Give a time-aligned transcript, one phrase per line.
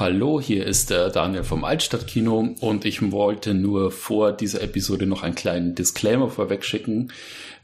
[0.00, 5.24] Hallo, hier ist der Daniel vom Altstadtkino und ich wollte nur vor dieser Episode noch
[5.24, 7.10] einen kleinen Disclaimer vorweg schicken.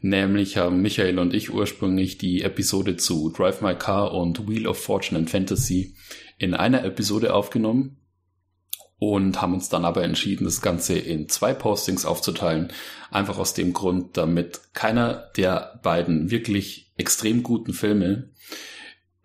[0.00, 4.82] Nämlich haben Michael und ich ursprünglich die Episode zu Drive My Car und Wheel of
[4.82, 5.94] Fortune and Fantasy
[6.36, 7.98] in einer Episode aufgenommen
[8.98, 12.72] und haben uns dann aber entschieden, das Ganze in zwei Postings aufzuteilen.
[13.12, 18.30] Einfach aus dem Grund, damit keiner der beiden wirklich extrem guten Filme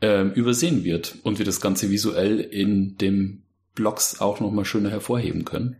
[0.01, 3.43] ähm, übersehen wird und wir das Ganze visuell in dem
[3.75, 5.77] Blogs auch nochmal schöner hervorheben können.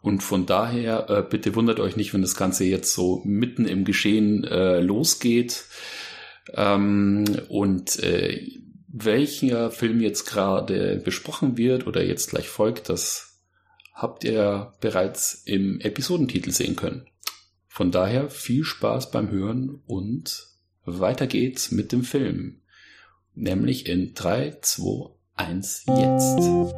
[0.00, 3.84] Und von daher äh, bitte wundert euch nicht, wenn das Ganze jetzt so mitten im
[3.84, 5.64] Geschehen äh, losgeht.
[6.54, 8.46] Ähm, und äh,
[8.88, 13.40] welcher Film jetzt gerade besprochen wird oder jetzt gleich folgt, das
[13.92, 17.06] habt ihr bereits im Episodentitel sehen können.
[17.66, 20.48] Von daher viel Spaß beim Hören und
[20.84, 22.60] weiter geht's mit dem Film
[23.38, 26.74] nämlich in 3, 2, 1 jetzt.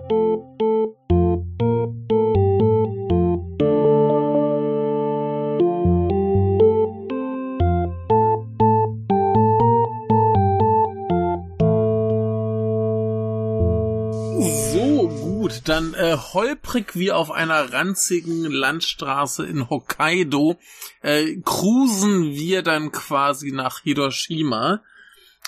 [15.65, 20.59] dann äh, holprig wie auf einer ranzigen Landstraße in Hokkaido
[21.01, 24.82] äh, cruisen wir dann quasi nach Hiroshima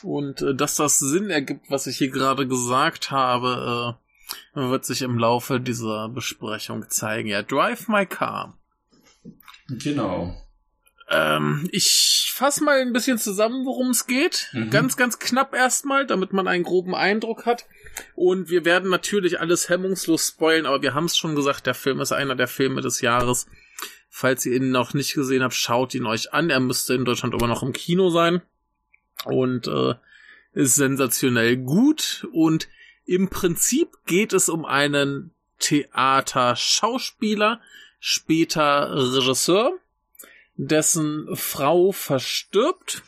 [0.05, 3.97] und äh, dass das Sinn ergibt, was ich hier gerade gesagt habe,
[4.55, 7.29] äh, wird sich im Laufe dieser Besprechung zeigen.
[7.29, 8.57] Ja, Drive My Car.
[9.69, 10.37] Genau.
[11.09, 14.49] Ähm, ich fasse mal ein bisschen zusammen, worum es geht.
[14.53, 14.71] Mhm.
[14.71, 17.67] Ganz, ganz knapp erstmal, damit man einen groben Eindruck hat.
[18.15, 22.01] Und wir werden natürlich alles hemmungslos spoilen, aber wir haben es schon gesagt, der Film
[22.01, 23.47] ist einer der Filme des Jahres.
[24.09, 26.51] Falls ihr ihn noch nicht gesehen habt, schaut ihn euch an.
[26.51, 28.43] Er müsste in Deutschland immer noch im Kino sein
[29.25, 29.95] und äh,
[30.53, 32.69] ist sensationell gut und
[33.05, 37.61] im Prinzip geht es um einen Theaterschauspieler,
[37.99, 39.73] später Regisseur,
[40.57, 43.03] dessen Frau verstirbt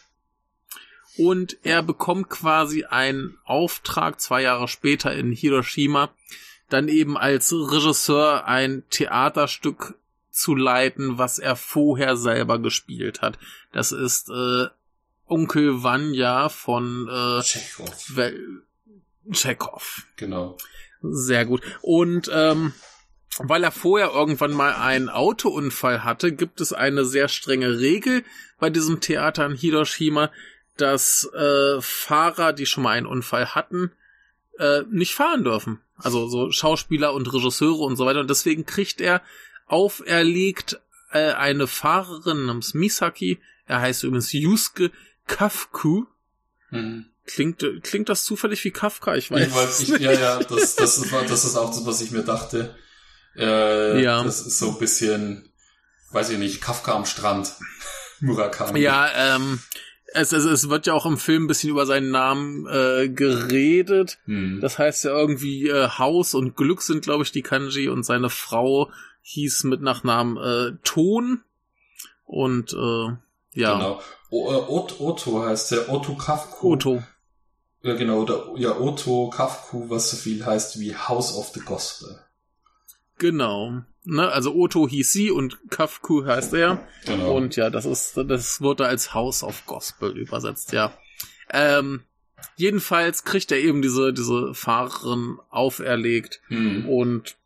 [1.17, 6.11] und er bekommt quasi einen Auftrag zwei Jahre später in Hiroshima,
[6.69, 9.95] dann eben als Regisseur ein Theaterstück
[10.31, 13.39] zu leiten, was er vorher selber gespielt hat.
[13.73, 14.67] Das ist äh,
[15.27, 18.17] Onkel Vanya von äh, Chekhov.
[19.33, 20.07] Chekhov.
[20.17, 20.57] Genau.
[21.03, 21.63] Sehr gut.
[21.83, 22.73] Und ähm,
[23.39, 28.25] weil er vorher irgendwann mal einen Autounfall hatte, gibt es eine sehr strenge Regel
[28.59, 30.31] bei diesem Theater in Hiroshima,
[30.77, 33.93] dass äh, Fahrer, die schon mal einen Unfall hatten,
[34.59, 35.81] äh, nicht fahren dürfen.
[35.97, 38.21] Also so Schauspieler und Regisseure und so weiter.
[38.21, 39.23] Und deswegen kriegt er
[39.67, 40.81] auferlegt
[41.13, 44.91] äh, eine Fahrerin namens Misaki, er heißt übrigens Yusuke,
[45.27, 46.05] Kafku.
[46.71, 47.07] Hm.
[47.27, 49.15] Klingt, klingt das zufällig wie Kafka?
[49.17, 49.47] Ich weiß.
[49.47, 52.23] Ich weiß ich, ja, ja, das, das, ist, das ist auch das, was ich mir
[52.23, 52.75] dachte.
[53.37, 54.23] Äh, ja.
[54.23, 55.49] Das ist so ein bisschen,
[56.13, 57.53] weiß ich nicht, Kafka am Strand.
[58.21, 58.81] Murakami.
[58.81, 59.61] Ja, ähm,
[60.15, 64.19] es, es, es wird ja auch im Film ein bisschen über seinen Namen äh, geredet.
[64.27, 64.61] Hm.
[64.61, 68.31] Das heißt ja irgendwie äh, Haus und Glück sind, glaube ich, die Kanji und seine
[68.31, 68.91] Frau
[69.23, 71.43] hieß mit Nachnamen äh, Ton.
[72.25, 73.17] Und äh,
[73.53, 73.75] ja.
[73.75, 74.03] Genau.
[74.35, 76.73] Äh, Otto heißt der Otto Kafku.
[76.73, 77.03] Otto.
[77.83, 78.23] Ja, genau.
[78.23, 82.19] Oder, ja, Otto Kafku, was so viel heißt wie House of the Gospel.
[83.19, 83.83] Genau.
[84.05, 86.87] Ne, also Otto hieß sie und Kafku heißt er.
[87.07, 87.37] Genau.
[87.37, 90.93] Und ja, das ist, das wurde als House of Gospel übersetzt, ja.
[91.51, 92.03] Ähm,
[92.57, 96.89] jedenfalls kriegt er eben diese, diese Fahrerin auferlegt hm.
[96.89, 97.37] und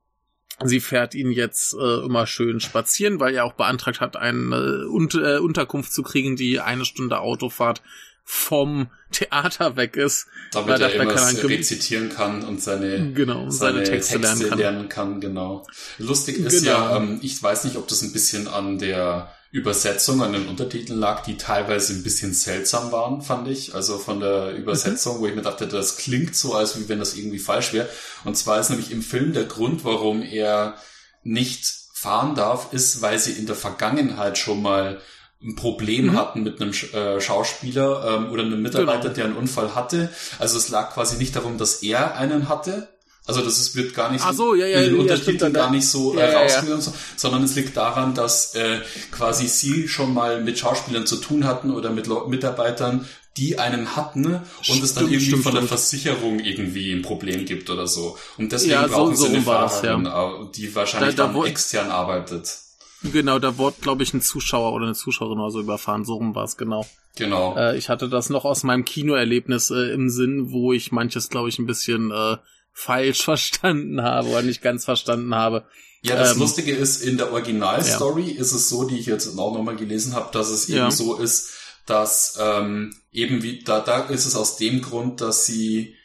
[0.64, 5.18] Sie fährt ihn jetzt äh, immer schön spazieren, weil er auch beantragt hat, eine äh,
[5.18, 7.80] äh, Unterkunft zu kriegen, die eine Stunde Autofahrt
[8.24, 10.26] vom Theater weg ist.
[10.52, 14.58] Damit er immer rezitieren kann und seine, genau, seine, seine Texte, Texte lernen, kann.
[14.58, 15.20] lernen, kann.
[15.20, 15.66] Genau.
[15.98, 16.70] Lustig ist genau.
[16.70, 20.98] ja, ähm, ich weiß nicht, ob das ein bisschen an der Übersetzung, an den Untertiteln
[20.98, 23.74] lag, die teilweise ein bisschen seltsam waren, fand ich.
[23.74, 25.20] Also von der Übersetzung, mhm.
[25.20, 27.88] wo ich mir dachte, das klingt so, als wenn das irgendwie falsch wäre.
[28.24, 30.76] Und zwar ist nämlich im Film der Grund, warum er
[31.22, 35.00] nicht fahren darf, ist, weil sie in der Vergangenheit schon mal
[35.42, 36.16] ein Problem mhm.
[36.16, 39.14] hatten mit einem äh, Schauspieler ähm, oder einem Mitarbeiter, genau.
[39.14, 40.10] der einen Unfall hatte.
[40.38, 42.88] Also es lag quasi nicht darum, dass er einen hatte,
[43.28, 45.70] also das ist, wird gar nicht Ach so, ja, ja, in den ja, Untertiteln gar
[45.70, 46.92] nicht so äh, rausgenommen, ja.
[47.14, 48.80] sondern es liegt daran, dass äh,
[49.10, 54.24] quasi sie schon mal mit Schauspielern zu tun hatten oder mit Mitarbeitern, die einen hatten
[54.26, 55.68] und stimmt, es dann irgendwie stimmt, von der stimmt.
[55.68, 58.16] Versicherung irgendwie ein Problem gibt oder so.
[58.38, 61.90] Und deswegen ja, brauchen so, sie eine Fahrerin, das, die wahrscheinlich da, da dann extern
[61.90, 62.58] arbeitet.
[63.02, 66.04] Genau, da wurde, glaube ich, ein Zuschauer oder eine Zuschauerin oder so überfahren.
[66.04, 66.84] So rum war es, genau.
[67.16, 67.56] Genau.
[67.56, 71.48] Äh, ich hatte das noch aus meinem Kinoerlebnis äh, im Sinn, wo ich manches, glaube
[71.48, 72.38] ich, ein bisschen äh,
[72.78, 75.66] falsch verstanden habe oder nicht ganz verstanden habe.
[76.02, 78.40] Ja, das ähm, Lustige ist, in der Originalstory ja.
[78.40, 80.90] ist es so, die ich jetzt auch nochmal gelesen habe, dass es eben ja.
[80.90, 81.50] so ist,
[81.86, 85.96] dass ähm, eben wie, da, da ist es aus dem Grund, dass sie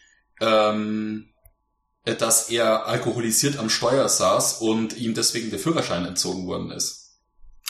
[0.41, 1.29] ähm,
[2.05, 7.19] äh, dass er alkoholisiert am Steuer saß und ihm deswegen der Führerschein entzogen worden ist.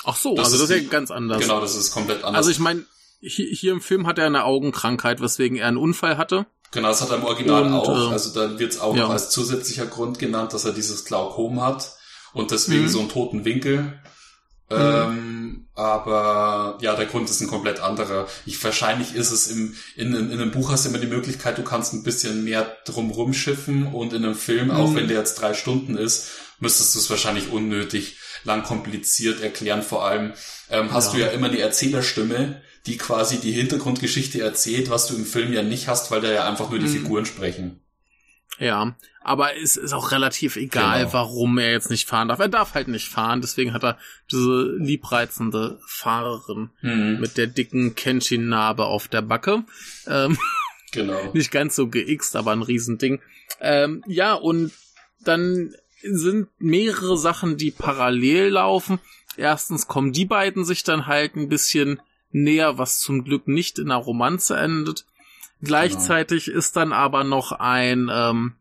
[0.06, 1.42] Ach so, das also das ist ja ganz anders.
[1.42, 2.38] Genau, das ist komplett anders.
[2.38, 2.86] Also ich meine,
[3.20, 6.46] hier, hier im Film hat er eine Augenkrankheit, weswegen er einen Unfall hatte.
[6.74, 8.10] Genau, das hat er im Original und, auch.
[8.10, 9.04] Äh, also da wird es auch ja.
[9.04, 11.96] noch als zusätzlicher Grund genannt, dass er dieses Glaukom hat
[12.34, 12.90] und deswegen mhm.
[12.90, 14.00] so einen toten Winkel.
[14.70, 14.78] Mhm.
[14.78, 18.28] Ähm, aber ja, der Grund ist ein komplett anderer.
[18.46, 21.58] Ich, wahrscheinlich ist es im, in, in, in einem Buch hast du immer die Möglichkeit,
[21.58, 24.72] du kannst ein bisschen mehr drum rumschiffen und in einem Film, mhm.
[24.72, 26.30] auch wenn der jetzt drei Stunden ist,
[26.60, 29.84] müsstest du es wahrscheinlich unnötig lang kompliziert erklären.
[29.84, 30.34] Vor allem
[30.70, 31.20] ähm, hast ja.
[31.20, 35.64] du ja immer die Erzählerstimme, die quasi die Hintergrundgeschichte erzählt, was du im Film ja
[35.64, 36.92] nicht hast, weil da ja einfach nur die mhm.
[36.92, 37.80] Figuren sprechen.
[38.60, 41.14] Ja, aber es ist auch relativ egal, genau.
[41.14, 42.40] warum er jetzt nicht fahren darf.
[42.40, 43.98] Er darf halt nicht fahren, deswegen hat er
[44.32, 47.20] diese liebreizende Fahrerin mhm.
[47.20, 49.64] mit der dicken Kenshin-Narbe auf der Backe.
[50.08, 50.38] Ähm,
[50.92, 51.32] genau.
[51.34, 53.22] Nicht ganz so geixt, aber ein Riesending.
[53.60, 54.72] Ähm, ja, und
[55.24, 59.00] dann sind mehrere Sachen, die parallel laufen.
[59.38, 62.02] Erstens kommen die beiden sich dann halt ein bisschen
[62.34, 65.06] näher, was zum Glück nicht in einer Romanze endet.
[65.62, 66.58] Gleichzeitig genau.
[66.58, 68.54] ist dann aber noch ein ähm,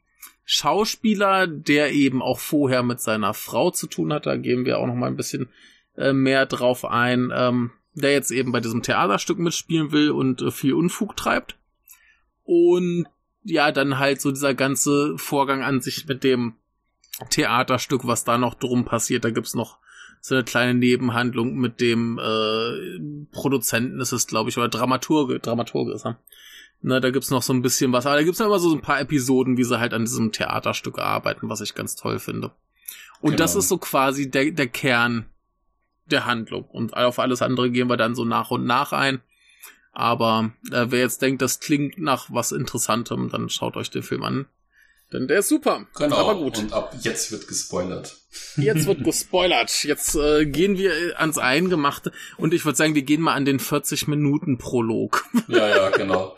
[0.45, 4.27] Schauspieler, der eben auch vorher mit seiner Frau zu tun hat.
[4.27, 5.49] Da gehen wir auch noch mal ein bisschen
[5.97, 10.51] äh, mehr drauf ein, ähm, der jetzt eben bei diesem Theaterstück mitspielen will und äh,
[10.51, 11.57] viel Unfug treibt.
[12.45, 13.07] Und
[13.45, 16.55] ja, dann halt so dieser ganze Vorgang an sich mit dem
[17.31, 19.25] Theaterstück, was da noch drum passiert.
[19.25, 19.79] Da gibt's noch
[20.25, 25.93] so eine kleine Nebenhandlung mit dem äh, Produzenten ist es, glaube ich, oder Dramaturge, Dramaturge
[25.93, 26.17] ist er.
[26.81, 29.01] Na, da gibt's noch so ein bisschen was, aber da gibt's immer so ein paar
[29.01, 32.53] Episoden, wie sie halt an diesem Theaterstück arbeiten, was ich ganz toll finde.
[33.21, 33.39] Und genau.
[33.39, 35.27] das ist so quasi der, der Kern
[36.07, 36.65] der Handlung.
[36.67, 39.21] Und auf alles andere gehen wir dann so nach und nach ein.
[39.93, 44.23] Aber äh, wer jetzt denkt, das klingt nach was Interessantem, dann schaut euch den Film
[44.23, 44.47] an.
[45.13, 45.87] Denn der ist super.
[45.97, 46.17] Genau.
[46.17, 46.59] Aber gut.
[46.59, 48.17] Und ab jetzt wird gespoilert.
[48.57, 49.85] Jetzt wird gespoilert.
[49.85, 52.13] Jetzt äh, gehen wir ans Eingemachte.
[52.39, 55.25] Und ich würde sagen, wir gehen mal an den 40 Minuten Prolog.
[55.49, 56.35] Ja, ja, genau.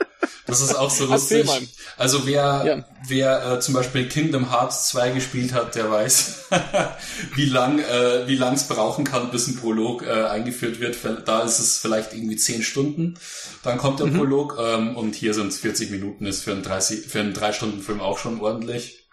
[0.46, 1.48] Das ist auch so lustig.
[1.96, 2.84] Also wer, ja.
[3.08, 6.48] wer äh, zum Beispiel Kingdom Hearts 2 gespielt hat, der weiß,
[7.34, 10.98] wie lang äh, wie lang es brauchen kann, bis ein Prolog äh, eingeführt wird.
[11.26, 13.18] Da ist es vielleicht irgendwie 10 Stunden.
[13.62, 14.18] Dann kommt der mhm.
[14.18, 16.26] Prolog ähm, und hier sind es 40 Minuten.
[16.26, 19.08] Ist für einen 30 für einen 3 Stunden Film auch schon ordentlich.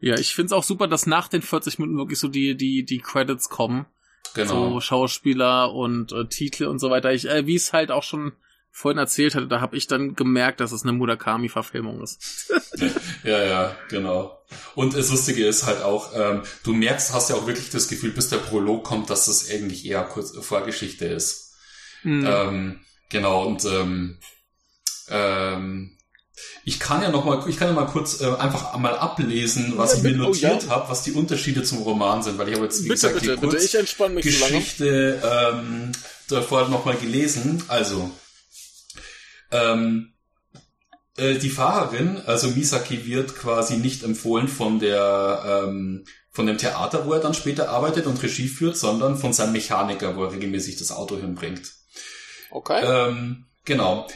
[0.00, 2.98] Ja, ich find's auch super, dass nach den 40 Minuten wirklich so die die die
[2.98, 3.86] Credits kommen.
[4.34, 4.72] Genau.
[4.74, 7.12] So Schauspieler und äh, Titel und so weiter.
[7.12, 8.32] Ich, äh, wie es halt auch schon
[8.78, 12.48] vorhin erzählt hatte, da habe ich dann gemerkt, dass es eine Murakami-Verfilmung ist.
[13.24, 14.38] ja, ja, genau.
[14.76, 18.12] Und das Lustige ist halt auch, ähm, du merkst, hast ja auch wirklich das Gefühl,
[18.12, 21.54] bis der Prolog kommt, dass das eigentlich eher kurz Vorgeschichte ist.
[22.04, 22.24] Mhm.
[22.24, 24.18] Ähm, genau, und ähm,
[25.08, 25.96] ähm,
[26.64, 29.96] ich kann ja noch mal, ich kann ja mal kurz äh, einfach mal ablesen, was
[29.96, 30.70] ich mir notiert oh, ja.
[30.76, 33.34] habe, was die Unterschiede zum Roman sind, weil ich habe jetzt wie bitte, gesagt bitte,
[33.34, 35.92] die Kurzgeschichte so ähm,
[36.28, 37.64] davor noch mal gelesen.
[37.66, 38.12] Also
[39.50, 40.12] ähm,
[41.16, 47.04] äh, die Fahrerin, also Misaki, wird quasi nicht empfohlen von der ähm, von dem Theater,
[47.04, 50.76] wo er dann später arbeitet und Regie führt, sondern von seinem Mechaniker, wo er regelmäßig
[50.76, 51.72] das Auto hinbringt.
[52.52, 52.80] Okay.
[52.84, 54.06] Ähm, genau.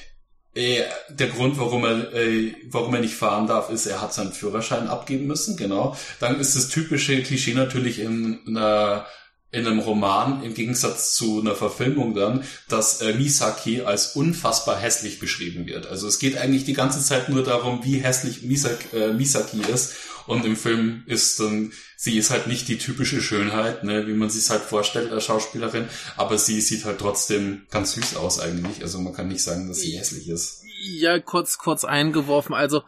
[0.55, 4.33] Äh, der Grund, warum er, äh, warum er nicht fahren darf, ist, er hat seinen
[4.33, 5.97] Führerschein abgeben müssen, genau.
[6.21, 9.07] Dann ist das typische Klischee natürlich in einer
[9.53, 15.19] in einem Roman im Gegensatz zu einer Verfilmung dann, dass äh, Misaki als unfassbar hässlich
[15.19, 15.87] beschrieben wird.
[15.87, 19.95] Also es geht eigentlich die ganze Zeit nur darum, wie hässlich Misaki, äh, Misaki ist.
[20.27, 24.31] Und im Film ist dann, sie ist halt nicht die typische Schönheit, ne, wie man
[24.31, 28.83] sich halt vorstellt als Schauspielerin, aber sie sieht halt trotzdem ganz süß aus eigentlich.
[28.83, 30.63] Also man kann nicht sagen, dass sie hässlich ist.
[30.85, 32.55] Ja, kurz, kurz eingeworfen.
[32.55, 32.83] Also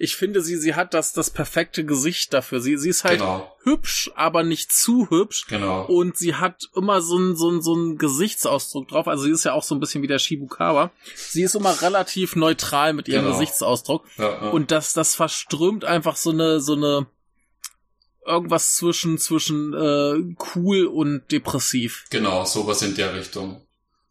[0.00, 2.60] ich finde, sie, sie hat das, das perfekte Gesicht dafür.
[2.60, 3.54] Sie, sie ist halt genau.
[3.64, 5.46] hübsch, aber nicht zu hübsch.
[5.46, 5.84] Genau.
[5.84, 9.08] Und sie hat immer so einen, so einen, so einen Gesichtsausdruck drauf.
[9.08, 10.90] Also sie ist ja auch so ein bisschen wie der Shibukawa.
[11.14, 13.38] Sie ist immer relativ neutral mit ihrem genau.
[13.38, 14.06] Gesichtsausdruck.
[14.16, 14.48] Ja, ja.
[14.48, 17.06] Und das, das verströmt einfach so eine, so eine,
[18.24, 22.06] irgendwas zwischen, zwischen, äh, cool und depressiv.
[22.08, 23.60] Genau, sowas in der Richtung.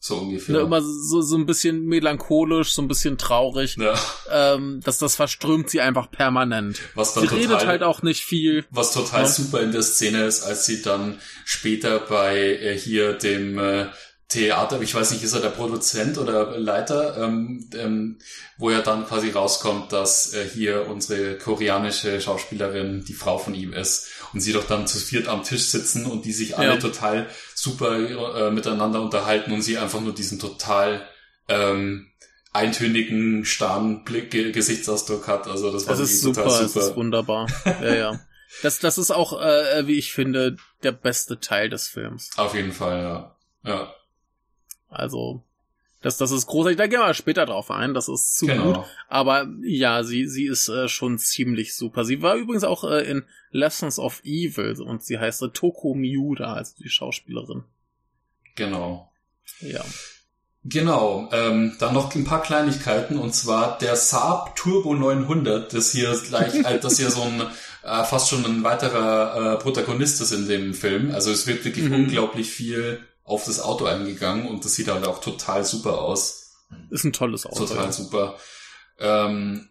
[0.02, 0.56] So ungefähr.
[0.56, 3.76] Ne, immer so, so ein bisschen melancholisch, so ein bisschen traurig.
[3.78, 3.94] Ja.
[4.32, 6.80] Ähm, das, das verströmt sie einfach permanent.
[6.96, 8.66] Was dann sie total, redet halt auch nicht viel.
[8.70, 9.28] Was total ja.
[9.28, 13.88] super in der Szene ist, als sie dann später bei äh, hier dem äh,
[14.30, 18.20] Theater, ich weiß nicht, ist er der Produzent oder Leiter, ähm, ähm,
[18.60, 23.74] wo er dann quasi rauskommt, dass äh, hier unsere koreanische Schauspielerin die Frau von ihm
[23.74, 26.78] ist und sie doch dann zu viert am Tisch sitzen und die sich alle ja.
[26.78, 27.28] total
[27.62, 31.08] super äh, miteinander unterhalten und sie einfach nur diesen total
[31.48, 32.08] ähm,
[32.54, 35.48] eintönigen, starren Blick, Gesichtsausdruck hat.
[35.48, 37.48] Also das war das ist super, super, das ist wunderbar.
[37.66, 38.20] ja, ja.
[38.64, 42.32] Das, das ist auch, äh, wie ich finde, der beste Teil des Films.
[42.36, 43.36] Auf jeden Fall, ja.
[43.64, 43.94] Ja.
[44.90, 45.44] Also,
[46.02, 46.78] das, das ist großartig.
[46.78, 47.94] Da gehen wir später drauf ein.
[47.94, 48.74] Das ist zu genau.
[48.74, 48.86] gut.
[49.10, 52.06] Aber ja, sie, sie ist äh, schon ziemlich super.
[52.06, 56.54] Sie war übrigens auch äh, in Lessons of Evil und sie heißt äh, Toko Miura,
[56.54, 57.64] also die Schauspielerin.
[58.56, 59.12] Genau.
[59.60, 59.84] Ja.
[60.66, 66.14] Genau, ähm, dann noch ein paar Kleinigkeiten und zwar der Saab Turbo 900, das hier
[66.28, 67.42] gleich, das hier so ein
[67.84, 71.12] äh, fast schon ein weiterer äh, Protagonist ist in dem Film.
[71.12, 71.96] Also es wird wirklich mhm.
[71.96, 73.00] unglaublich viel
[73.30, 76.56] auf das Auto eingegangen und das sieht halt auch total super aus.
[76.90, 77.66] Ist ein tolles Auto.
[77.66, 78.36] Total super.
[79.00, 79.70] Ähm,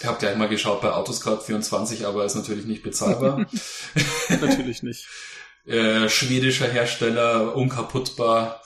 [0.00, 3.46] ich habe gleich mal geschaut bei Autoscout 24, aber ist natürlich nicht bezahlbar.
[4.28, 5.06] natürlich nicht.
[5.66, 8.62] äh, schwedischer Hersteller, unkaputtbar,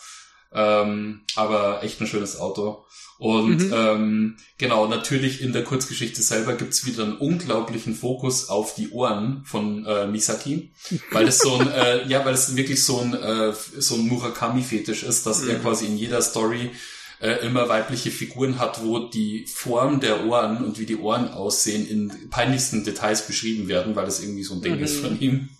[0.54, 2.84] ähm, aber echt ein schönes Auto.
[3.18, 3.72] Und mhm.
[3.72, 9.42] ähm, genau, natürlich in der Kurzgeschichte selber gibt's wieder einen unglaublichen Fokus auf die Ohren
[9.44, 10.72] von äh, Misaki,
[11.12, 15.04] weil es so ein, äh, ja, weil es wirklich so ein äh, so ein Murakami-Fetisch
[15.04, 15.50] ist, dass mhm.
[15.50, 16.72] er quasi in jeder Story
[17.20, 21.86] äh, immer weibliche Figuren hat, wo die Form der Ohren und wie die Ohren aussehen
[21.88, 24.84] in peinlichsten Details beschrieben werden, weil das irgendwie so ein Ding mhm.
[24.84, 25.50] ist von ihm.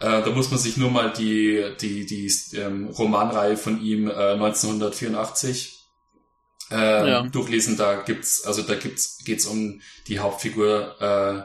[0.00, 4.32] Äh, da muss man sich nur mal die die die ähm, Romanreihe von ihm äh,
[4.32, 5.78] 1984
[6.70, 7.22] äh, ja.
[7.22, 7.76] durchlesen.
[7.76, 11.42] Da gibt's, also da gibt's, geht's um die Hauptfigur, äh,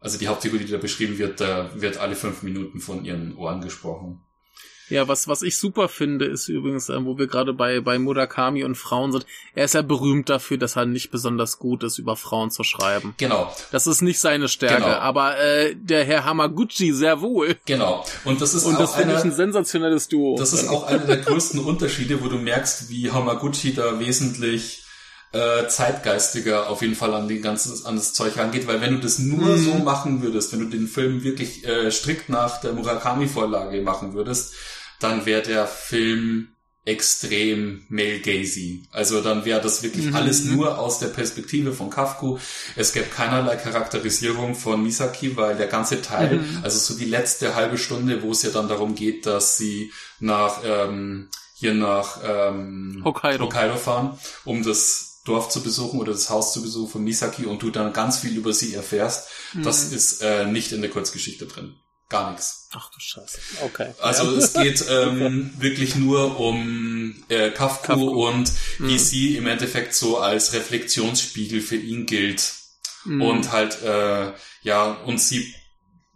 [0.00, 3.60] also die Hauptfigur, die da beschrieben wird, da wird alle fünf Minuten von ihren Ohren
[3.60, 4.20] gesprochen.
[4.90, 8.64] Ja, was, was ich super finde, ist übrigens, äh, wo wir gerade bei, bei Murakami
[8.64, 12.16] und Frauen sind, er ist ja berühmt dafür, dass er nicht besonders gut ist, über
[12.16, 13.14] Frauen zu schreiben.
[13.18, 13.52] Genau.
[13.70, 14.96] Das ist nicht seine Stärke, genau.
[14.96, 17.56] aber äh, der Herr Hamaguchi sehr wohl.
[17.66, 18.04] Genau.
[18.24, 20.36] Und das ist und das finde ich ein sensationelles Duo.
[20.38, 24.84] Das ist auch einer der größten Unterschiede, wo du merkst, wie Hamaguchi da wesentlich
[25.32, 29.00] äh, zeitgeistiger auf jeden Fall an den ganzen an das Zeug rangeht, weil wenn du
[29.00, 29.58] das nur mhm.
[29.58, 34.54] so machen würdest, wenn du den Film wirklich äh, strikt nach der Murakami-Vorlage machen würdest,
[35.00, 36.48] dann wäre der Film
[36.88, 38.88] extrem male gazy.
[38.90, 40.16] Also dann wäre das wirklich mhm.
[40.16, 42.38] alles nur aus der Perspektive von Kafku.
[42.76, 46.60] Es gäbe keinerlei Charakterisierung von Misaki, weil der ganze Teil, mhm.
[46.62, 50.62] also so die letzte halbe Stunde, wo es ja dann darum geht, dass sie nach
[50.64, 53.44] ähm, hier nach ähm, Hokkaido.
[53.44, 57.62] Hokkaido fahren, um das Dorf zu besuchen oder das Haus zu besuchen von Misaki und
[57.62, 59.28] du dann ganz viel über sie erfährst.
[59.52, 59.62] Mhm.
[59.62, 61.74] Das ist äh, nicht in der Kurzgeschichte drin.
[62.08, 62.68] Gar nichts.
[62.72, 63.38] Ach du Scheiße.
[63.64, 63.92] Okay.
[64.00, 64.38] Also ja.
[64.38, 68.26] es geht ähm, wirklich nur um äh, Kafku, Kafku.
[68.28, 68.98] und wie mhm.
[68.98, 72.52] sie im Endeffekt so als Reflexionsspiegel für ihn gilt.
[73.04, 73.22] Mhm.
[73.22, 75.54] Und halt, äh, ja, und sie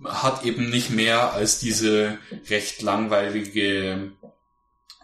[0.05, 2.19] hat eben nicht mehr als diese
[2.49, 4.13] recht langweilige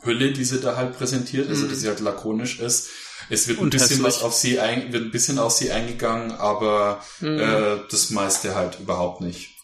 [0.03, 1.71] Hülle, die sie da halt präsentiert, also mhm.
[1.71, 2.89] dass sie halt lakonisch ist.
[3.31, 7.05] Es wird ein bisschen was auf sie ein, wird ein bisschen auf sie eingegangen, aber
[7.21, 7.39] mhm.
[7.39, 9.58] äh, das meiste halt überhaupt nicht.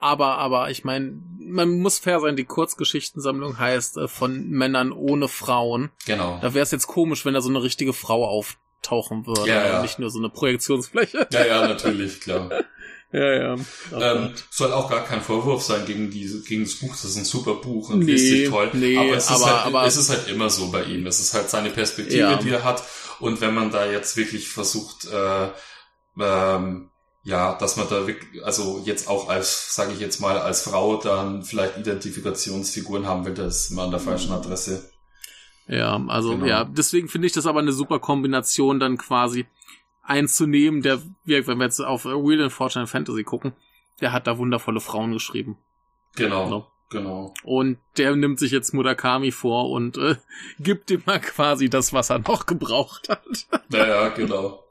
[0.00, 5.28] Aber, aber ich meine, man muss fair sein, die Kurzgeschichtensammlung heißt äh, von Männern ohne
[5.28, 5.90] Frauen.
[6.06, 6.38] Genau.
[6.40, 9.76] Da wäre es jetzt komisch, wenn da so eine richtige Frau auftauchen würde ja, ja.
[9.76, 11.28] und nicht nur so eine Projektionsfläche.
[11.30, 12.50] Ja, ja, natürlich, klar.
[13.12, 13.56] ja, ja.
[13.92, 16.92] Ähm, soll auch gar kein Vorwurf sein gegen diese, gegen das Buch.
[16.92, 18.70] Das ist ein super Buch und nee, richtig toll.
[18.72, 21.06] Nee, aber es ist aber, halt, aber, es ist halt immer so bei ihm.
[21.06, 22.36] Es ist halt seine Perspektive, ja.
[22.36, 22.82] die er hat.
[23.18, 25.48] Und wenn man da jetzt wirklich versucht, äh,
[26.18, 26.89] ähm,
[27.22, 30.96] ja, dass man da wirklich, also jetzt auch als, sage ich jetzt mal, als Frau
[30.96, 34.90] dann vielleicht Identifikationsfiguren haben will, da ist man an der falschen Adresse.
[35.66, 36.46] Ja, also genau.
[36.46, 39.46] ja, deswegen finde ich das aber eine super Kombination, dann quasi
[40.02, 43.52] einzunehmen, der wirkt, wenn wir jetzt auf Wheel and Fortune Fantasy gucken,
[44.00, 45.58] der hat da wundervolle Frauen geschrieben.
[46.16, 46.44] Genau.
[46.44, 46.66] genau.
[46.90, 47.32] Genau.
[47.44, 50.16] Und der nimmt sich jetzt Murakami vor und äh,
[50.58, 53.46] gibt ihm mal quasi das, was er noch gebraucht hat.
[53.70, 54.64] Ja, ja, genau.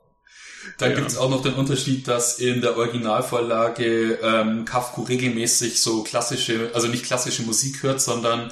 [0.77, 0.95] Dann ja.
[0.95, 6.71] gibt es auch noch den Unterschied, dass in der Originalvorlage ähm, Kafku regelmäßig so klassische,
[6.73, 8.51] also nicht klassische Musik hört, sondern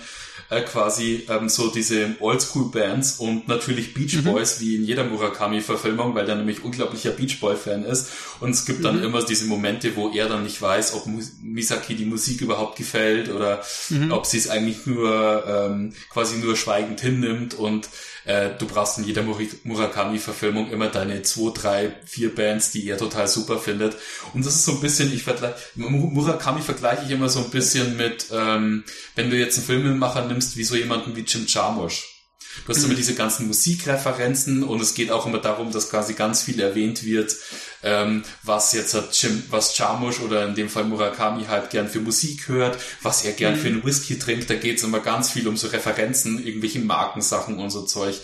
[0.49, 4.23] äh, quasi ähm, so diese Oldschool-Bands und natürlich Beach mhm.
[4.23, 4.65] Boys, mhm.
[4.65, 8.09] wie in jeder Murakami-Verfilmung, weil der nämlich unglaublicher Beach Boy-Fan ist.
[8.39, 9.03] Und es gibt dann mhm.
[9.03, 11.03] immer diese Momente, wo er dann nicht weiß, ob
[11.41, 14.11] Misaki die Musik überhaupt gefällt oder mhm.
[14.11, 17.89] ob sie es eigentlich nur ähm, quasi nur schweigend hinnimmt und
[18.27, 23.27] äh, du brauchst in jeder Murakami-Verfilmung immer deine zwei, drei, vier Bands, die er total
[23.27, 23.95] super findet.
[24.33, 27.95] Und das ist so ein bisschen, ich vergleiche, Murakami vergleiche ich immer so ein bisschen
[27.95, 28.83] mit, ähm,
[29.15, 32.17] wenn du jetzt einen Filmemacher nimmst, wie so jemanden wie Jim Jarmusch.
[32.65, 32.85] Du hast mhm.
[32.85, 37.05] immer diese ganzen Musikreferenzen und es geht auch immer darum, dass quasi ganz viel erwähnt
[37.05, 37.33] wird,
[37.83, 41.99] ähm, was jetzt hat Jim, was Chamush oder in dem Fall Murakami halt gern für
[41.99, 43.59] Musik hört, was er gern mhm.
[43.59, 44.49] für einen Whisky trinkt.
[44.49, 48.15] Da geht's immer ganz viel um so Referenzen, irgendwelche Markensachen und so Zeug.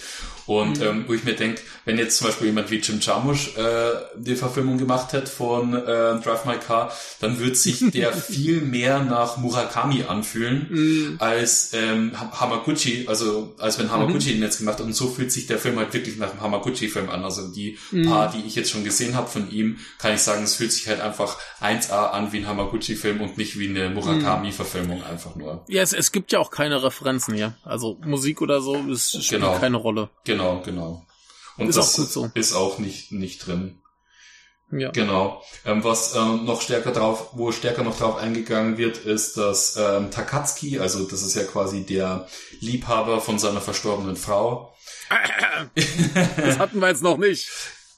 [0.45, 0.85] Und mhm.
[0.85, 4.35] ähm, wo ich mir denke, wenn jetzt zum Beispiel jemand wie Jim Jarmusch äh, die
[4.35, 9.37] Verfilmung gemacht hätte von äh, Drive My Car, dann wird sich der viel mehr nach
[9.37, 11.15] Murakami anfühlen mhm.
[11.19, 14.35] als ähm, Hamaguchi, also als wenn Hamaguchi mhm.
[14.37, 14.85] ihn jetzt gemacht hat.
[14.85, 17.23] Und so fühlt sich der Film halt wirklich nach einem Hamaguchi-Film an.
[17.23, 18.09] Also die mhm.
[18.09, 20.87] paar, die ich jetzt schon gesehen habe von ihm, kann ich sagen, es fühlt sich
[20.87, 25.63] halt einfach 1A an wie ein Hamaguchi-Film und nicht wie eine Murakami-Verfilmung einfach nur.
[25.67, 27.55] Ja, es, es gibt ja auch keine Referenzen hier.
[27.63, 29.57] Also Musik oder so, es spielt genau.
[29.59, 30.09] keine Rolle.
[30.23, 30.32] Genau,
[30.63, 31.05] genau.
[31.57, 32.31] Und ist das auch so.
[32.33, 33.81] ist auch nicht, nicht drin.
[34.71, 34.89] Ja.
[34.91, 35.43] Genau.
[35.65, 40.09] Ähm, was ähm, noch stärker drauf, wo stärker noch drauf eingegangen wird, ist, dass ähm,
[40.09, 42.27] Takatsuki, also das ist ja quasi der
[42.59, 44.73] Liebhaber von seiner verstorbenen Frau.
[46.37, 47.49] Das hatten wir jetzt noch nicht.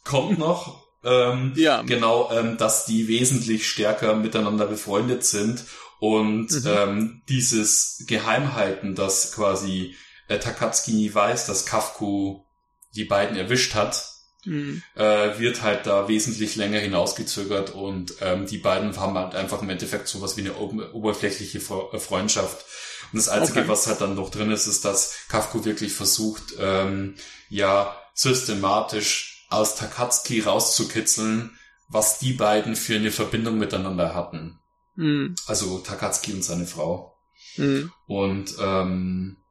[0.03, 0.85] Kommt noch.
[1.03, 1.81] Ähm, ja.
[1.83, 5.63] Genau, ähm, dass die wesentlich stärker miteinander befreundet sind
[5.99, 6.63] und mhm.
[6.65, 9.95] ähm, dieses Geheimhalten, dass quasi
[10.27, 12.41] äh, Takatsuki nie weiß, dass Kafku
[12.95, 14.03] die beiden erwischt hat,
[14.45, 14.81] mhm.
[14.95, 19.69] äh, wird halt da wesentlich länger hinausgezögert und ähm, die beiden haben halt einfach im
[19.69, 22.65] Endeffekt sowas wie eine oberflächliche äh, Freundschaft.
[23.11, 23.69] Und das Einzige, okay.
[23.69, 27.15] was halt dann noch drin ist, ist, dass Kafku wirklich versucht, ähm,
[27.49, 34.59] ja, systematisch aus Takatsuki rauszukitzeln, was die beiden für eine Verbindung miteinander hatten.
[34.95, 35.35] Mhm.
[35.45, 37.19] Also Takatsuki und seine Frau.
[37.57, 37.91] Mhm.
[38.07, 39.44] Und ähm,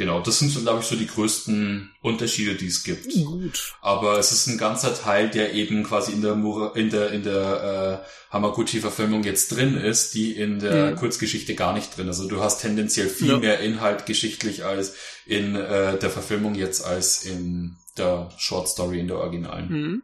[0.00, 3.12] Genau, das sind so, glaube ich, so die größten Unterschiede, die es gibt.
[3.12, 3.74] Gut.
[3.82, 7.22] Aber es ist ein ganzer Teil, der eben quasi in der Mura, in der in
[7.22, 10.96] der äh, Hamaguchi-Verfilmung jetzt drin ist, die in der mhm.
[10.96, 12.06] Kurzgeschichte gar nicht drin.
[12.06, 13.38] Also du hast tendenziell viel ja.
[13.40, 19.08] mehr Inhalt geschichtlich als in äh, der Verfilmung jetzt als in der Short Story in
[19.08, 20.02] der Originalen.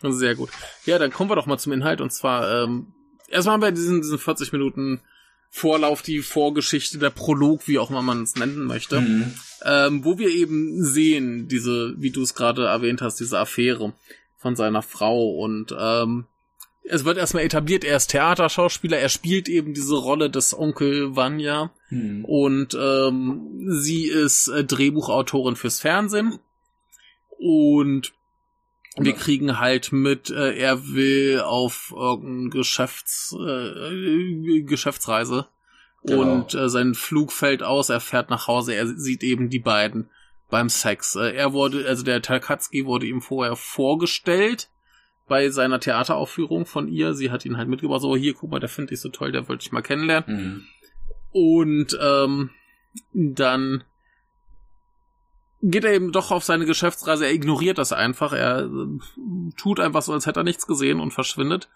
[0.00, 0.12] Mhm.
[0.12, 0.50] Sehr gut.
[0.86, 2.92] Ja, dann kommen wir doch mal zum Inhalt und zwar ähm,
[3.26, 5.00] erstmal haben wir diesen diesen 40 Minuten
[5.56, 9.34] Vorlauf, die Vorgeschichte, der Prolog, wie auch immer man es nennen möchte, mhm.
[9.64, 13.92] ähm, wo wir eben sehen, diese, wie du es gerade erwähnt hast, diese Affäre
[14.36, 16.24] von seiner Frau und ähm,
[16.82, 21.70] es wird erstmal etabliert, er ist Theaterschauspieler, er spielt eben diese Rolle des Onkel Vanya
[21.88, 22.24] mhm.
[22.24, 26.40] und ähm, sie ist äh, Drehbuchautorin fürs Fernsehen
[27.38, 28.12] und
[28.96, 35.48] wir kriegen halt mit, äh, er will auf irgendeine Geschäfts, äh, Geschäftsreise
[36.04, 36.22] genau.
[36.22, 40.10] und äh, sein Flug fällt aus, er fährt nach Hause, er sieht eben die beiden
[40.48, 41.16] beim Sex.
[41.16, 44.70] Äh, er wurde, also der Tarkatski wurde ihm vorher vorgestellt
[45.26, 47.14] bei seiner Theateraufführung von ihr.
[47.14, 49.48] Sie hat ihn halt mitgebracht, so hier, guck mal, der finde ich so toll, der
[49.48, 50.24] wollte ich mal kennenlernen.
[50.28, 50.64] Mhm.
[51.32, 52.50] Und ähm,
[53.12, 53.82] dann
[55.64, 57.24] geht er eben doch auf seine Geschäftsreise.
[57.24, 58.32] Er ignoriert das einfach.
[58.32, 61.68] Er äh, tut einfach so, als hätte er nichts gesehen und verschwindet.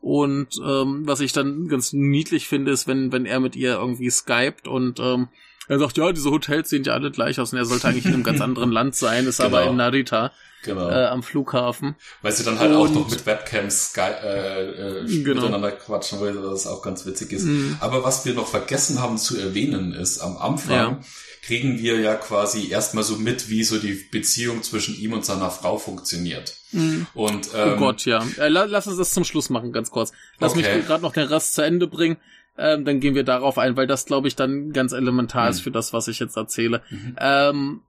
[0.00, 4.10] Und ähm, was ich dann ganz niedlich finde, ist, wenn, wenn er mit ihr irgendwie
[4.10, 5.28] skypt und ähm,
[5.68, 8.14] er sagt, ja, diese Hotels sehen ja alle gleich aus und er sollte eigentlich in
[8.14, 9.48] einem ganz anderen Land sein, ist genau.
[9.48, 10.32] aber in Narita.
[10.62, 10.88] Genau.
[10.88, 11.94] Äh, am Flughafen.
[12.22, 14.62] Weil sie dann halt und, auch noch mit Webcams Sky, äh,
[15.02, 15.42] äh, genau.
[15.42, 17.44] miteinander quatschen, weil das auch ganz witzig ist.
[17.44, 17.76] Mhm.
[17.80, 21.00] Aber was wir noch vergessen haben zu erwähnen ist, am Anfang ja
[21.46, 25.50] kriegen wir ja quasi erstmal so mit, wie so die Beziehung zwischen ihm und seiner
[25.50, 26.54] Frau funktioniert.
[26.72, 27.06] Mhm.
[27.12, 28.24] Und, oh ähm, oh Gott, ja.
[28.38, 30.12] Äh, lass uns das zum Schluss machen, ganz kurz.
[30.38, 30.76] Lass okay.
[30.76, 32.16] mich gerade noch den Rest zu Ende bringen.
[32.56, 35.50] Ähm, dann gehen wir darauf ein, weil das, glaube ich, dann ganz elementar mhm.
[35.50, 36.82] ist für das, was ich jetzt erzähle.
[36.90, 37.16] Mhm.
[37.18, 37.80] Ähm,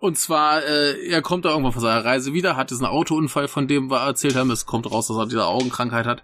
[0.00, 3.68] und zwar, äh, er kommt da irgendwann von seiner Reise wieder, hat diesen Autounfall, von
[3.68, 4.50] dem wir erzählt haben.
[4.50, 6.22] Es kommt raus, dass er diese Augenkrankheit hat.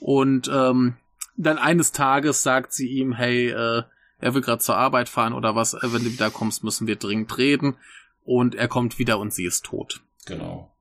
[0.00, 0.96] Und ähm,
[1.36, 3.82] dann eines Tages sagt sie ihm, hey, äh,
[4.18, 6.96] er will gerade zur Arbeit fahren oder was, äh, wenn du wieder kommst, müssen wir
[6.96, 7.76] dringend reden.
[8.24, 10.00] Und er kommt wieder und sie ist tot.
[10.26, 10.72] Genau.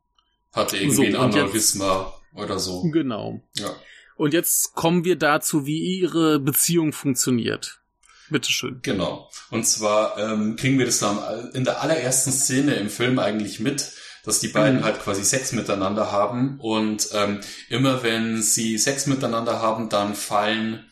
[0.51, 2.83] Hatte irgendwie so, ein Aneurysma oder so.
[2.91, 3.41] Genau.
[3.53, 3.69] Ja.
[4.15, 7.81] Und jetzt kommen wir dazu, wie ihre Beziehung funktioniert.
[8.29, 8.79] Bitteschön.
[8.81, 9.29] Genau.
[9.49, 11.19] Und zwar ähm, kriegen wir das dann
[11.53, 13.91] in der allerersten Szene im Film eigentlich mit,
[14.23, 14.83] dass die beiden mhm.
[14.83, 16.59] halt quasi Sex miteinander haben.
[16.59, 20.85] Und ähm, immer wenn sie Sex miteinander haben, dann fallen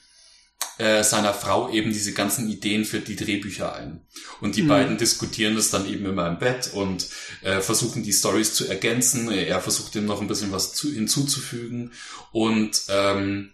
[0.80, 4.02] äh, seiner Frau eben diese ganzen Ideen für die Drehbücher ein.
[4.40, 4.68] Und die mhm.
[4.70, 7.08] beiden diskutieren das dann eben immer im Bett und
[7.42, 9.30] äh, versuchen die Stories zu ergänzen.
[9.30, 11.92] Er versucht ihm noch ein bisschen was zu, hinzuzufügen
[12.32, 13.52] und ähm,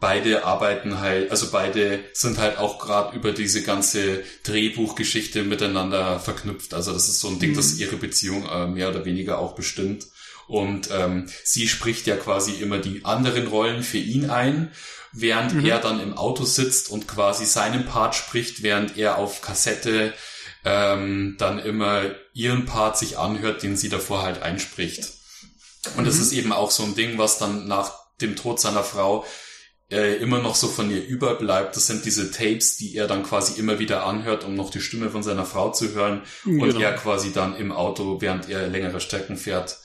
[0.00, 6.74] beide arbeiten halt, also beide sind halt auch gerade über diese ganze Drehbuchgeschichte miteinander verknüpft.
[6.74, 7.56] Also das ist so ein Ding, mhm.
[7.56, 10.06] das ihre Beziehung äh, mehr oder weniger auch bestimmt.
[10.48, 14.72] Und ähm, sie spricht ja quasi immer die anderen Rollen für ihn ein
[15.12, 15.64] während mhm.
[15.64, 20.12] er dann im Auto sitzt und quasi seinen Part spricht, während er auf Kassette
[20.64, 22.02] ähm, dann immer
[22.34, 25.08] ihren Part sich anhört, den sie davor halt einspricht.
[25.96, 26.22] Und das mhm.
[26.22, 29.24] ist eben auch so ein Ding, was dann nach dem Tod seiner Frau
[29.90, 31.74] äh, immer noch so von ihr überbleibt.
[31.76, 35.10] Das sind diese Tapes, die er dann quasi immer wieder anhört, um noch die Stimme
[35.10, 36.22] von seiner Frau zu hören.
[36.44, 36.64] Genau.
[36.64, 39.78] Und er quasi dann im Auto, während er längere Strecken fährt,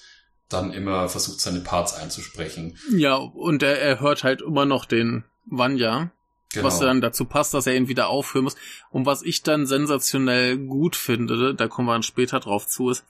[0.50, 2.78] dann immer versucht, seine Parts einzusprechen.
[2.96, 6.12] Ja, und er, er hört halt immer noch den Vanya.
[6.54, 6.66] Genau.
[6.66, 8.56] Was dann dazu passt, dass er ihn wieder aufhören muss.
[8.92, 13.04] Und was ich dann sensationell gut finde, da kommen wir dann später drauf zu, ist,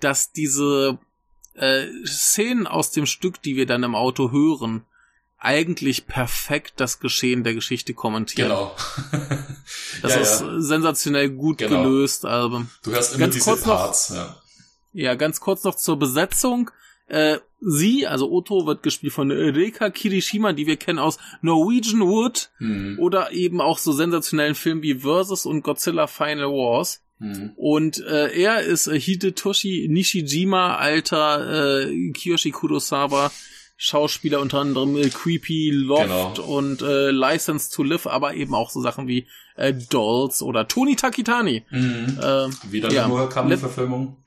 [0.00, 0.98] dass diese
[1.54, 4.84] äh, Szenen aus dem Stück, die wir dann im Auto hören,
[5.38, 8.48] eigentlich perfekt das Geschehen der Geschichte kommentieren.
[8.48, 8.76] Genau.
[10.02, 10.60] das ja, ist ja.
[10.60, 11.82] sensationell gut genau.
[11.82, 12.24] gelöst.
[12.24, 14.41] Also, du hast immer ganz diese kurz Parts, noch, ja.
[14.92, 16.70] Ja, ganz kurz noch zur Besetzung.
[17.06, 22.50] Äh, sie, also Otto, wird gespielt von Reika Kirishima, die wir kennen aus Norwegian Wood
[22.58, 22.98] mhm.
[22.98, 27.02] oder eben auch so sensationellen Filmen wie Versus und Godzilla Final Wars.
[27.18, 27.52] Mhm.
[27.56, 33.30] Und äh, er ist Hidetoshi Nishijima, alter äh, Kiyoshi Kurosawa
[33.84, 36.56] Schauspieler, unter anderem äh, Creepy, Loft genau.
[36.56, 39.26] und äh, License to Live, aber eben auch so Sachen wie
[39.56, 41.64] äh, Dolls oder Tony Takitani.
[41.68, 42.18] Mhm.
[42.22, 44.21] Äh, Wieder eine ja, Murakami-Verfilmung.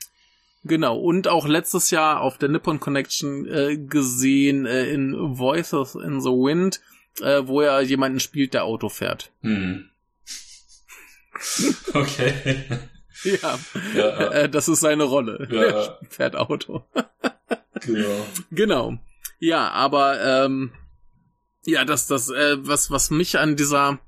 [0.68, 6.22] Genau, und auch letztes Jahr auf der Nippon Connection äh, gesehen äh, in Voices in
[6.22, 6.82] the Wind,
[7.22, 9.32] äh, wo er jemanden spielt, der Auto fährt.
[9.42, 9.90] Hm.
[11.94, 12.34] Okay.
[13.24, 13.60] ja,
[13.94, 14.32] ja.
[14.32, 15.48] Äh, das ist seine Rolle.
[15.52, 15.64] Ja.
[15.64, 16.86] Er fährt Auto.
[17.82, 18.26] genau.
[18.52, 18.98] Genau.
[19.40, 20.72] Ja, aber ähm,
[21.66, 24.00] ja, das, das, äh, was, was mich an dieser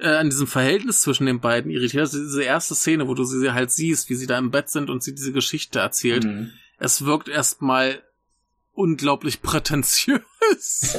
[0.00, 2.02] äh, an diesem Verhältnis zwischen den beiden irritiert.
[2.02, 4.90] Also diese erste Szene, wo du sie halt siehst, wie sie da im Bett sind
[4.90, 6.24] und sie diese Geschichte erzählt.
[6.24, 6.52] Mhm.
[6.78, 8.02] Es wirkt erstmal
[8.72, 10.22] unglaublich prätentiös,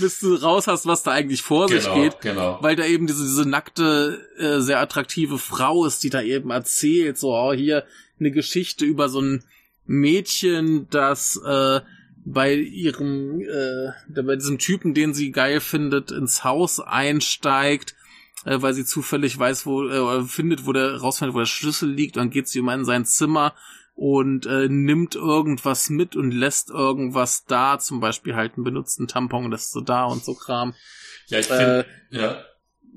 [0.00, 2.20] bis du raus hast, was da eigentlich vor genau, sich geht.
[2.20, 2.58] Genau.
[2.60, 7.18] Weil da eben diese, diese nackte, äh, sehr attraktive Frau ist, die da eben erzählt,
[7.18, 7.84] so, oh, hier
[8.18, 9.44] eine Geschichte über so ein
[9.86, 11.80] Mädchen, das äh,
[12.24, 17.96] bei ihrem, äh, bei diesem Typen, den sie geil findet, ins Haus einsteigt,
[18.44, 22.16] äh, weil sie zufällig weiß, wo, äh, findet, wo der, rausfindet, wo der Schlüssel liegt,
[22.16, 23.54] dann geht sie immer in sein Zimmer
[23.94, 29.50] und äh, nimmt irgendwas mit und lässt irgendwas da, zum Beispiel halt einen benutzten Tampon
[29.50, 30.74] lässt sie da und so Kram.
[31.26, 32.44] Ja, ich finde, äh, ja.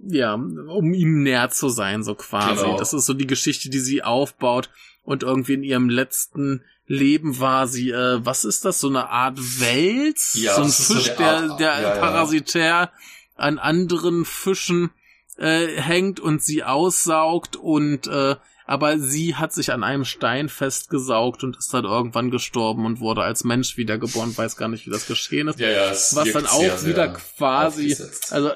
[0.08, 2.64] Ja, um ihm näher zu sein, so quasi.
[2.64, 2.78] Genau.
[2.78, 4.70] Das ist so die Geschichte, die sie aufbaut
[5.06, 9.38] und irgendwie in ihrem letzten Leben war sie, äh, was ist das, so eine Art
[9.38, 10.34] Wels?
[10.36, 12.92] Ja, so ein Fisch, so der, der ja, parasitär ja.
[13.36, 14.92] an anderen Fischen
[15.38, 18.36] äh, hängt und sie aussaugt und äh,
[18.68, 23.22] aber sie hat sich an einem Stein festgesaugt und ist dann irgendwann gestorben und wurde
[23.22, 25.60] als Mensch wiedergeboren, weiß gar nicht, wie das geschehen ist.
[25.60, 27.96] Ja, ja, es was dann auch wieder quasi,
[28.32, 28.54] also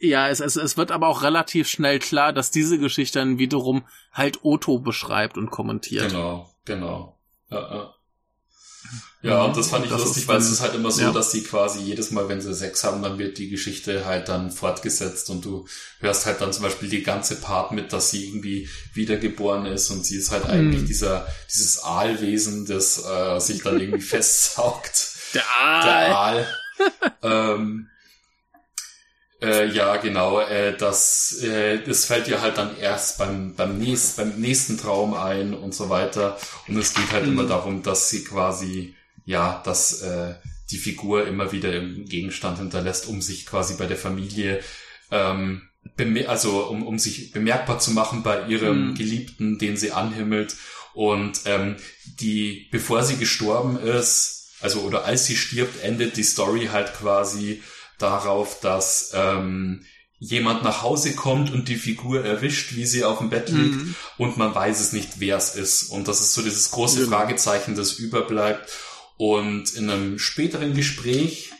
[0.00, 3.84] ja, es, es, es wird aber auch relativ schnell klar, dass diese Geschichte dann wiederum
[4.12, 6.08] halt Otto beschreibt und kommentiert.
[6.08, 7.18] Genau, genau.
[7.50, 7.94] Ja, ja.
[9.22, 11.12] Ja, und das fand ich das lustig, weil es ist halt immer so, ja.
[11.12, 14.50] dass die quasi jedes Mal, wenn sie Sex haben, dann wird die Geschichte halt dann
[14.50, 18.70] fortgesetzt und du hörst halt dann zum Beispiel die ganze Part mit, dass sie irgendwie
[18.94, 20.86] wiedergeboren ist und sie ist halt eigentlich mhm.
[20.86, 25.10] dieser, dieses Aalwesen, das äh, sich dann irgendwie festsaugt.
[25.34, 25.84] Der Aal.
[25.84, 26.46] Der Aal.
[27.22, 27.89] ähm,
[29.42, 30.40] äh, ja, genau.
[30.40, 35.14] Äh, das, äh, das fällt dir halt dann erst beim, beim, nächst, beim nächsten Traum
[35.14, 36.38] ein und so weiter.
[36.68, 37.32] Und es geht halt mhm.
[37.32, 40.34] immer darum, dass sie quasi, ja, dass äh,
[40.70, 44.60] die Figur immer wieder im Gegenstand hinterlässt, um sich quasi bei der Familie,
[45.10, 45.62] ähm,
[46.26, 48.94] also um, um sich bemerkbar zu machen bei ihrem mhm.
[48.94, 50.56] Geliebten, den sie anhimmelt.
[50.92, 56.68] Und ähm, die, bevor sie gestorben ist, also oder als sie stirbt, endet die Story
[56.70, 57.62] halt quasi
[58.02, 59.84] darauf, dass ähm,
[60.18, 63.94] jemand nach Hause kommt und die Figur erwischt, wie sie auf dem Bett liegt mhm.
[64.18, 65.84] und man weiß es nicht, wer es ist.
[65.84, 67.16] Und das ist so dieses große genau.
[67.16, 68.70] Fragezeichen, das überbleibt.
[69.16, 71.50] Und in einem späteren Gespräch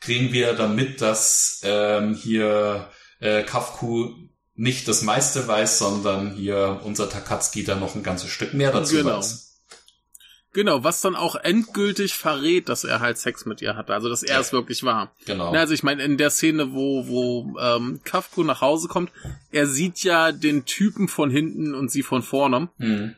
[0.00, 2.90] kriegen wir dann mit, dass ähm, hier
[3.20, 4.14] äh, Kafku
[4.54, 8.96] nicht das meiste weiß, sondern hier unser Takatsuki da noch ein ganzes Stück mehr dazu
[8.96, 9.18] genau.
[9.18, 9.51] weiß.
[10.54, 14.22] Genau, was dann auch endgültig verrät, dass er halt Sex mit ihr hatte, also dass
[14.22, 14.40] er ja.
[14.40, 15.14] es wirklich war.
[15.24, 15.50] Genau.
[15.52, 19.10] also ich meine, in der Szene, wo, wo ähm, Kafku nach Hause kommt,
[19.50, 22.68] er sieht ja den Typen von hinten und sie von vorne.
[22.76, 23.14] Mhm.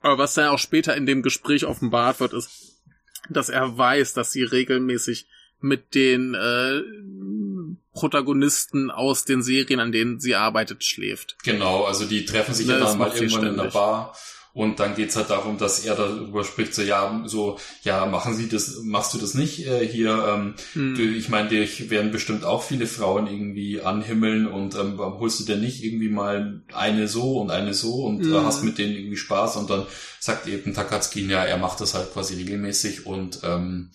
[0.00, 2.80] Aber was dann auch später in dem Gespräch offenbart wird, ist,
[3.28, 5.26] dass er weiß, dass sie regelmäßig
[5.60, 6.80] mit den äh,
[7.92, 11.36] Protagonisten aus den Serien, an denen sie arbeitet, schläft.
[11.44, 14.16] Genau, also die treffen sich ja, dann mal irgendwann in der Bar
[14.54, 18.48] Und dann geht's halt darum, dass er darüber spricht, so ja, so, ja, machen Sie
[18.50, 20.26] das, machst du das nicht äh, hier?
[20.28, 20.94] Ähm, Hm.
[20.94, 25.40] du, ich meine, dich werden bestimmt auch viele Frauen irgendwie anhimmeln und ähm, warum holst
[25.40, 28.44] du denn nicht irgendwie mal eine so und eine so und äh, Mhm.
[28.44, 29.86] hast mit denen irgendwie Spaß und dann
[30.20, 33.90] sagt eben Takatsuki, ja, er macht das halt quasi regelmäßig und ähm,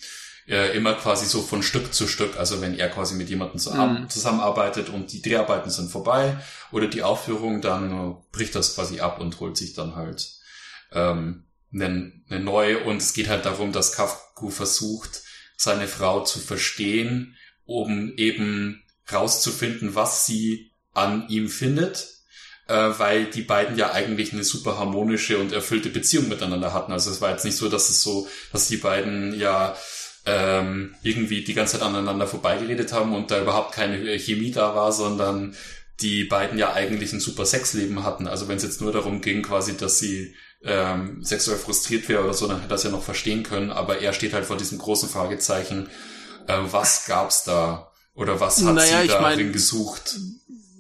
[0.48, 3.72] äh, immer quasi so von Stück zu Stück, also wenn er quasi mit jemandem zu
[3.74, 4.10] Mhm.
[4.10, 6.38] zusammenarbeitet und die Dreharbeiten sind vorbei
[6.72, 10.37] oder die Aufführung, dann äh, bricht das quasi ab und holt sich dann halt
[10.92, 15.24] ähm, eine, eine neue und es geht halt darum, dass Kafku versucht,
[15.58, 22.08] seine Frau zu verstehen, um eben rauszufinden, was sie an ihm findet,
[22.68, 26.92] äh, weil die beiden ja eigentlich eine super harmonische und erfüllte Beziehung miteinander hatten.
[26.92, 29.76] Also es war jetzt nicht so, dass es so, dass die beiden ja
[30.26, 34.92] ähm, irgendwie die ganze Zeit aneinander vorbeigeredet haben und da überhaupt keine Chemie da war,
[34.92, 35.56] sondern
[36.02, 38.28] die beiden ja eigentlich ein super Sexleben hatten.
[38.28, 40.36] Also wenn es jetzt nur darum ging, quasi, dass sie
[40.68, 43.72] ähm, sexuell frustriert wäre oder so, dann hätte er das ja noch verstehen können.
[43.72, 45.90] Aber er steht halt vor diesem großen Fragezeichen,
[46.48, 47.92] äh, was gab's da?
[48.14, 50.16] Oder was hat Naja, sie ich darin mein- gesucht?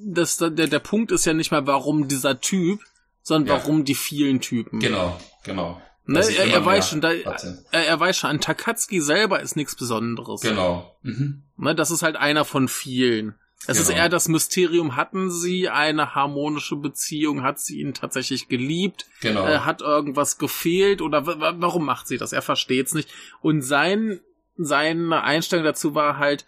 [0.10, 2.82] Das, der, der Punkt ist ja nicht mal, warum dieser Typ,
[3.21, 3.62] sondern Ja.
[3.62, 4.80] warum die vielen Typen.
[4.80, 5.82] Genau, genau.
[6.06, 9.76] Ne, er, er weiß schon, da, er, er weiß schon, an Takatsuki selber ist nichts
[9.76, 10.39] Besonderes.
[10.41, 10.95] Genau.
[11.04, 11.43] Mhm.
[11.58, 13.36] Ne, das ist halt einer von vielen.
[13.65, 13.99] Es ist Genau.
[13.99, 19.45] eher das Mysterium, hatten sie eine harmonische Beziehung, hat sie ihn tatsächlich geliebt, Genau.
[19.45, 22.33] äh, hat irgendwas gefehlt oder wa- wa- warum macht sie das?
[22.33, 23.09] Er versteht's nicht.
[23.41, 24.19] Und sein,
[24.55, 26.45] seine Einstellung dazu war halt,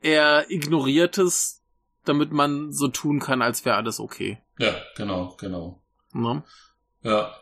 [0.00, 1.62] er ignoriert es,
[2.04, 4.38] damit man so tun kann, als wäre alles okay.
[4.58, 5.82] ja, genau, genau.
[6.12, 6.42] Ne?
[7.02, 7.34] Ja.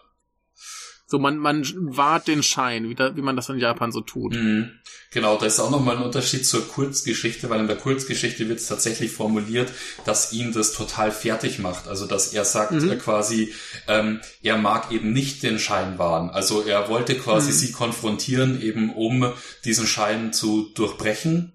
[1.11, 4.35] So, man, man wahrt den Schein, wie, da, wie man das in Japan so tut.
[4.35, 4.73] Mhm.
[5.11, 8.67] Genau, da ist auch nochmal ein Unterschied zur Kurzgeschichte, weil in der Kurzgeschichte wird es
[8.67, 9.73] tatsächlich formuliert,
[10.05, 11.89] dass ihn das total fertig macht.
[11.89, 12.91] Also dass er sagt Mhm.
[12.91, 13.55] äh, quasi,
[13.87, 16.29] ähm, er mag eben nicht den Scheinwahn.
[16.29, 17.55] Also er wollte quasi Mhm.
[17.55, 19.33] sie konfrontieren, eben um
[19.65, 21.55] diesen Schein zu durchbrechen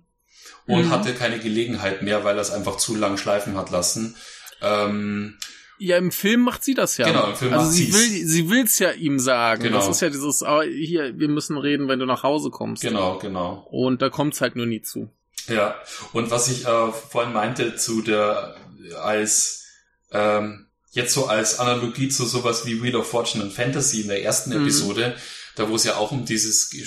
[0.66, 0.90] und Mhm.
[0.90, 4.16] hatte keine Gelegenheit mehr, weil er es einfach zu lang schleifen hat lassen.
[4.64, 5.38] Ähm,
[5.80, 7.06] Ja, im Film macht sie das ja.
[7.08, 7.96] Genau, im Film also macht sie sie's.
[7.96, 9.64] will, sie will's ja ihm sagen.
[9.64, 9.78] Genau.
[9.78, 12.84] Das ist ja dieses, ah, hier, wir müssen reden, wenn du nach Hause kommst.
[12.84, 13.68] genau, genau.
[13.72, 15.10] Und da kommt's halt nur nie zu.
[15.50, 15.76] Ja,
[16.14, 18.56] und was ich äh, vorhin meinte zu der
[19.02, 19.66] als
[20.12, 24.24] ähm, jetzt so als Analogie zu sowas wie Wheel of Fortune und Fantasy in der
[24.24, 24.62] ersten Mhm.
[24.62, 25.16] Episode,
[25.56, 26.84] da wo es ja auch um dieses äh,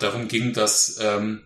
[0.00, 1.42] darum ging, dass ähm,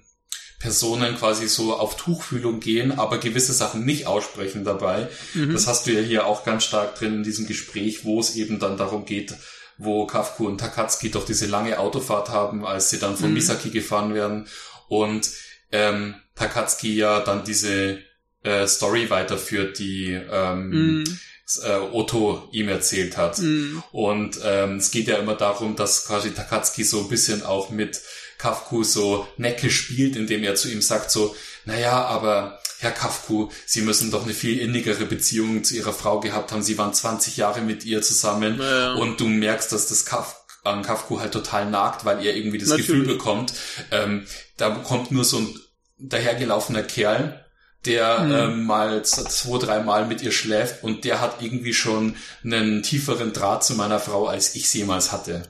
[0.63, 5.09] Personen quasi so auf Tuchfühlung gehen, aber gewisse Sachen nicht aussprechen dabei.
[5.35, 5.53] Mhm.
[5.53, 8.61] Das hast du ja hier auch ganz stark drin in diesem Gespräch, wo es eben
[8.61, 9.35] dann darum geht,
[9.77, 13.35] wo Kafku und Takatsuki doch diese lange Autofahrt haben, als sie dann von Mhm.
[13.35, 14.47] Misaki gefahren werden
[14.89, 15.29] und
[15.73, 17.99] ähm, Takatsuki ja dann diese
[18.45, 20.71] äh, Story weiterführt, die ähm,
[21.03, 21.19] Mhm.
[21.65, 23.39] äh, Otto ihm erzählt hat.
[23.39, 23.83] Mhm.
[23.93, 28.01] Und ähm, es geht ja immer darum, dass quasi Takatsuki so ein bisschen auch mit
[28.43, 33.83] Kafku so necke spielt, indem er zu ihm sagt so, naja, aber Herr Kafku, Sie
[33.83, 36.63] müssen doch eine viel innigere Beziehung zu Ihrer Frau gehabt haben.
[36.63, 38.95] Sie waren 20 Jahre mit ihr zusammen Ja.
[38.95, 42.69] und du merkst, dass das Kaf an Kafku halt total nagt, weil er irgendwie das
[42.71, 42.89] Natürlich.
[42.89, 43.53] Gefühl bekommt,
[43.93, 44.27] ähm,
[44.57, 45.55] da kommt nur so ein
[45.99, 47.45] dahergelaufener Kerl,
[47.85, 48.33] der Mhm.
[48.33, 53.65] ähm, mal zwei, dreimal mit ihr schläft und der hat irgendwie schon einen tieferen Draht
[53.65, 55.43] zu meiner Frau, als ich sie jemals hatte.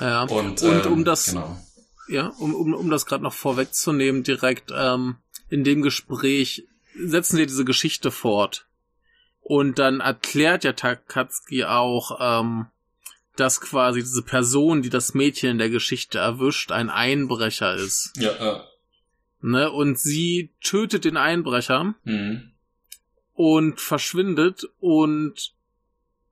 [0.00, 0.22] Ja.
[0.22, 1.56] Und, Und ähm, um das, Genau.
[2.08, 5.16] Ja, um, um, um das gerade noch vorwegzunehmen, direkt ähm,
[5.48, 8.66] in dem Gespräch setzen wir diese Geschichte fort.
[9.40, 12.66] Und dann erklärt ja Takatsuki auch, ähm,
[13.36, 18.12] dass quasi diese Person, die das Mädchen in der Geschichte erwischt, ein Einbrecher ist.
[18.16, 18.60] Ja, äh,
[19.46, 19.70] Ne?
[19.70, 22.50] Und sie tötet den Einbrecher mhm.
[23.34, 25.52] und verschwindet und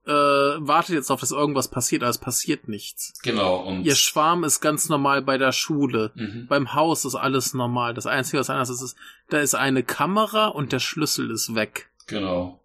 [0.06, 3.14] äh, wartet jetzt auf, dass irgendwas passiert, aber es passiert nichts.
[3.22, 3.56] genau.
[3.66, 6.12] Und Ihr Schwarm ist ganz normal bei der Schule.
[6.14, 6.46] mhm.
[6.48, 7.94] Beim Haus ist alles normal.
[7.94, 8.96] Das Einzige, was anders ist, ist,
[9.30, 11.90] da ist eine Kamera und der Schlüssel ist weg.
[12.06, 12.60] genau.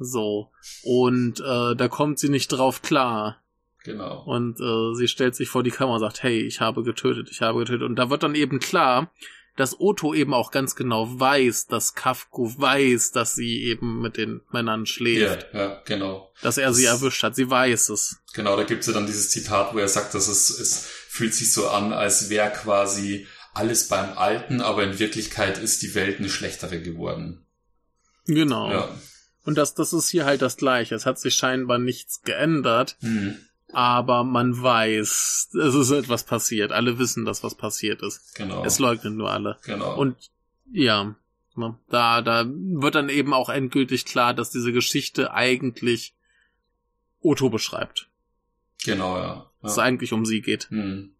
[0.00, 0.50] So.
[0.84, 3.38] Und äh, da kommt sie nicht drauf klar.
[3.82, 4.22] Genau.
[4.26, 7.42] Und äh, sie stellt sich vor die Kamera und sagt, hey, ich habe getötet, ich
[7.42, 7.82] habe getötet.
[7.82, 9.10] Und da wird dann eben klar,
[9.58, 14.40] dass Otto eben auch ganz genau weiß, dass Kafko weiß, dass sie eben mit den
[14.52, 15.46] Männern Ja, schläft.
[15.52, 16.32] ja, genau.
[16.42, 17.34] Dass er sie Das- erwischt hat.
[17.34, 18.18] Sie weiß es.
[18.34, 21.52] Genau, da gibt's ja dann dieses Zitat, wo er sagt, dass es, es fühlt sich
[21.52, 26.28] so an, als wäre quasi alles beim Alten, aber in Wirklichkeit ist die Welt eine
[26.30, 27.44] schlechtere geworden.
[28.26, 28.70] Genau.
[28.70, 28.88] Ja.
[29.44, 30.94] Und das, das ist hier halt das Gleiche.
[30.94, 32.96] Es hat sich scheinbar nichts geändert.
[33.00, 33.38] Mhm.
[33.72, 36.72] Aber man weiß, es ist etwas passiert.
[36.72, 38.34] Alle wissen, dass was passiert ist.
[38.34, 38.64] Genau.
[38.64, 39.58] Es leugnen nur alle.
[39.64, 39.96] genau.
[39.98, 40.16] Und
[40.72, 41.14] ja,
[41.54, 46.14] ne, da, da wird dann eben auch endgültig klar, dass diese Geschichte eigentlich
[47.20, 48.08] Otto beschreibt.
[48.84, 49.24] Genau, ja.
[49.26, 49.50] ja.
[49.62, 50.68] Dass es eigentlich um sie geht.
[50.70, 51.10] Hm.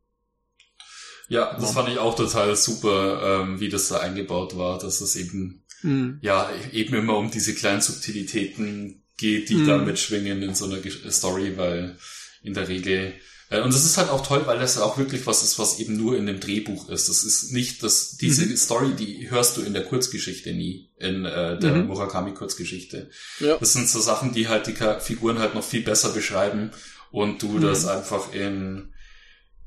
[1.28, 5.14] Ja, das fand ich auch total super, ähm, wie das da eingebaut war, dass es
[5.16, 6.18] eben, Mhm.
[6.22, 9.66] ja, eben immer um diese kleinen Subtilitäten geht, die Mhm.
[9.66, 10.80] da mitschwingen in so einer
[11.10, 11.98] Story, weil
[12.42, 13.14] in der Regel,
[13.50, 15.96] äh, und das ist halt auch toll, weil das auch wirklich was ist, was eben
[15.96, 17.08] nur in dem Drehbuch ist.
[17.08, 18.56] Das ist nicht, dass diese Mhm.
[18.56, 21.86] Story, die hörst du in der Kurzgeschichte nie, in äh, der Mhm.
[21.86, 23.10] Murakami-Kurzgeschichte.
[23.40, 23.56] Ja.
[23.56, 26.70] Das sind so Sachen, die halt die Figuren halt noch viel besser beschreiben
[27.10, 27.60] und du Mhm.
[27.62, 28.92] das einfach in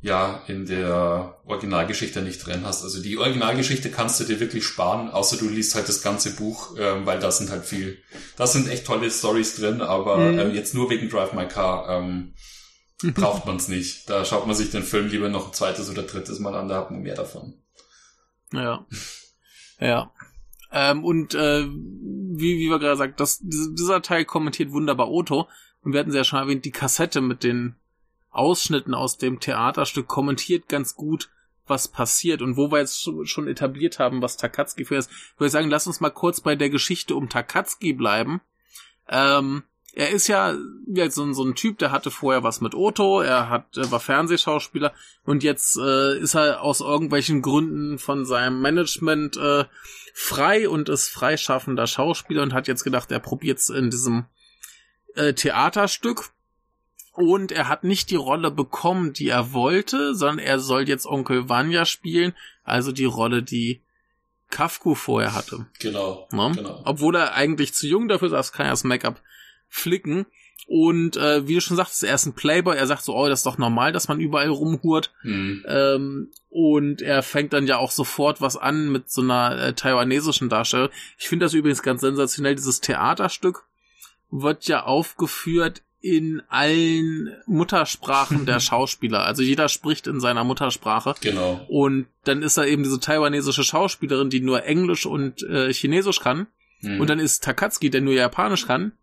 [0.03, 2.83] ja in der Originalgeschichte nicht drin hast.
[2.83, 6.75] Also die Originalgeschichte kannst du dir wirklich sparen, außer du liest halt das ganze Buch,
[6.79, 7.99] ähm, weil da sind halt viel,
[8.35, 10.39] da sind echt tolle Stories drin, aber Mhm.
[10.39, 12.33] ähm, jetzt nur wegen Drive My Car ähm,
[13.15, 14.09] braucht man es nicht.
[14.09, 16.77] Da schaut man sich den Film lieber noch ein zweites oder drittes Mal an, da
[16.77, 17.53] hat man mehr davon.
[18.53, 18.85] Ja.
[19.79, 20.11] Ja.
[20.71, 25.47] Ähm, und äh, wie, wie wir gerade sagt, das, diese- dieser Teil kommentiert wunderbar Otto.
[25.83, 27.75] Und wir hatten sie ja schon erwähnt, die Kassette mit den
[28.29, 31.29] Ausschnitten aus dem Theaterstück kommentiert ganz gut,
[31.67, 32.41] was passiert.
[32.41, 35.69] Und wo wir jetzt schon- schon etabliert haben, was Takatsuki für ist, würde ich sagen,
[35.69, 38.41] lass uns mal kurz bei der Geschichte um Takatsuki bleiben.
[39.09, 40.55] Ähm, er ist ja,
[40.87, 43.99] ja so, ein- so ein Typ, der hatte vorher was mit Otto, er hat, war
[43.99, 44.93] Fernsehschauspieler
[45.25, 49.65] und jetzt äh, ist er aus irgendwelchen Gründen von seinem Management äh,
[50.13, 54.25] frei und ist freischaffender Schauspieler und hat jetzt gedacht, er probiert's in diesem
[55.15, 56.31] äh, Theaterstück.
[57.13, 61.49] Und er hat nicht die Rolle bekommen, die er wollte, sondern er soll jetzt Onkel
[61.49, 63.81] Vanya spielen, also die Rolle, die
[64.49, 65.65] Kafku vorher hatte.
[65.79, 66.29] Genau.
[66.31, 66.53] Ne?
[66.55, 66.81] Genau.
[66.85, 69.19] Obwohl er eigentlich zu jung dafür ist, das kann er das Make-up
[69.71, 70.27] flicken.
[70.67, 72.77] Und äh, wie du schon sagst, er ist ein Playboy.
[72.77, 75.11] Er sagt so, oh, das ist doch normal, dass man überall rumhurt.
[75.21, 75.65] Hm.
[75.67, 80.49] Ähm, und er fängt dann ja auch sofort was an mit so einer äh, taiwanesischen
[80.49, 80.91] Darstellerin.
[81.17, 82.55] Ich finde das übrigens ganz sensationell.
[82.55, 83.63] Dieses Theaterstück
[84.29, 89.23] wird ja aufgeführt in allen Muttersprachen der Schauspieler.
[89.23, 91.15] Also jeder spricht in seiner Muttersprache.
[91.21, 91.65] Genau.
[91.69, 96.47] Und dann ist da eben diese taiwanesische Schauspielerin, die nur Englisch und äh, Chinesisch kann.
[96.79, 96.99] Hm.
[96.99, 98.93] Und dann ist Takatsuki, der nur Japanisch kann.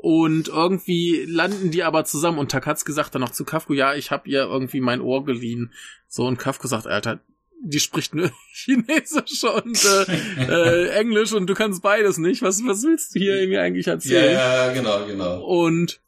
[0.00, 4.12] Und irgendwie landen die aber zusammen und Takatsuki sagt dann noch zu Kafku, ja, ich
[4.12, 5.72] hab ihr irgendwie mein Ohr geliehen.
[6.06, 7.18] So, und Kafku sagt, Alter,
[7.60, 12.42] die spricht nur Chinesisch und äh, äh, Englisch und du kannst beides nicht.
[12.42, 14.34] Was, was willst du hier mir eigentlich erzählen?
[14.34, 15.44] ja, genau, genau.
[15.44, 16.00] Und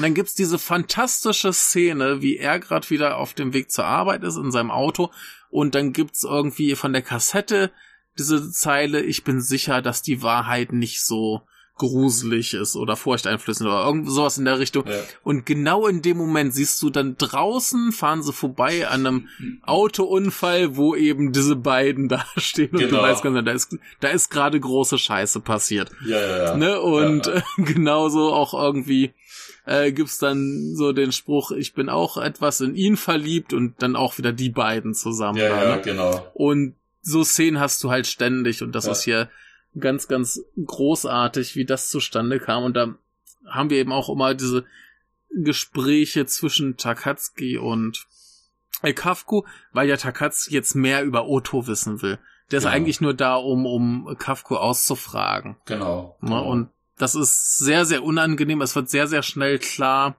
[0.00, 4.36] dann gibt's diese fantastische Szene, wie er gerade wieder auf dem Weg zur Arbeit ist
[4.36, 5.10] in seinem Auto
[5.50, 7.70] und dann gibt's irgendwie von der Kassette
[8.18, 11.42] diese Zeile, ich bin sicher, dass die Wahrheit nicht so
[11.80, 14.84] gruselig ist oder furchteinflößend oder irgend sowas in der Richtung.
[14.86, 14.94] Ja.
[15.24, 19.28] Und genau in dem Moment siehst du dann draußen, fahren sie vorbei an einem
[19.64, 22.98] Autounfall, wo eben diese beiden da stehen und Genau.
[22.98, 25.90] du weißt ganz genau, da ist, da ist gerade große Scheiße passiert.
[26.06, 26.56] Ja, ja, ja.
[26.56, 26.80] Ne?
[26.80, 29.12] Und Ja, äh, genauso auch irgendwie
[29.66, 33.96] äh, gibt's dann so den Spruch, ich bin auch etwas in ihn verliebt und dann
[33.96, 35.38] auch wieder die beiden zusammen.
[35.38, 35.82] ja, da, ja, ne?
[35.82, 36.30] genau.
[36.34, 38.92] Und so Szenen hast du halt ständig und das Ja.
[38.92, 39.30] ist hier
[39.78, 42.64] ganz, ganz großartig, wie das zustande kam.
[42.64, 42.94] Und da
[43.46, 44.64] haben wir eben auch immer diese
[45.30, 48.06] Gespräche zwischen Takatsuki und
[48.94, 52.18] Kafku, weil ja Takatsuki jetzt mehr über Otto wissen will.
[52.50, 52.70] Der ist Ja.
[52.70, 55.56] eigentlich nur da, um, um Kafku auszufragen.
[55.66, 56.16] Genau.
[56.20, 56.28] Ne?
[56.28, 56.50] genau.
[56.50, 58.60] Und das ist sehr, sehr unangenehm.
[58.60, 60.16] Es wird sehr, sehr schnell klar,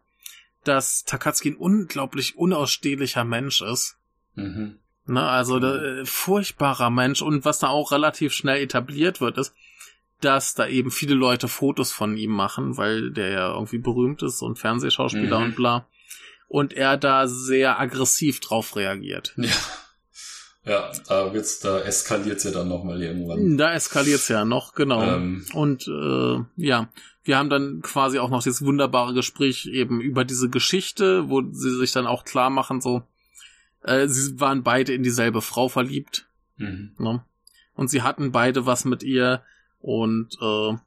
[0.64, 3.98] dass Takatsuki ein unglaublich unausstehlicher Mensch ist.
[4.36, 4.78] Mhm.
[5.12, 5.24] Ne?
[5.24, 7.22] Also der, äh, furchtbarer Mensch.
[7.22, 9.54] Und was da auch relativ schnell etabliert wird, ist,
[10.22, 14.42] dass da eben viele Leute Fotos von ihm machen, weil der ja irgendwie berühmt ist
[14.42, 15.46] und Fernsehschauspieler Mhm.
[15.46, 15.86] und bla.
[16.48, 19.34] Und er da sehr aggressiv drauf reagiert.
[19.44, 19.50] Ja.
[20.64, 23.58] Ja, da wird's, da eskaliert's ja dann nochmal irgendwann.
[23.58, 25.02] Da eskaliert's ja noch, genau.
[25.02, 25.44] Ähm.
[25.54, 26.88] Und äh, ja,
[27.24, 31.76] wir haben dann quasi auch noch dieses wunderbare Gespräch eben über diese Geschichte, wo sie
[31.76, 33.02] sich dann auch klar machen, so,
[33.84, 36.92] äh, sie waren beide in dieselbe Frau verliebt, Mhm.
[36.98, 37.24] ne?
[37.74, 39.42] Und sie hatten beide was mit ihr
[39.80, 40.78] und äh,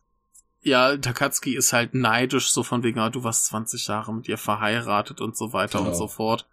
[0.63, 4.39] ja, Takatsuki ist halt neidisch, so von wegen, ah, du warst 20 Jahre mit ihr
[4.39, 5.91] verheiratet und so weiter Genau.
[5.91, 6.47] und so fort.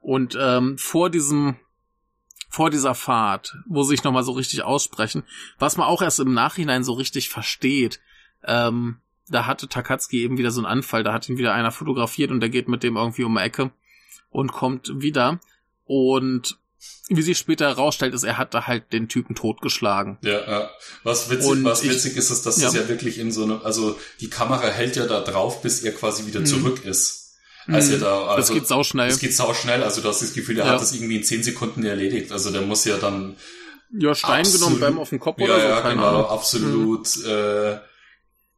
[0.00, 1.56] Und ähm, vor diesem
[2.48, 5.22] vor dieser Fahrt, wo sie sich nochmal so richtig aussprechen,
[5.58, 7.98] was man auch erst im Nachhinein so richtig versteht,
[8.44, 8.98] ähm,
[9.30, 12.40] da hatte Takatsuki eben wieder so einen Anfall, da hat ihn wieder einer fotografiert und
[12.40, 13.70] der geht mit dem irgendwie um die Ecke
[14.28, 15.40] und kommt wieder
[15.84, 16.56] und
[17.08, 20.18] wie sich später herausstellt, ist, er hat da halt den Typen totgeschlagen.
[20.22, 20.70] Ja, ja.
[21.04, 22.66] Was witzig, Und was ich- witzig ist, ist, dass ja.
[22.66, 25.92] das ja wirklich in so einem, also die Kamera hält ja da drauf, bis er
[25.92, 26.46] quasi wieder Mhm.
[26.46, 27.34] zurück ist.
[27.68, 29.08] Als er da, also, das geht sauschnell.
[29.08, 30.72] Das geht sau schnell, also du hast das Gefühl, er Ja.
[30.72, 32.32] hat das irgendwie in zehn Sekunden erledigt.
[32.32, 33.36] Also der muss ja dann
[33.96, 36.24] Ja, Stein absolut- genommen, beim auf den Kopf ja, oder so, ja, genau, Ahnung.
[36.26, 37.78] absolut äh,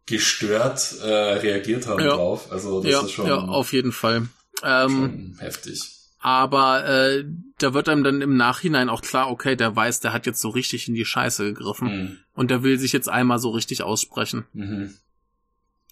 [0.07, 2.51] gestört äh, reagiert haben drauf.
[2.53, 3.27] Also das Ja, ist schon.
[3.27, 4.29] ja, auf jeden Fall.
[4.63, 5.81] Ähm, Schon heftig.
[6.25, 7.27] Aber äh,
[7.59, 10.49] da wird einem dann im Nachhinein auch klar, okay, der weiß, der hat jetzt so
[10.49, 11.89] richtig in die Scheiße gegriffen.
[11.89, 12.19] Mhm.
[12.33, 14.47] Und der will sich jetzt einmal so richtig aussprechen.
[14.55, 14.95] Mhm.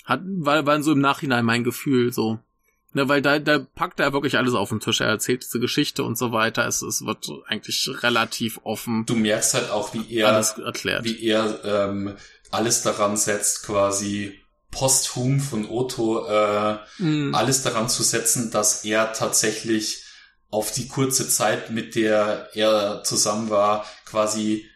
[0.06, 2.38] Hat, war, war so im Nachhinein mein Gefühl so.
[2.94, 5.02] Ne, weil da, da packt er wirklich alles auf den Tisch.
[5.02, 6.66] Er erzählt diese Geschichte und so weiter.
[6.66, 9.04] Es, es wird eigentlich relativ offen.
[9.04, 11.04] Du merkst halt auch, wie er, alles erklärt.
[11.04, 12.14] wie er ähm,
[12.50, 17.34] alles daran setzt, quasi posthum von Otto äh, mm.
[17.34, 20.06] alles daran zu setzen, dass er tatsächlich
[20.52, 24.66] auf die kurze Zeit, mit der er zusammen war, quasi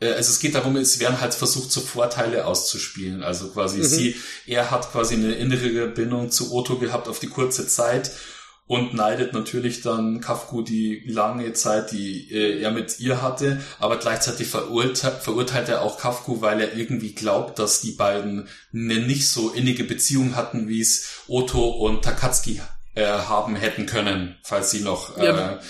[0.00, 3.22] äh, also es geht darum, es werden halt versucht, so Vorteile auszuspielen.
[3.22, 3.84] Also quasi mhm.
[3.84, 8.12] sie, er hat quasi eine innere Bindung zu Otto gehabt auf die kurze Zeit
[8.66, 13.98] und neidet natürlich dann Kafku die lange Zeit, die äh, er mit ihr hatte, aber
[13.98, 19.28] gleichzeitig verurteilt, verurteilt er auch Kafku, weil er irgendwie glaubt, dass die beiden eine nicht
[19.28, 22.62] so innige Beziehung hatten, wie es Otto und Takatsuki
[22.94, 25.60] äh, haben hätten können, falls sie noch äh, ja,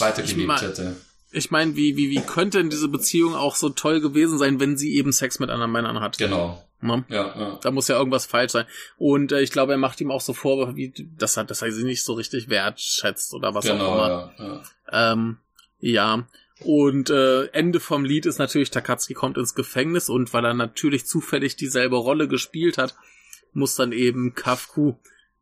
[0.00, 0.96] weitergelebt hätte.
[1.30, 4.78] Ich meine, wie, wie, wie könnte denn diese Beziehung auch so toll gewesen sein, wenn
[4.78, 6.16] sie eben Sex mit anderen Männern hat?
[6.16, 6.64] Genau.
[6.80, 7.04] Ne?
[7.08, 7.58] Ja, ja.
[7.60, 8.66] Da muss ja irgendwas falsch sein.
[8.96, 11.72] Und äh, ich glaube, er macht ihm auch so vor, wie, dass er, dass er
[11.72, 14.32] sie nicht so richtig wertschätzt oder was genau, auch immer.
[14.38, 14.62] Ja,
[14.92, 15.12] ja.
[15.12, 15.38] Ähm,
[15.80, 16.26] ja.
[16.60, 21.06] Und äh, Ende vom Lied ist natürlich, Takatsuki kommt ins Gefängnis und weil er natürlich
[21.06, 22.96] zufällig dieselbe Rolle gespielt hat,
[23.52, 24.94] muss dann eben Kafku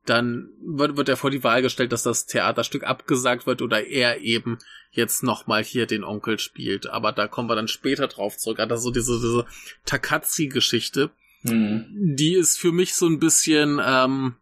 [0.09, 4.21] dann wird, wird er vor die Wahl gestellt, dass das Theaterstück abgesagt wird oder er
[4.21, 4.59] eben
[4.91, 6.87] jetzt nochmal hier den Onkel spielt.
[6.87, 8.59] Aber da kommen wir dann später drauf zurück.
[8.59, 9.47] Also diese, diese
[9.85, 11.11] Takatsi-Geschichte,
[11.43, 11.85] mhm.
[11.91, 14.37] die ist für mich so ein bisschen ähm,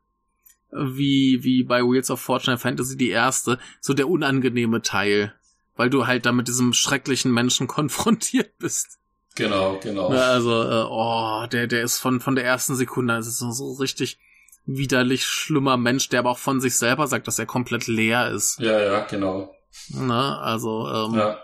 [0.71, 5.35] wie, wie bei Wheels of Fortune Fantasy die erste, so der unangenehme Teil.
[5.77, 8.99] Weil du halt da mit diesem schrecklichen Menschen konfrontiert bist.
[9.35, 10.09] Genau, genau.
[10.09, 13.73] Also, äh, oh, der, der ist von, von der ersten Sekunde, das ist so, so
[13.73, 14.19] richtig
[14.67, 18.59] widerlich schlimmer Mensch, der aber auch von sich selber sagt, dass er komplett leer ist.
[18.59, 19.55] Ja, ja, genau.
[19.89, 21.41] Na, also, ähm, ja.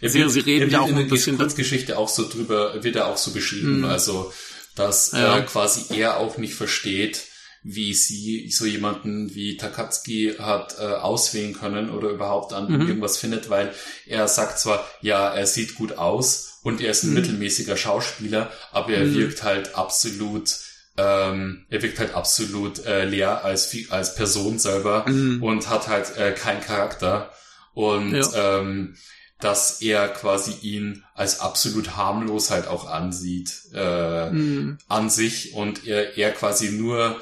[0.00, 1.34] Ja, sie, sie reden ja auch ein bisschen.
[1.34, 3.84] In der Kurzgeschichte auch so drüber, wird er auch so beschrieben, mhm.
[3.84, 4.32] also,
[4.74, 5.38] dass ja.
[5.38, 7.24] äh, quasi er auch nicht versteht,
[7.62, 12.88] wie sie so jemanden wie Takatsuki hat äh, auswählen können oder überhaupt an mhm.
[12.88, 13.72] irgendwas findet, weil
[14.06, 17.16] er sagt zwar, ja, er sieht gut aus und er ist ein mhm.
[17.16, 19.14] mittelmäßiger Schauspieler, aber er mhm.
[19.14, 20.56] wirkt halt absolut
[20.98, 25.42] ähm, er wirkt halt absolut äh, leer als, als Person selber mhm.
[25.42, 27.30] und hat halt äh, keinen Charakter.
[27.72, 28.58] Und ja.
[28.58, 28.96] ähm,
[29.40, 34.78] dass er quasi ihn als absolut harmlos halt auch ansieht äh, mhm.
[34.88, 37.20] an sich und er, er quasi nur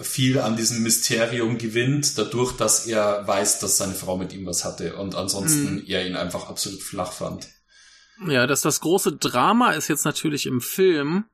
[0.00, 4.64] viel an diesem Mysterium gewinnt, dadurch, dass er weiß, dass seine Frau mit ihm was
[4.64, 5.84] hatte und ansonsten mhm.
[5.86, 7.48] er ihn einfach absolut flach fand.
[8.26, 11.26] Ja, dass das große Drama ist jetzt natürlich im Film,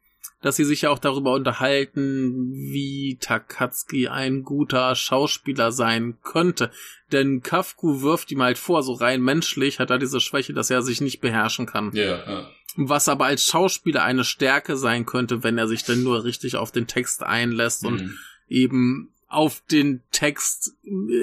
[0.44, 6.70] dass sie sich ja auch darüber unterhalten, wie Takatsuki ein guter Schauspieler sein könnte.
[7.12, 10.82] Denn Kafku wirft ihm halt vor, so rein menschlich hat er diese Schwäche, dass er
[10.82, 11.92] sich nicht beherrschen kann.
[11.94, 12.50] Ja, ja.
[12.76, 16.72] Was aber als Schauspieler eine Stärke sein könnte, wenn er sich denn nur richtig auf
[16.72, 17.88] den Text einlässt mhm.
[17.88, 20.74] und eben auf den Text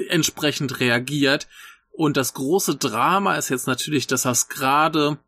[0.08, 1.46] entsprechend reagiert.
[1.92, 5.18] Und das große Drama ist jetzt natürlich, dass er es gerade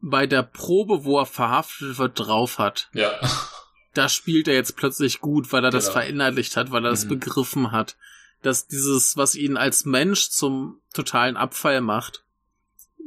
[0.00, 2.88] bei der Probe, wo er verhaftet wird, drauf hat.
[2.92, 3.12] Ja.
[3.92, 5.82] Da spielt er jetzt plötzlich gut, weil er genau.
[5.82, 7.10] das verinnerlicht hat, weil er das mhm.
[7.10, 7.96] begriffen hat.
[8.42, 12.22] Dass dieses, was ihn als Mensch zum totalen Abfall macht,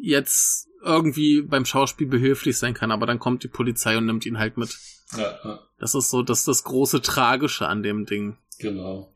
[0.01, 4.37] jetzt irgendwie beim Schauspiel behilflich sein kann, aber dann kommt die Polizei und nimmt ihn
[4.37, 4.77] halt mit.
[5.15, 5.59] Ja, ja.
[5.79, 8.37] Das ist so, das ist das große Tragische an dem Ding.
[8.59, 9.13] Genau.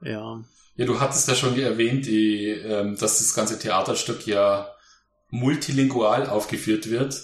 [0.00, 0.42] Ja.
[0.76, 4.73] Ja, du hattest ja schon erwähnt, die, ähm, dass das ganze Theaterstück ja
[5.34, 7.20] multilingual aufgeführt wird.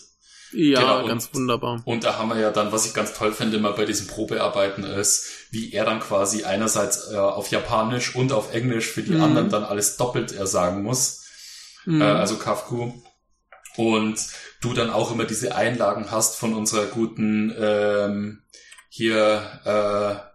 [0.52, 1.80] Ja, genau, ganz und, wunderbar.
[1.84, 4.82] Und da haben wir ja dann, was ich ganz toll finde immer bei diesen Probearbeiten
[4.82, 9.22] ist, wie er dann quasi einerseits äh, auf Japanisch und auf Englisch für die mhm.
[9.22, 11.24] anderen dann alles doppelt er sagen muss.
[11.84, 12.00] Mhm.
[12.00, 12.92] Äh, also Kafku.
[13.76, 14.18] Und
[14.60, 18.42] du dann auch immer diese Einlagen hast von unserer guten ähm,
[18.88, 20.30] hier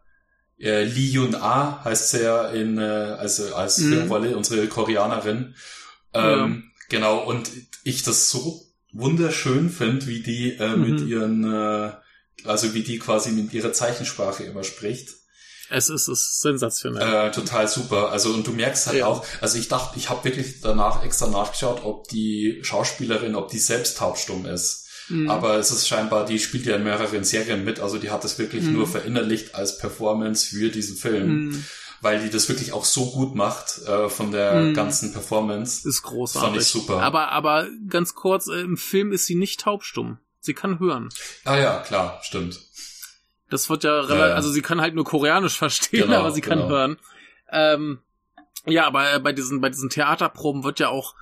[0.59, 2.81] äh, äh, Lee Yun A heißt sie ja in äh,
[3.19, 4.07] also als mhm.
[4.07, 5.55] Rolle unsere Koreanerin.
[6.13, 7.49] Ähm, ja Genau, und
[7.83, 8.61] ich das so
[8.91, 10.89] wunderschön finde, wie die äh, mhm.
[10.89, 11.91] mit ihren, äh,
[12.45, 15.09] also wie die quasi mit ihrer Zeichensprache immer spricht.
[15.69, 17.27] Es ist, es ist sensationell.
[17.27, 18.11] Äh, total super.
[18.11, 19.07] Also und du merkst halt ja.
[19.07, 23.57] auch, also ich dachte, ich habe wirklich danach extra nachgeschaut, ob die Schauspielerin, ob die
[23.57, 24.87] selbst taubstumm ist.
[25.09, 25.29] Mhm.
[25.29, 28.37] Aber es ist scheinbar, die spielt ja in mehreren Serien mit, also die hat das
[28.37, 28.73] wirklich mhm.
[28.73, 31.45] nur verinnerlicht als Performance für diesen Film.
[31.45, 31.65] Mhm
[32.01, 34.73] weil die das wirklich auch so gut macht äh, von der mm.
[34.73, 35.87] ganzen Performance.
[35.87, 36.49] Ist großartig.
[36.49, 37.01] Fand ich super.
[37.01, 40.19] Aber, aber ganz kurz, äh, im Film ist sie nicht taubstumm.
[40.39, 41.09] Sie kann hören.
[41.43, 42.59] Ah ja, klar, stimmt.
[43.49, 44.33] Das wird ja relativ, ja, ja.
[44.35, 46.69] also sie kann halt nur Koreanisch verstehen, genau, aber sie kann genau.
[46.69, 46.97] hören.
[47.51, 47.99] Ähm,
[48.65, 51.15] Ja, aber äh, bei diesen, bei diesen Theaterproben wird ja auch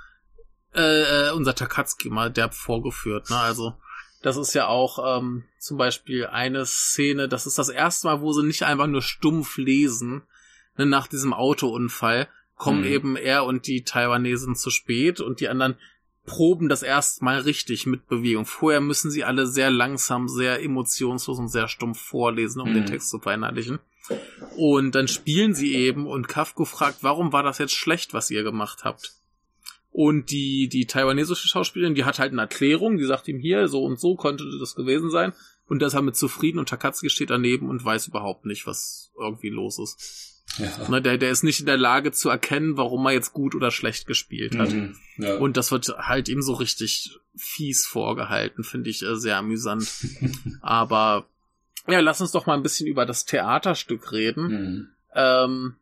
[0.73, 3.37] äh, äh, unser Takatsuki mal derb vorgeführt, ne?
[3.37, 3.75] Also,
[4.21, 8.31] das ist ja auch ähm, zum Beispiel eine Szene, das ist das erste Mal, wo
[8.31, 10.23] sie nicht einfach nur stumpf lesen,
[10.77, 12.87] ne, nach diesem Autounfall, kommen mhm.
[12.87, 15.75] eben er und die Taiwanesen zu spät und die anderen
[16.25, 18.45] proben das erstmal richtig mit Bewegung.
[18.45, 22.75] Vorher müssen sie alle sehr langsam, sehr emotionslos und sehr stumpf vorlesen, um mhm.
[22.75, 23.79] den Text zu verinnerlichen.
[24.55, 28.43] Und dann spielen sie eben und Kafko fragt, warum war das jetzt schlecht, was ihr
[28.43, 29.13] gemacht habt?
[29.91, 33.83] Und die, die taiwanesische Schauspielerin, die hat halt eine Erklärung, die sagt ihm hier, so
[33.83, 35.33] und so konnte das gewesen sein.
[35.67, 39.49] Und ist halt mit zufrieden und Takatsuki steht daneben und weiß überhaupt nicht, was irgendwie
[39.49, 40.32] los ist.
[40.57, 40.89] Ja.
[40.89, 43.71] Ne, der, der ist nicht in der Lage zu erkennen, warum er jetzt gut oder
[43.71, 44.71] schlecht gespielt hat.
[44.71, 45.37] Mhm, ja.
[45.37, 49.89] Und das wird halt ihm so richtig fies vorgehalten, finde ich äh, sehr amüsant.
[50.61, 51.25] Aber
[51.87, 54.47] ja, lass uns doch mal ein bisschen über das Theaterstück reden.
[54.47, 54.87] Mhm.
[55.15, 55.75] Ähm,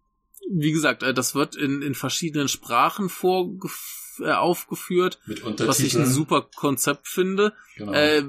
[0.50, 5.20] wie gesagt, äh, das wird in, in verschiedenen Sprachen vorgeführt äh, aufgeführt,
[5.58, 7.54] was ich ein super Konzept finde.
[7.78, 7.94] Genau.
[7.94, 8.24] Äh,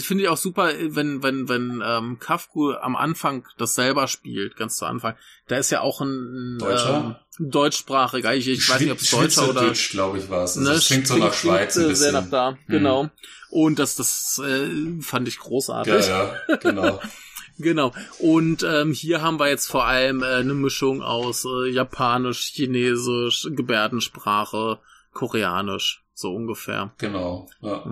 [0.00, 4.76] finde ich auch super, wenn wenn wenn ähm, Kafku am Anfang das selber spielt, ganz
[4.76, 5.14] zu Anfang.
[5.46, 7.18] Da ist ja auch ein Deutscher?
[7.38, 10.58] Ähm, deutschsprachiger, ich, ich weiß nicht, ob es Deutscher oder glaube ich war es.
[10.58, 11.96] Also ne, klingt so nach Schweiz ein bisschen.
[11.96, 12.56] Sehr nach da, mhm.
[12.66, 13.10] genau.
[13.50, 16.06] Und das das äh, fand ich großartig.
[16.08, 17.00] Ja, ja, genau.
[17.58, 17.92] Genau.
[18.20, 23.48] Und ähm, hier haben wir jetzt vor allem äh, eine Mischung aus äh, Japanisch, Chinesisch,
[23.50, 24.78] Gebärdensprache,
[25.18, 26.94] koreanisch, so ungefähr.
[26.98, 27.50] Genau.
[27.60, 27.82] Ja.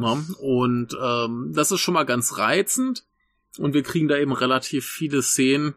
[0.40, 3.04] Und ähm, das ist schon mal ganz reizend.
[3.58, 5.74] Und wir kriegen da eben relativ viele Szenen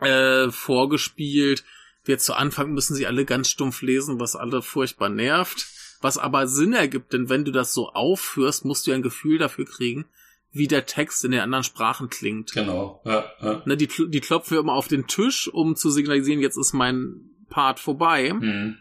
[0.00, 1.64] äh, vorgespielt.
[2.06, 5.66] Jetzt zu Anfang müssen sie alle ganz stumpf lesen, was alle furchtbar nervt.
[6.02, 9.64] Was aber Sinn ergibt, denn wenn du das so aufführst, musst du ein Gefühl dafür
[9.64, 10.04] kriegen,
[10.52, 12.52] wie der Text in den anderen Sprachen klingt.
[12.52, 13.02] Genau.
[13.04, 13.62] Ja, ja.
[13.64, 17.80] Ne, die, die klopfen immer auf den Tisch, um zu signalisieren, jetzt ist mein Part
[17.80, 18.32] vorbei.
[18.32, 18.76] Mhm.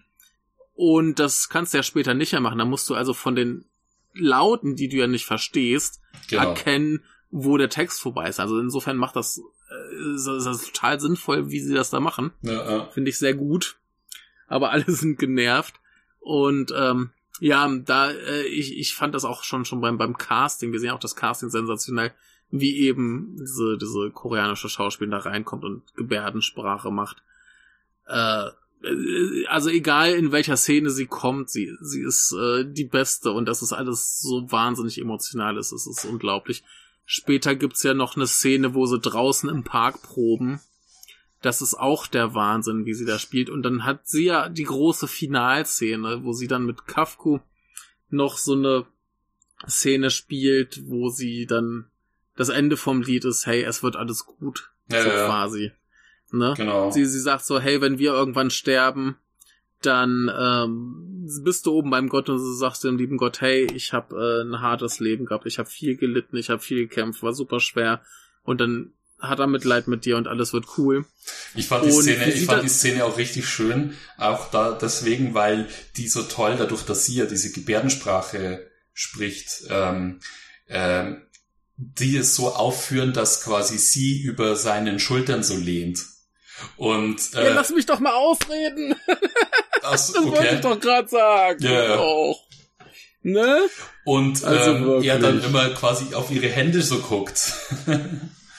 [0.77, 2.59] Und das kannst du ja später nicht mehr machen.
[2.59, 3.65] Da musst du also von den
[4.13, 6.49] Lauten, die du ja nicht verstehst, genau.
[6.49, 8.39] erkennen, wo der Text vorbei ist.
[8.39, 12.31] Also insofern macht das, äh, ist das total sinnvoll, wie sie das da machen.
[12.43, 12.85] Ja, ja.
[12.85, 13.79] Finde ich sehr gut.
[14.47, 15.73] Aber alle sind genervt.
[16.19, 17.09] Und ähm,
[17.39, 20.73] ja, da äh, ich, ich fand das auch schon schon beim beim Casting.
[20.73, 22.13] Wir sehen auch das Casting sensationell,
[22.51, 27.23] wie eben diese diese koreanische Schauspielerin da reinkommt und Gebärdensprache macht.
[28.05, 28.51] Äh, äh,
[29.47, 33.61] also egal in welcher Szene sie kommt, sie, sie ist äh, die beste und das
[33.61, 36.63] ist alles so wahnsinnig emotional ist, es ist unglaublich.
[37.05, 40.59] Später gibt's ja noch eine Szene, wo sie draußen im Park proben.
[41.41, 43.49] Das ist auch der Wahnsinn, wie sie da spielt.
[43.49, 47.39] Und dann hat sie ja die große Finalszene, wo sie dann mit Kafku
[48.09, 48.85] noch so eine
[49.67, 51.85] Szene spielt, wo sie dann
[52.35, 54.71] das Ende vom Lied ist, hey, es wird alles gut.
[54.89, 55.25] Ja, so ja.
[55.25, 55.71] quasi.
[56.31, 56.53] Ne?
[56.57, 56.91] Genau.
[56.91, 59.17] Sie, sie sagt so, hey, wenn wir irgendwann sterben,
[59.81, 63.93] dann ähm, bist du oben beim Gott und du sagst dem lieben Gott, hey, ich
[63.93, 67.33] habe äh, ein hartes Leben gehabt, ich habe viel gelitten, ich habe viel gekämpft, war
[67.33, 68.01] super schwer
[68.43, 71.05] und dann hat er Mitleid mit dir und alles wird cool.
[71.55, 75.33] Ich fand die und Szene, ich fand die Szene auch richtig schön, auch da deswegen,
[75.33, 80.19] weil die so toll, dadurch, dass sie ja diese Gebärdensprache spricht, ähm,
[80.67, 81.21] ähm,
[81.77, 86.03] die es so aufführen, dass quasi sie über seinen Schultern so lehnt.
[86.75, 88.95] Und äh, ja, lass mich doch mal ausreden.
[89.81, 90.31] das okay.
[90.31, 91.63] wollte ich doch gerade sagen.
[91.63, 91.71] Ja.
[91.71, 91.99] Yeah.
[91.99, 92.35] Oh.
[93.23, 93.59] Ne?
[94.05, 97.53] Und also ähm, er dann immer quasi auf ihre Hände so guckt.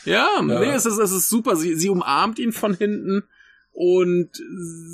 [0.04, 1.56] ja, ja, nee, es ist, es ist super.
[1.56, 3.24] Sie, sie umarmt ihn von hinten
[3.80, 4.30] und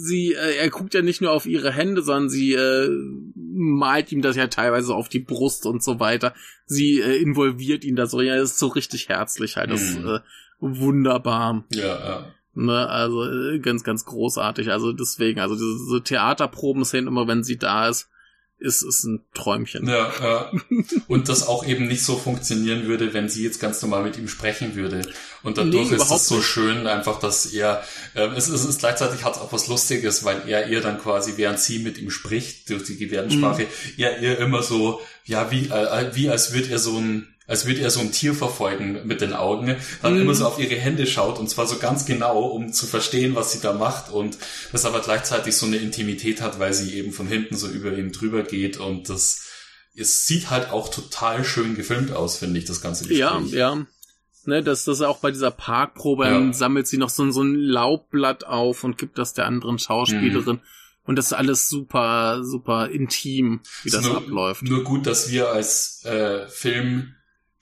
[0.05, 2.91] sie, äh, er guckt ja nicht nur auf ihre Hände, sondern sie äh,
[3.35, 6.35] malt ihm das ja teilweise auf die Brust und so weiter.
[6.67, 8.21] Sie äh, involviert ihn da so.
[8.21, 9.71] Ja, das ist so richtig herzlich halt.
[9.71, 10.09] Das ist mhm.
[10.09, 10.21] äh,
[10.61, 11.65] wunderbar.
[11.71, 12.35] Ja, ja.
[12.55, 14.71] Ne, also äh, ganz, ganz großartig.
[14.71, 18.09] Also deswegen, also diese, Theaterproben-Szenen immer, wenn sie da ist,
[18.59, 19.89] ist, ist ein Träumchen.
[19.89, 20.53] Ja, ja.
[21.09, 24.29] Und das auch eben nicht so funktionieren würde, wenn sie jetzt ganz normal mit ihm
[24.29, 25.03] sprechen würde.
[25.43, 26.47] Und dadurch nee, ist es so nicht.
[26.47, 27.83] schön, einfach, dass er,
[28.15, 31.59] äh, es, es ist gleichzeitig hat auch was Lustiges, weil er ihr dann quasi, während
[31.59, 33.69] sie mit ihm spricht, durch die Gebärdensprache, mhm.
[33.99, 37.81] er ihr immer so, ja, wie, äh, wie als würde er so ein, als würde
[37.83, 40.23] er so ein Tier verfolgen mit den Augen, dann mhm.
[40.23, 43.53] immer so auf ihre Hände schaut und zwar so ganz genau, um zu verstehen, was
[43.53, 44.39] sie da macht und
[44.73, 48.13] das aber gleichzeitig so eine Intimität hat, weil sie eben von hinten so über ihm
[48.13, 49.43] drüber geht und das
[49.97, 53.21] es sieht halt auch total schön gefilmt aus, finde ich, das ganze Gespräch.
[53.53, 53.87] Ja, ja.
[54.47, 56.53] Ne, das, das auch bei dieser Parkprobe, ja.
[56.53, 60.57] sammelt sie noch so, so ein Laubblatt auf und gibt das der anderen Schauspielerin.
[60.57, 60.63] Mhm.
[61.05, 64.63] Und das ist alles super, super intim, wie das nur, abläuft.
[64.63, 67.15] Nur gut, dass wir als äh, Film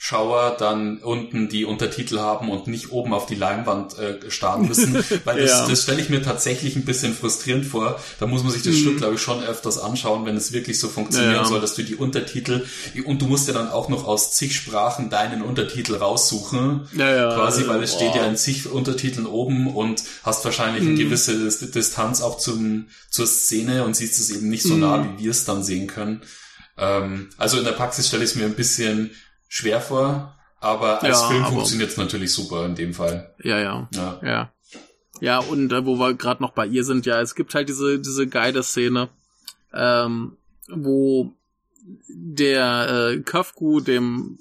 [0.03, 4.95] Zuschauer dann unten die Untertitel haben und nicht oben auf die Leinwand äh, starren müssen,
[5.25, 5.69] weil das, ja.
[5.69, 8.01] das stelle ich mir tatsächlich ein bisschen frustrierend vor.
[8.19, 8.79] Da muss man sich das mhm.
[8.79, 11.45] Stück, glaube ich, schon öfters anschauen, wenn es wirklich so funktionieren ja.
[11.45, 12.67] soll, dass du die Untertitel
[13.05, 17.69] und du musst ja dann auch noch aus zig Sprachen deinen Untertitel raussuchen, ja, quasi,
[17.69, 18.01] weil es wow.
[18.01, 20.91] steht ja in zig Untertiteln oben und hast wahrscheinlich mhm.
[20.91, 25.19] eine gewisse Distanz auch zum zur Szene und siehst es eben nicht so nah, mhm.
[25.19, 26.23] wie wir es dann sehen können.
[26.77, 29.13] Ähm, also in der Praxis stelle ich es mir ein bisschen
[29.53, 33.35] schwer vor, aber als ja, Film funktioniert es natürlich super in dem Fall.
[33.43, 33.87] Ja, ja.
[33.93, 34.21] Ja.
[34.23, 34.53] Ja,
[35.21, 37.99] ja und äh, wo wir gerade noch bei ihr sind, ja, es gibt halt diese,
[37.99, 39.11] diese geile Szene,
[39.75, 40.39] ähm,
[40.69, 41.35] wo
[42.09, 44.39] der äh, Kafku dem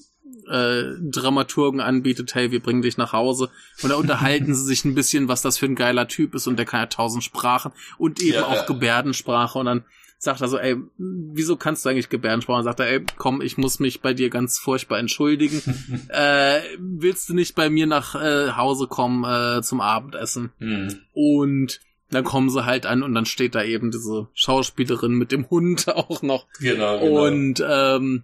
[0.50, 3.50] äh, Dramaturgen anbietet, hey, wir bringen dich nach Hause.
[3.84, 6.56] Und da unterhalten sie sich ein bisschen, was das für ein geiler Typ ist und
[6.56, 8.66] der kann ja tausend Sprachen und eben ja, auch ja.
[8.66, 9.84] Gebärdensprache und dann
[10.24, 12.62] sagt er so, ey, wieso kannst du eigentlich Gebärdensprache?
[12.62, 15.64] Sagt er, ey, komm, ich muss mich bei dir ganz furchtbar entschuldigen.
[16.10, 20.52] äh, willst du nicht bei mir nach äh, Hause kommen äh, zum Abendessen?
[20.60, 21.00] Mhm.
[21.14, 21.80] Und
[22.12, 25.88] dann kommen sie halt an und dann steht da eben diese Schauspielerin mit dem Hund
[25.96, 26.46] auch noch.
[26.60, 27.26] Genau, genau.
[27.26, 28.24] Und ähm,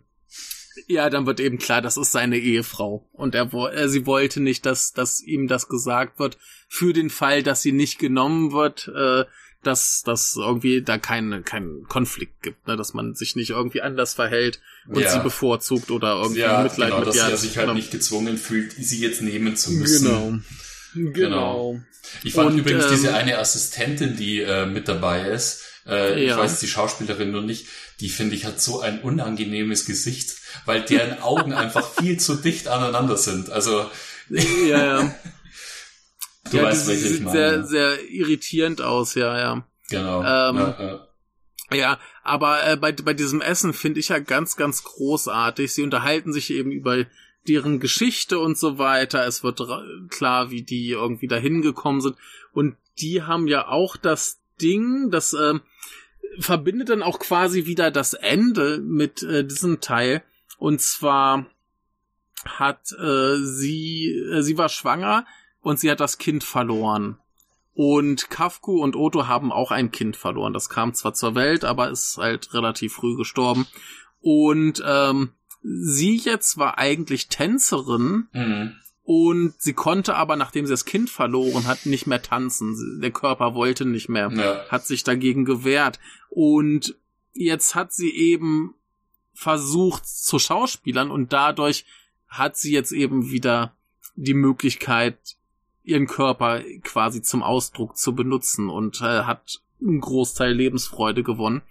[0.86, 3.10] ja, dann wird eben klar, das ist seine Ehefrau.
[3.12, 6.38] Und er, äh, sie wollte nicht, dass, dass ihm das gesagt wird.
[6.68, 9.26] Für den Fall, dass sie nicht genommen wird, äh,
[9.68, 12.76] dass dass irgendwie da keinen kein Konflikt gibt, ne?
[12.76, 15.12] dass man sich nicht irgendwie anders verhält und ja.
[15.12, 17.76] sie bevorzugt oder irgendwie ja, Mitleid genau, mit dass er sich halt genau.
[17.76, 20.06] nicht gezwungen fühlt, sie jetzt nehmen zu müssen.
[20.06, 20.40] Genau.
[20.94, 21.12] Genau.
[21.12, 21.82] genau.
[22.24, 26.34] Ich fand und, übrigens ähm, diese eine Assistentin, die äh, mit dabei ist, äh, ja.
[26.34, 27.68] ich weiß die Schauspielerin nur nicht,
[28.00, 32.68] die finde ich hat so ein unangenehmes Gesicht, weil deren Augen einfach viel zu dicht
[32.68, 33.50] aneinander sind.
[33.50, 33.86] Also
[34.30, 35.16] ja, ja.
[36.52, 37.32] Du ja, weißt, welche ich meine.
[37.32, 39.68] Sehr, sehr irritierend aus, ja, ja.
[39.90, 40.20] Genau.
[40.20, 41.76] Ähm, ja, ja.
[41.76, 45.74] ja, aber äh, bei, bei diesem Essen finde ich ja ganz, ganz großartig.
[45.74, 47.06] Sie unterhalten sich eben über
[47.48, 49.26] deren Geschichte und so weiter.
[49.26, 49.62] Es wird
[50.10, 52.18] klar, wie die irgendwie dahin gekommen sind.
[52.52, 55.56] Und die haben ja auch das Ding, das äh,
[56.40, 60.24] verbindet dann auch quasi wieder das Ende mit äh, diesem Teil.
[60.58, 61.46] Und zwar
[62.46, 65.26] hat äh, sie, äh, sie war schwanger
[65.68, 67.18] und sie hat das Kind verloren.
[67.74, 70.54] Und Kafku und Otto haben auch ein Kind verloren.
[70.54, 73.68] Das kam zwar zur Welt, aber ist halt relativ früh gestorben.
[74.22, 78.76] Und ähm, sie jetzt war eigentlich Tänzerin mhm.
[79.04, 83.02] und sie konnte aber, nachdem sie das Kind verloren hat, nicht mehr tanzen.
[83.02, 84.66] Der Körper wollte nicht mehr, ja.
[84.70, 86.00] hat sich dagegen gewehrt.
[86.30, 86.96] Und
[87.34, 88.74] jetzt hat sie eben
[89.34, 91.84] versucht zu Schauspielern und dadurch
[92.30, 93.76] hat sie jetzt eben wieder
[94.16, 95.37] die Möglichkeit,
[95.88, 101.62] ihren Körper quasi zum Ausdruck zu benutzen und äh, hat einen Großteil Lebensfreude gewonnen.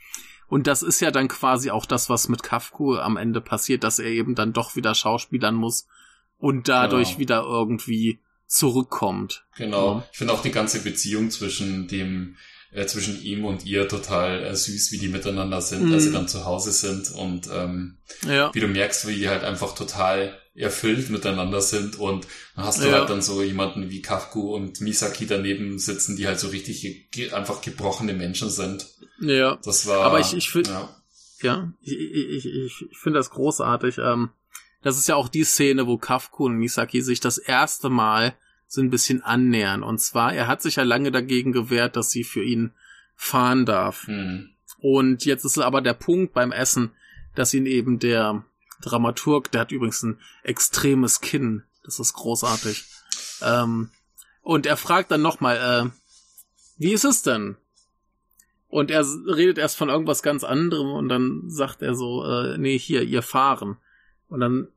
[0.48, 3.98] Und das ist ja dann quasi auch das, was mit Kafku am Ende passiert, dass
[3.98, 5.86] er eben dann doch wieder schauspielern muss
[6.38, 7.18] und dadurch genau.
[7.18, 9.44] wieder irgendwie zurückkommt.
[9.56, 10.04] Genau.
[10.12, 12.36] Ich finde auch die ganze Beziehung zwischen dem
[12.72, 15.92] äh, zwischen ihm und ihr total äh, süß, wie die miteinander sind, mhm.
[15.92, 18.54] als sie dann zu Hause sind und ähm, ja.
[18.54, 22.88] wie du merkst, wie die halt einfach total erfüllt miteinander sind und dann hast du
[22.88, 22.98] ja.
[22.98, 27.30] halt dann so jemanden wie Kafku und Misaki daneben sitzen, die halt so richtig ge
[27.32, 28.86] einfach gebrochene Menschen sind.
[29.20, 29.58] Ja.
[29.64, 30.04] Das war.
[30.04, 30.96] Aber ich, ich finde, ja.
[31.42, 33.98] ja, ich, ich, ich, ich finde das großartig.
[33.98, 34.30] Ähm,
[34.82, 38.34] das ist ja auch die Szene, wo Kafku und Misaki sich das erste Mal
[38.68, 39.82] so ein bisschen annähern.
[39.82, 42.72] Und zwar, er hat sich ja lange dagegen gewehrt, dass sie für ihn
[43.14, 44.06] fahren darf.
[44.06, 44.50] Hm.
[44.78, 46.92] Und jetzt ist aber der Punkt beim Essen,
[47.34, 48.44] dass ihn eben der
[48.82, 51.64] Dramaturg, der hat übrigens ein extremes Kinn.
[51.84, 52.84] Das ist großartig.
[53.42, 53.90] Ähm,
[54.42, 55.90] und er fragt dann nochmal, äh,
[56.78, 57.56] wie ist es denn?
[58.68, 62.78] Und er redet erst von irgendwas ganz anderem und dann sagt er so, äh, nee,
[62.78, 63.78] hier, ihr fahren.
[64.28, 64.68] Und dann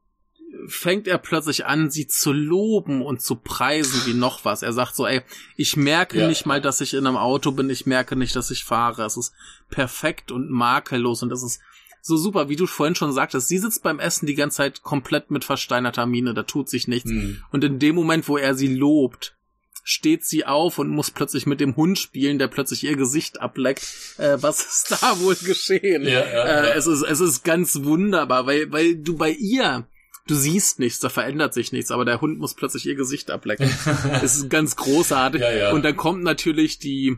[0.68, 4.62] fängt er plötzlich an, sie zu loben und zu preisen wie noch was.
[4.62, 5.22] Er sagt so, ey,
[5.56, 6.28] ich merke ja.
[6.28, 9.04] nicht mal, dass ich in einem Auto bin, ich merke nicht, dass ich fahre.
[9.04, 9.34] Es ist
[9.70, 11.62] perfekt und makellos und es ist
[12.02, 13.48] so super, wie du vorhin schon sagtest.
[13.48, 17.10] Sie sitzt beim Essen die ganze Zeit komplett mit versteinerter Miene, da tut sich nichts.
[17.10, 17.44] Mhm.
[17.52, 19.36] Und in dem Moment, wo er sie lobt,
[19.84, 23.88] steht sie auf und muss plötzlich mit dem Hund spielen, der plötzlich ihr Gesicht ableckt.
[24.18, 26.04] Äh, was ist da wohl geschehen?
[26.04, 26.74] Ja, ja, äh, ja.
[26.76, 29.88] Es ist es ist ganz wunderbar, weil weil du bei ihr
[30.28, 33.70] du siehst nichts, da verändert sich nichts, aber der Hund muss plötzlich ihr Gesicht ablecken.
[34.22, 35.42] Es ist ganz großartig.
[35.74, 37.18] Und dann kommt natürlich die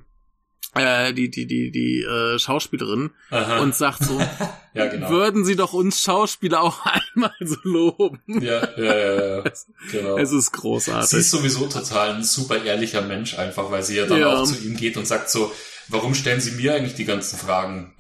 [0.76, 3.60] äh, die die die die äh, Schauspielerin Aha.
[3.60, 4.20] und sagt so,
[4.74, 5.10] ja, genau.
[5.10, 6.80] würden Sie doch uns Schauspieler auch
[7.14, 8.22] einmal so loben.
[8.28, 9.44] Ja, ja, ja, ja.
[9.92, 10.18] genau.
[10.18, 11.10] Es ist großartig.
[11.10, 14.34] Sie ist sowieso total ein super ehrlicher Mensch einfach, weil sie ja dann ja.
[14.34, 15.52] auch zu ihm geht und sagt so,
[15.90, 17.94] warum stellen Sie mir eigentlich die ganzen Fragen?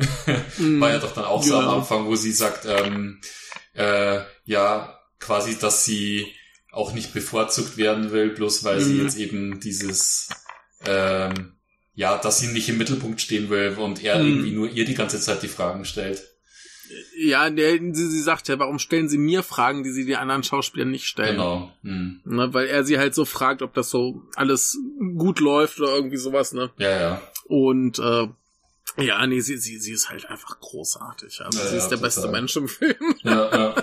[0.57, 1.59] War ja doch dann auch so ja.
[1.59, 3.19] am Anfang, wo sie sagt, ähm,
[3.73, 6.25] äh, ja, quasi, dass sie
[6.71, 8.83] auch nicht bevorzugt werden will, bloß weil mhm.
[8.83, 10.29] sie jetzt eben dieses,
[10.85, 11.57] ähm,
[11.93, 14.27] ja, dass sie nicht im Mittelpunkt stehen will und er mhm.
[14.27, 16.23] irgendwie nur ihr die ganze Zeit die Fragen stellt.
[17.17, 20.43] Ja, der, sie, sie sagt ja, warum stellen sie mir Fragen, die sie die anderen
[20.43, 21.37] Schauspielern nicht stellen?
[21.37, 21.71] Genau.
[21.83, 22.21] Hm.
[22.25, 24.77] Ne, weil er sie halt so fragt, ob das so alles
[25.17, 26.69] gut läuft oder irgendwie sowas, ne?
[26.77, 27.21] Ja, ja.
[27.45, 28.27] Und äh,
[28.97, 31.41] ja, nee, sie, sie, sie ist halt einfach großartig.
[31.45, 32.07] Also ja, sie ist der total.
[32.07, 33.15] beste Mensch im Film.
[33.23, 33.75] Ja, ja.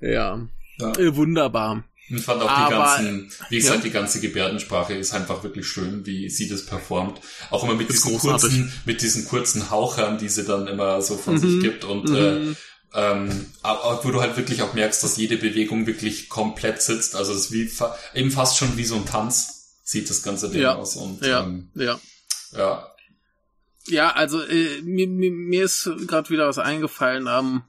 [0.00, 0.48] ja.
[0.78, 0.92] ja.
[0.98, 1.84] Äh, wunderbar.
[2.10, 3.82] Ich fand auch Aber, die ganzen, wie gesagt, ja.
[3.84, 7.20] die ganze Gebärdensprache ist einfach wirklich schön, wie sie das performt.
[7.50, 8.50] Auch immer mit diesen großartig.
[8.50, 11.38] kurzen, mit diesen kurzen Hauchern, die sie dann immer so von mhm.
[11.38, 12.16] sich gibt und mhm.
[12.16, 12.54] äh,
[12.94, 13.46] ähm,
[14.02, 17.14] wo du halt wirklich auch merkst, dass jede Bewegung wirklich komplett sitzt.
[17.14, 17.70] Also es ist wie
[18.18, 20.76] eben fast schon wie so ein Tanz sieht das ganze Ding ja.
[20.76, 20.96] aus.
[20.96, 21.44] Und, ja.
[21.44, 22.00] Ähm, ja.
[22.52, 22.94] Ja.
[23.86, 27.26] Ja, also äh, mir, mir, mir ist gerade wieder was eingefallen.
[27.26, 27.62] Ähm,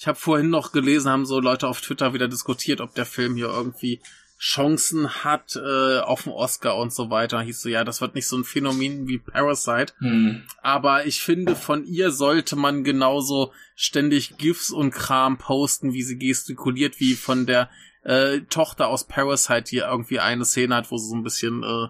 [0.00, 3.36] ich habe vorhin noch gelesen, haben so Leute auf Twitter wieder diskutiert, ob der Film
[3.36, 4.00] hier irgendwie
[4.38, 7.42] Chancen hat äh, auf den Oscar und so weiter.
[7.42, 9.92] Hieß so, ja, das wird nicht so ein Phänomen wie Parasite.
[9.98, 10.44] Hm.
[10.62, 16.18] Aber ich finde, von ihr sollte man genauso ständig GIFs und Kram posten, wie sie
[16.18, 17.68] gestikuliert, wie von der
[18.02, 21.88] äh, Tochter aus Parasite, die irgendwie eine Szene hat, wo sie so ein bisschen, äh,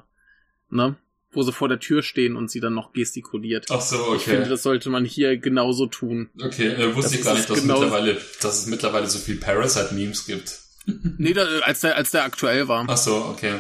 [0.71, 0.97] ne,
[1.33, 3.67] wo sie vor der Tür stehen und sie dann noch gestikuliert.
[3.71, 4.17] Ach so, okay.
[4.17, 6.31] Ich finde, das sollte man hier genauso tun.
[6.43, 9.37] Okay, äh, wusste das ich gar nicht, dass, genau mittlerweile, dass es mittlerweile so viel
[9.37, 10.61] Parasite-Memes gibt.
[11.19, 12.85] nee, da, als der, als der aktuell war.
[12.89, 13.55] Ach so, okay.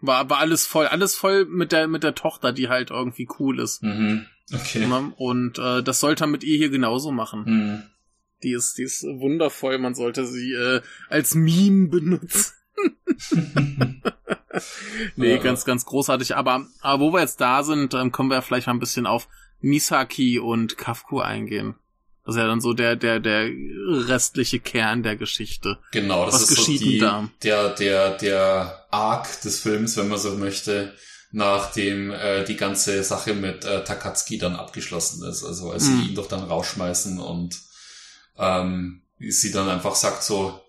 [0.00, 3.58] War, war alles voll, alles voll mit der, mit der Tochter, die halt irgendwie cool
[3.58, 3.82] ist.
[3.82, 4.26] Mhm.
[4.52, 4.86] Okay.
[4.86, 5.12] Ne?
[5.16, 7.44] Und äh, das sollte man mit ihr hier genauso machen.
[7.46, 7.82] Mhm.
[8.42, 9.78] Die ist, die ist wundervoll.
[9.78, 12.52] Man sollte sie äh, als Meme benutzen.
[15.16, 16.36] nee, ganz, ganz großartig.
[16.36, 19.28] Aber, aber wo wir jetzt da sind, ähm, können wir vielleicht mal ein bisschen auf
[19.60, 21.74] Misaki und Kafku eingehen.
[22.24, 23.48] Das ist ja dann so der, der, der
[24.08, 25.78] restliche Kern der Geschichte.
[25.92, 27.28] Genau, das Was ist so die, da?
[27.44, 30.92] der, der, der Arc des Films, wenn man so möchte,
[31.30, 35.44] nachdem äh, die ganze Sache mit äh, Takatsuki dann abgeschlossen ist.
[35.44, 36.00] Also als mhm.
[36.00, 37.60] sie ihn doch dann rausschmeißen und
[38.38, 40.60] ähm, sie dann einfach sagt so,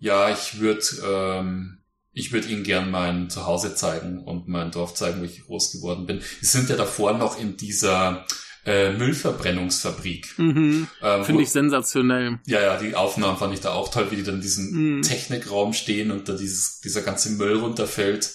[0.00, 1.80] ja, ich würde ähm,
[2.12, 6.06] ich würde Ihnen gern mein Zuhause zeigen und mein Dorf zeigen, wo ich groß geworden
[6.06, 6.20] bin.
[6.40, 8.26] Sie sind ja davor noch in dieser
[8.66, 10.38] äh, Müllverbrennungsfabrik.
[10.38, 10.88] Mhm.
[11.02, 12.40] Ähm, Finde ich sensationell.
[12.46, 15.02] Ja, ja, die Aufnahmen fand ich da auch toll, wie die dann in diesem mhm.
[15.02, 18.30] Technikraum stehen und da dieses, dieser ganze Müll runterfällt.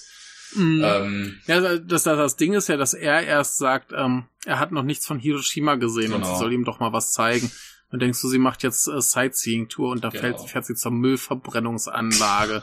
[0.56, 0.82] Mhm.
[0.84, 4.72] Ähm, ja, das, das, das Ding ist ja, dass er erst sagt, ähm, er hat
[4.72, 6.18] noch nichts von Hiroshima gesehen genau.
[6.18, 7.52] und sie soll ihm doch mal was zeigen.
[7.96, 10.22] Dann denkst du, sie macht jetzt äh, Sightseeing-Tour und da genau.
[10.22, 12.62] fährt, fährt sie zur Müllverbrennungsanlage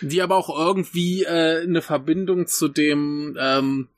[0.00, 3.88] die aber auch irgendwie äh, eine Verbindung zu dem ähm,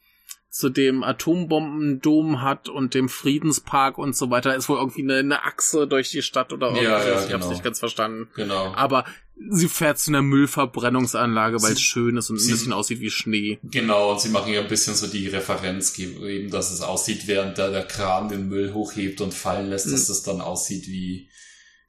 [0.56, 4.56] zu dem Atombombendom hat und dem Friedenspark und so weiter.
[4.56, 7.04] Ist wohl irgendwie eine, eine Achse durch die Stadt oder irgendwas.
[7.04, 7.40] Ja, ja, ich genau.
[7.40, 8.28] hab's nicht ganz verstanden.
[8.34, 8.72] Genau.
[8.74, 9.04] Aber
[9.50, 13.58] sie fährt zu einer Müllverbrennungsanlage, weil es schön ist und ein bisschen aussieht wie Schnee.
[13.64, 17.58] Genau, und sie machen ja ein bisschen so die Referenz eben, dass es aussieht, während
[17.58, 19.92] der, der Kran den Müll hochhebt und fallen lässt, mhm.
[19.92, 21.28] dass es dann aussieht wie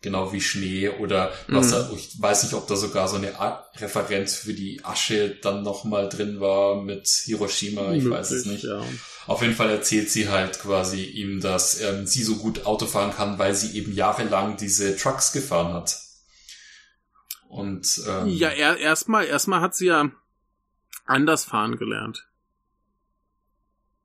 [0.02, 1.98] genau wie Schnee oder was, mhm.
[1.98, 3.34] ich weiß nicht, ob da sogar so eine
[3.78, 8.64] Referenz für die Asche dann nochmal drin war mit Hiroshima, ich Möglich, weiß es nicht.
[8.64, 8.84] Ja.
[9.26, 13.14] Auf jeden Fall erzählt sie halt quasi ihm, dass ähm, sie so gut Auto fahren
[13.14, 16.00] kann, weil sie eben jahrelang diese Trucks gefahren hat.
[17.50, 20.12] Und ähm, ja, er, erstmal erstmal hat sie ja
[21.06, 22.28] anders fahren gelernt.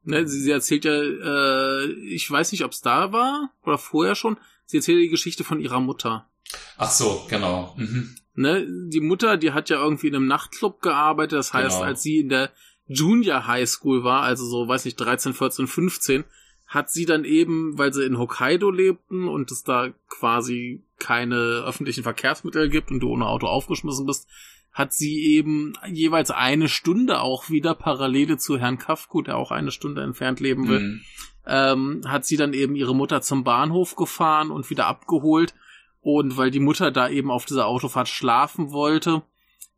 [0.05, 4.17] Ne, sie, sie erzählt ja, äh, ich weiß nicht, ob es da war oder vorher
[4.17, 4.37] schon,
[4.73, 6.29] sie erzählt die Geschichte von ihrer Mutter.
[6.77, 7.75] Ach so, genau.
[7.77, 8.17] Mhm.
[8.35, 11.87] Ne, die Mutter, die hat ja irgendwie in einem Nachtclub gearbeitet, das heißt, genau.
[11.87, 12.51] als sie in der
[12.87, 16.25] Junior High School war, also so, weiß nicht, 13, 14, 15,
[16.67, 22.03] hat sie dann eben, weil sie in Hokkaido lebten und es da quasi keine öffentlichen
[22.03, 24.27] Verkehrsmittel gibt und du ohne Auto aufgeschmissen bist,
[24.73, 29.71] hat sie eben jeweils eine Stunde auch wieder Parallele zu Herrn Kafku, der auch eine
[29.71, 31.01] Stunde entfernt leben will, mhm
[31.47, 35.55] ähm, hat sie dann eben ihre Mutter zum Bahnhof gefahren und wieder abgeholt.
[36.01, 39.23] Und weil die Mutter da eben auf dieser Autofahrt schlafen wollte,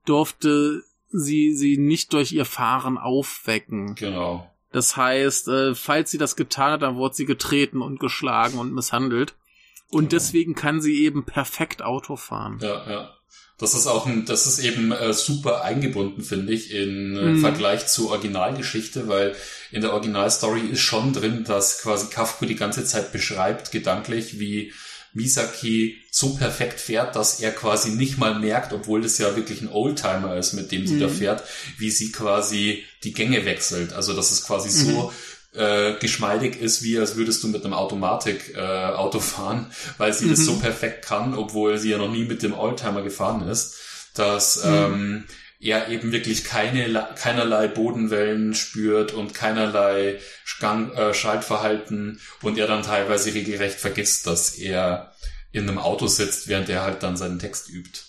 [0.06, 3.94] durfte sie sie nicht durch ihr Fahren aufwecken.
[3.94, 4.50] Genau.
[4.72, 8.74] Das heißt, äh, falls sie das getan hat, dann wurde sie getreten und geschlagen und
[8.74, 9.36] misshandelt.
[9.90, 10.10] Und genau.
[10.10, 12.58] deswegen kann sie eben perfekt Auto fahren.
[12.60, 13.10] Ja, ja.
[13.56, 17.40] Das ist auch ein, das ist eben äh, super eingebunden, finde ich, in äh, mhm.
[17.40, 19.36] Vergleich zur Originalgeschichte, weil
[19.70, 24.72] in der Originalstory ist schon drin, dass quasi Kafka die ganze Zeit beschreibt, gedanklich, wie
[25.14, 29.70] Misaki so perfekt fährt, dass er quasi nicht mal merkt, obwohl das ja wirklich ein
[29.70, 31.00] Oldtimer ist, mit dem sie mhm.
[31.00, 31.44] da fährt,
[31.78, 33.92] wie sie quasi die Gänge wechselt.
[33.92, 34.92] Also das ist quasi mhm.
[34.92, 35.12] so
[35.54, 39.66] äh, geschmeidig ist, wie als würdest du mit einem Automatik äh, fahren,
[39.98, 40.30] weil sie mhm.
[40.30, 43.76] das so perfekt kann, obwohl sie ja noch nie mit dem Oldtimer gefahren ist,
[44.14, 44.72] dass mhm.
[44.72, 45.24] ähm,
[45.60, 50.20] er eben wirklich keine, keinerlei Bodenwellen spürt und keinerlei
[50.60, 55.14] Gang, äh, Schaltverhalten und er dann teilweise regelrecht vergisst, dass er
[55.52, 58.00] in einem Auto sitzt, während er halt dann seinen Text übt.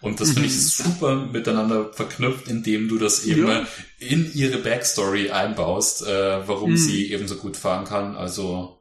[0.00, 0.60] Und das finde ich mhm.
[0.60, 3.66] super miteinander verknüpft, indem du das eben ja.
[3.98, 6.76] in ihre Backstory einbaust, äh, warum mhm.
[6.76, 8.16] sie eben so gut fahren kann.
[8.16, 8.80] Also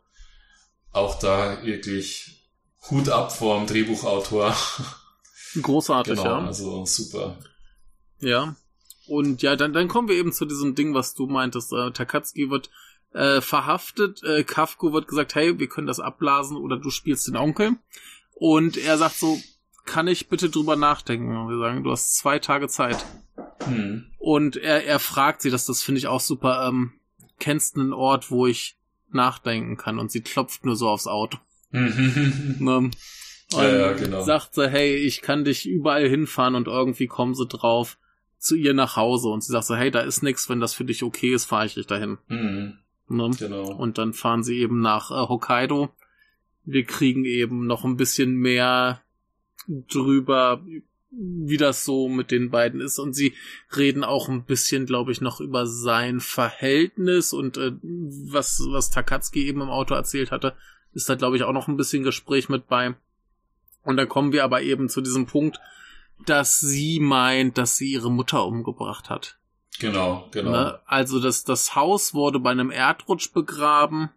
[0.91, 2.49] auch da wirklich
[2.89, 4.55] Hut ab vor dem Drehbuchautor.
[5.61, 6.45] Großartig, genau, ja.
[6.45, 7.37] Also super.
[8.19, 8.55] Ja.
[9.07, 11.71] Und ja, dann, dann kommen wir eben zu diesem Ding, was du meintest.
[11.73, 12.69] Äh, Takatsuki wird
[13.13, 17.37] äh, verhaftet, äh, Kafko wird gesagt, hey, wir können das abblasen oder du spielst den
[17.37, 17.77] Onkel.
[18.33, 19.39] Und er sagt so,
[19.87, 21.35] kann ich bitte drüber nachdenken?
[21.35, 23.03] Und wir sagen, du hast zwei Tage Zeit.
[23.65, 24.05] Hm.
[24.19, 26.91] Und er, er fragt sie, dass das finde ich auch super, ähm,
[27.39, 28.77] kennst du einen Ort, wo ich
[29.11, 29.97] nachdenken kann?
[29.97, 31.39] Und sie klopft nur so aufs Auto.
[31.71, 32.91] ne?
[33.53, 34.23] Und ja, ja, genau.
[34.23, 37.97] sagt sie, hey, ich kann dich überall hinfahren und irgendwie kommen sie drauf
[38.37, 40.83] zu ihr nach Hause und sie sagt so, hey, da ist nix, wenn das für
[40.83, 42.17] dich okay ist, fahre ich dich dahin.
[42.27, 42.77] Mhm.
[43.07, 43.31] Ne?
[43.39, 43.71] Genau.
[43.71, 45.89] Und dann fahren sie eben nach äh, Hokkaido.
[46.65, 49.01] Wir kriegen eben noch ein bisschen mehr
[49.67, 50.61] drüber,
[51.11, 52.99] wie das so mit den beiden ist.
[52.99, 53.33] Und sie
[53.75, 59.47] reden auch ein bisschen, glaube ich, noch über sein Verhältnis und äh, was, was Takatsuki
[59.47, 60.55] eben im Auto erzählt hatte,
[60.93, 62.95] ist da, glaube ich, auch noch ein bisschen Gespräch mit bei.
[63.83, 65.59] Und dann kommen wir aber eben zu diesem Punkt,
[66.25, 69.37] dass sie meint, dass sie ihre Mutter umgebracht hat.
[69.79, 70.51] Genau, genau.
[70.51, 70.79] Ne?
[70.85, 74.09] Also das, das Haus wurde bei einem Erdrutsch begraben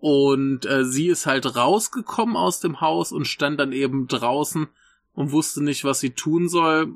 [0.00, 4.66] und äh, sie ist halt rausgekommen aus dem Haus und stand dann eben draußen
[5.14, 6.92] und wusste nicht, was sie tun soll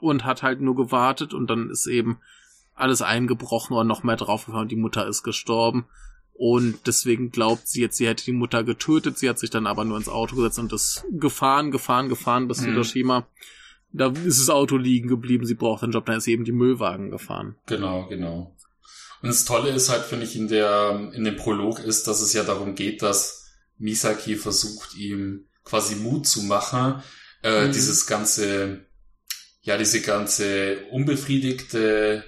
[0.00, 2.18] und hat halt nur gewartet und dann ist eben
[2.74, 5.86] alles eingebrochen oder noch mehr draufgefahren und die Mutter ist gestorben.
[6.32, 9.16] Und deswegen glaubt sie jetzt, sie hätte die Mutter getötet.
[9.18, 12.60] Sie hat sich dann aber nur ins Auto gesetzt und ist gefahren, gefahren, gefahren bis
[12.60, 12.66] mhm.
[12.72, 13.26] Hiroshima.
[13.92, 15.46] Da ist das Auto liegen geblieben.
[15.46, 16.04] Sie braucht einen Job.
[16.04, 17.54] Dann ist sie eben die Müllwagen gefahren.
[17.64, 18.54] Genau, genau.
[19.22, 22.32] Und das Tolle ist halt, finde ich, in der, in dem Prolog ist, dass es
[22.32, 23.46] ja darum geht, dass
[23.78, 27.02] Misaki versucht, ihm quasi Mut zu machen,
[27.42, 27.72] äh, mhm.
[27.72, 28.86] dieses ganze,
[29.62, 32.24] ja, diese ganze unbefriedigte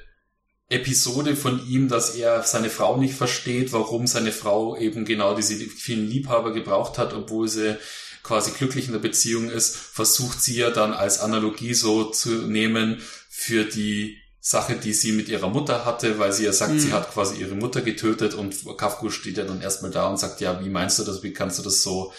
[0.70, 5.55] Episode von ihm, dass er seine Frau nicht versteht, warum seine Frau eben genau diese
[5.55, 7.78] vielen Liebhaber gebraucht hat, obwohl sie
[8.22, 13.01] quasi glücklich in der Beziehung ist, versucht sie ja dann als Analogie so zu nehmen
[13.30, 14.18] für die
[14.49, 16.78] Sache, die sie mit ihrer Mutter hatte, weil sie ja sagt, mhm.
[16.78, 20.40] sie hat quasi ihre Mutter getötet und Kafka steht ja dann erstmal da und sagt,
[20.40, 22.14] ja, wie meinst du das, wie kannst du das so,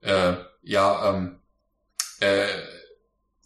[0.00, 1.38] äh, ja, ähm,
[2.20, 2.46] äh,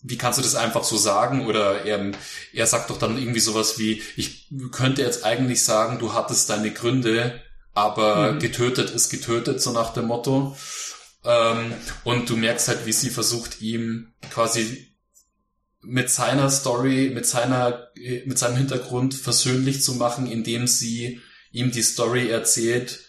[0.02, 1.44] wie kannst du das einfach so sagen?
[1.44, 2.12] Oder er,
[2.52, 6.70] er sagt doch dann irgendwie sowas wie, ich könnte jetzt eigentlich sagen, du hattest deine
[6.70, 7.42] Gründe,
[7.74, 8.38] aber mhm.
[8.38, 10.56] getötet ist getötet, so nach dem Motto.
[11.24, 11.74] Ähm,
[12.04, 14.89] und du merkst halt, wie sie versucht, ihm quasi
[15.82, 17.88] mit seiner Story, mit seiner,
[18.24, 21.20] mit seinem Hintergrund versöhnlich zu machen, indem sie
[21.52, 23.00] ihm die Story erzählt,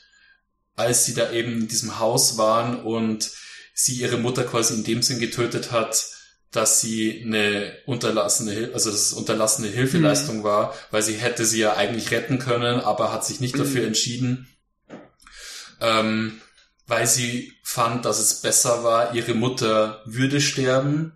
[0.76, 3.32] als sie da eben in diesem Haus waren und
[3.74, 6.05] sie ihre Mutter quasi in dem Sinn getötet hat,
[6.51, 10.43] dass sie eine unterlassene, also das unterlassene Hilfeleistung mhm.
[10.43, 13.59] war, weil sie hätte sie ja eigentlich retten können, aber hat sich nicht mhm.
[13.59, 14.49] dafür entschieden,
[15.80, 16.41] ähm,
[16.88, 21.13] weil sie fand, dass es besser war, ihre Mutter würde sterben,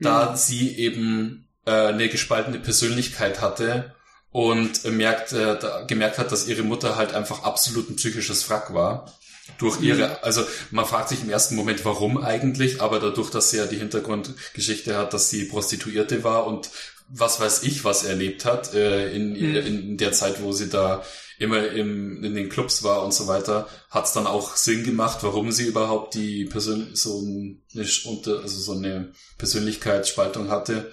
[0.00, 0.36] da mhm.
[0.36, 3.94] sie eben äh, eine gespaltene Persönlichkeit hatte
[4.30, 9.12] und merkt, äh, gemerkt hat, dass ihre Mutter halt einfach absolut ein psychisches Wrack war
[9.58, 10.16] durch ihre, mhm.
[10.22, 13.76] also man fragt sich im ersten Moment, warum eigentlich, aber dadurch, dass sie ja die
[13.76, 16.70] Hintergrundgeschichte hat, dass sie Prostituierte war und
[17.08, 19.56] was weiß ich, was erlebt hat äh, in, mhm.
[19.56, 21.04] in der Zeit, wo sie da
[21.38, 25.18] immer im, in den Clubs war und so weiter, hat es dann auch Sinn gemacht,
[25.22, 30.92] warum sie überhaupt die Persön so eine, also so eine Persönlichkeitsspaltung hatte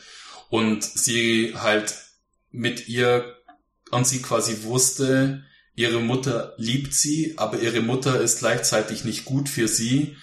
[0.49, 1.95] und sie halt
[2.51, 3.35] mit ihr
[3.91, 5.43] und sie quasi wusste,
[5.75, 10.15] ihre Mutter liebt sie, aber ihre Mutter ist gleichzeitig nicht gut für sie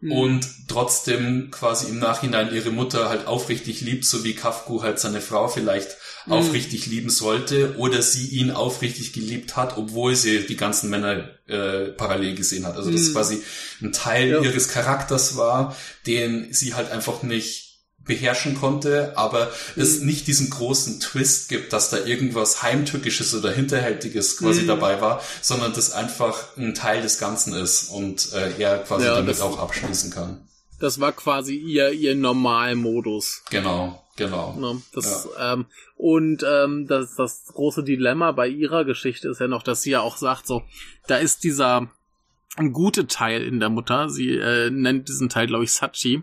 [0.00, 0.12] mhm.
[0.12, 5.20] und trotzdem quasi im Nachhinein ihre Mutter halt aufrichtig liebt, so wie Kafku halt seine
[5.20, 5.96] Frau vielleicht
[6.28, 6.34] mhm.
[6.34, 11.86] aufrichtig lieben sollte oder sie ihn aufrichtig geliebt hat, obwohl sie die ganzen Männer äh,
[11.88, 12.76] parallel gesehen hat.
[12.76, 13.12] Also das mhm.
[13.12, 13.42] quasi
[13.82, 14.40] ein Teil ja.
[14.42, 15.76] ihres Charakters war,
[16.06, 17.68] den sie halt einfach nicht
[18.08, 19.82] beherrschen konnte, aber mhm.
[19.82, 24.68] es nicht diesen großen Twist gibt, dass da irgendwas Heimtückisches oder Hinterhältiges quasi mhm.
[24.68, 29.14] dabei war, sondern das einfach ein Teil des Ganzen ist und äh, er quasi ja,
[29.14, 30.48] damit auch abschließen kann.
[30.80, 33.42] das war quasi ihr, ihr Normalmodus.
[33.50, 34.54] Genau, genau.
[34.58, 34.82] Ne?
[34.92, 35.54] Das, ja.
[35.54, 35.66] ähm,
[35.96, 40.00] und ähm, das, das große Dilemma bei ihrer Geschichte ist ja noch, dass sie ja
[40.00, 40.62] auch sagt, so,
[41.06, 41.88] da ist dieser
[42.72, 44.10] gute Teil in der Mutter.
[44.10, 46.22] Sie äh, nennt diesen Teil, glaube ich, Sachi.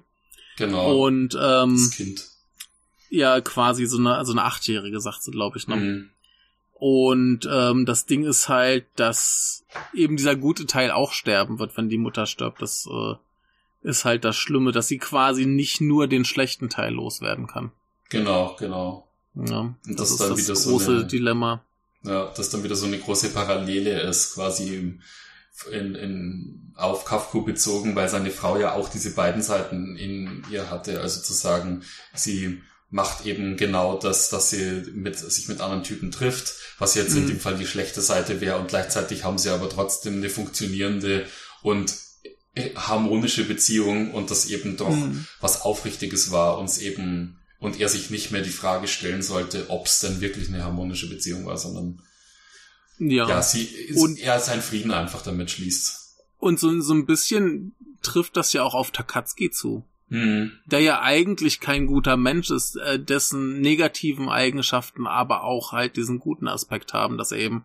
[0.57, 1.05] Genau.
[1.05, 2.27] Und ähm, das Kind.
[3.09, 5.75] Ja, quasi so eine, so eine Achtjährige, sagt sie, glaube ich, ne?
[5.75, 6.09] Mhm.
[6.77, 11.87] Und ähm, das Ding ist halt, dass eben dieser gute Teil auch sterben wird, wenn
[11.87, 12.61] die Mutter stirbt.
[12.61, 13.15] Das äh,
[13.87, 17.71] ist halt das Schlimme, dass sie quasi nicht nur den schlechten Teil loswerden kann.
[18.19, 19.07] Genau, genau.
[19.35, 21.63] Ja, Und das, das ist das große so eine, Dilemma.
[22.03, 24.99] Ja, dass dann wieder so eine große Parallele ist, quasi
[25.71, 30.69] in, in, auf Kafku bezogen, weil seine Frau ja auch diese beiden Seiten in ihr
[30.69, 31.01] hatte.
[31.01, 36.11] Also zu sagen, sie macht eben genau das, dass sie mit, sich mit anderen Typen
[36.11, 37.23] trifft, was jetzt mhm.
[37.23, 41.25] in dem Fall die schlechte Seite wäre und gleichzeitig haben sie aber trotzdem eine funktionierende
[41.61, 41.93] und
[42.75, 45.25] harmonische Beziehung und das eben doch mhm.
[45.41, 49.87] was Aufrichtiges war und eben und er sich nicht mehr die Frage stellen sollte, ob
[49.87, 51.99] es denn wirklich eine harmonische Beziehung war, sondern
[52.99, 56.15] ja, ja sie und er seinen Frieden einfach damit schließt.
[56.37, 59.83] Und so, so ein bisschen trifft das ja auch auf Takatsuki zu.
[60.09, 60.51] Mhm.
[60.65, 66.19] Der ja eigentlich kein guter Mensch ist, äh, dessen negativen Eigenschaften aber auch halt diesen
[66.19, 67.63] guten Aspekt haben, dass er eben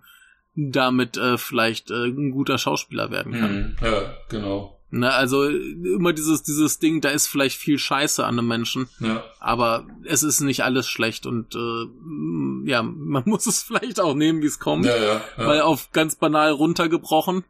[0.55, 3.57] damit äh, vielleicht äh, ein guter Schauspieler werden kann.
[3.57, 3.77] Mhm.
[3.83, 4.80] Ja, genau.
[4.93, 9.23] Ne, also immer dieses, dieses Ding, da ist vielleicht viel Scheiße an einem Menschen, ja.
[9.39, 14.43] aber es ist nicht alles schlecht und äh, ja, man muss es vielleicht auch nehmen,
[14.43, 14.87] wie es kommt.
[14.87, 15.47] Ja, ja, ja.
[15.47, 17.45] Weil auf ganz banal runtergebrochen.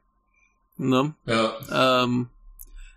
[0.76, 1.14] Ne?
[1.24, 2.04] Ja.
[2.04, 2.28] Ähm,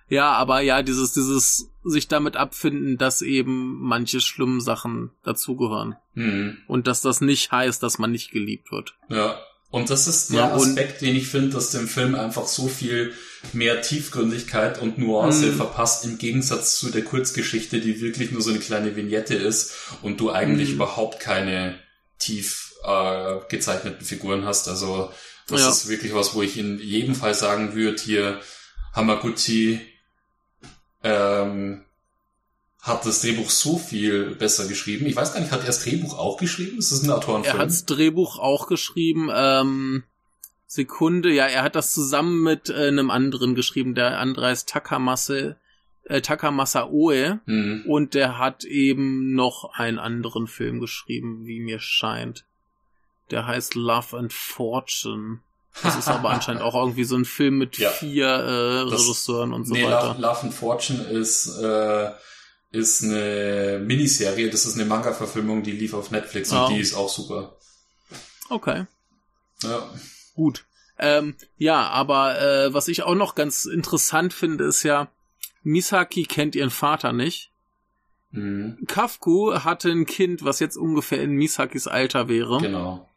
[0.10, 5.96] ja, aber ja, dieses, dieses sich damit abfinden, dass eben manche schlimmen Sachen dazugehören.
[6.16, 6.58] Mhm.
[6.68, 8.96] Und dass das nicht heißt, dass man nicht geliebt wird.
[9.08, 9.38] Ja.
[9.74, 13.12] Und das ist der ja, Aspekt, den ich finde, dass dem Film einfach so viel
[13.54, 15.56] mehr Tiefgründigkeit und Nuance mhm.
[15.56, 20.20] verpasst, im Gegensatz zu der Kurzgeschichte, die wirklich nur so eine kleine Vignette ist und
[20.20, 20.76] du eigentlich mhm.
[20.76, 21.80] überhaupt keine
[22.20, 24.68] tief äh, gezeichneten Figuren hast.
[24.68, 25.12] Also
[25.48, 25.70] das ja.
[25.72, 28.42] ist wirklich was, wo ich in jedem Fall sagen würde, hier
[28.94, 29.82] Hamaguchi
[31.04, 31.84] ähm,
[32.84, 35.06] hat das Drehbuch so viel besser geschrieben.
[35.06, 36.78] Ich weiß gar nicht, hat er das Drehbuch auch geschrieben?
[36.78, 37.56] Ist das ein Autorenfilm?
[37.56, 39.30] Er hat das Drehbuch auch geschrieben.
[39.34, 40.04] Ähm,
[40.68, 43.96] Sekunde, ja, er hat das zusammen mit äh, einem anderen geschrieben.
[43.96, 45.56] Der andere heißt Takamase,
[46.04, 47.40] äh, Takamasa Oe.
[47.46, 47.86] Mhm.
[47.88, 52.44] Und der hat eben noch einen anderen Film geschrieben, wie mir scheint.
[53.32, 55.40] Der heißt Love and Fortune.
[55.82, 57.92] Das ist aber anscheinend auch irgendwie so ein Film mit ja.
[57.92, 60.08] vier äh, Regisseuren und so nee, weiter.
[60.08, 62.12] Love, Love and Fortune ist äh,
[62.74, 66.66] ist eine Miniserie, das ist eine Manga-Verfilmung, die lief auf Netflix oh.
[66.66, 67.56] und die ist auch super.
[68.50, 68.86] Okay.
[69.62, 69.90] Ja.
[70.34, 70.66] Gut.
[70.98, 75.08] Ähm, ja, aber äh, was ich auch noch ganz interessant finde, ist ja,
[75.62, 77.52] Misaki kennt ihren Vater nicht.
[78.32, 78.80] Mhm.
[78.88, 82.58] Kafku hatte ein Kind, was jetzt ungefähr in Misakis Alter wäre.
[82.60, 83.08] Genau.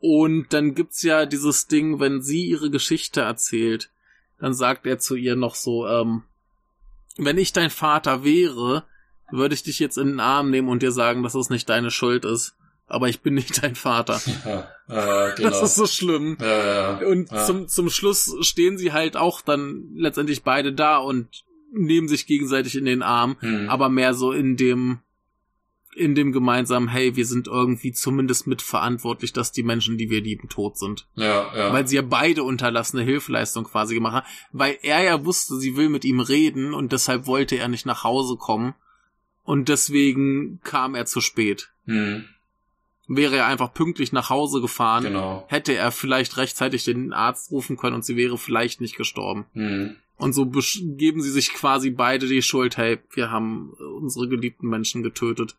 [0.00, 3.90] Und dann gibt's ja dieses Ding, wenn sie ihre Geschichte erzählt,
[4.38, 6.22] dann sagt er zu ihr noch so, ähm,
[7.16, 8.84] wenn ich dein Vater wäre,
[9.30, 11.90] würde ich dich jetzt in den Arm nehmen und dir sagen, dass es nicht deine
[11.90, 12.54] Schuld ist.
[12.88, 14.20] Aber ich bin nicht dein Vater.
[14.88, 15.50] Ja, äh, genau.
[15.50, 16.38] Das ist so schlimm.
[16.40, 21.26] Ja, ja, und Zum, zum Schluss stehen sie halt auch dann letztendlich beide da und
[21.72, 23.68] nehmen sich gegenseitig in den Arm, hm.
[23.68, 25.00] aber mehr so in dem,
[25.96, 30.48] in dem gemeinsamen, hey, wir sind irgendwie zumindest mitverantwortlich, dass die Menschen, die wir lieben,
[30.48, 31.06] tot sind.
[31.14, 31.72] Ja, ja.
[31.72, 34.26] Weil sie ja beide unterlassene Hilfeleistung quasi gemacht haben.
[34.52, 38.04] Weil er ja wusste, sie will mit ihm reden und deshalb wollte er nicht nach
[38.04, 38.74] Hause kommen.
[39.42, 41.70] Und deswegen kam er zu spät.
[41.86, 42.26] Hm.
[43.08, 45.44] Wäre er einfach pünktlich nach Hause gefahren, genau.
[45.48, 49.46] hätte er vielleicht rechtzeitig den Arzt rufen können und sie wäre vielleicht nicht gestorben.
[49.52, 49.96] Hm.
[50.18, 53.70] Und so geben sie sich quasi beide die Schuld, hey, wir haben
[54.00, 55.56] unsere geliebten Menschen getötet.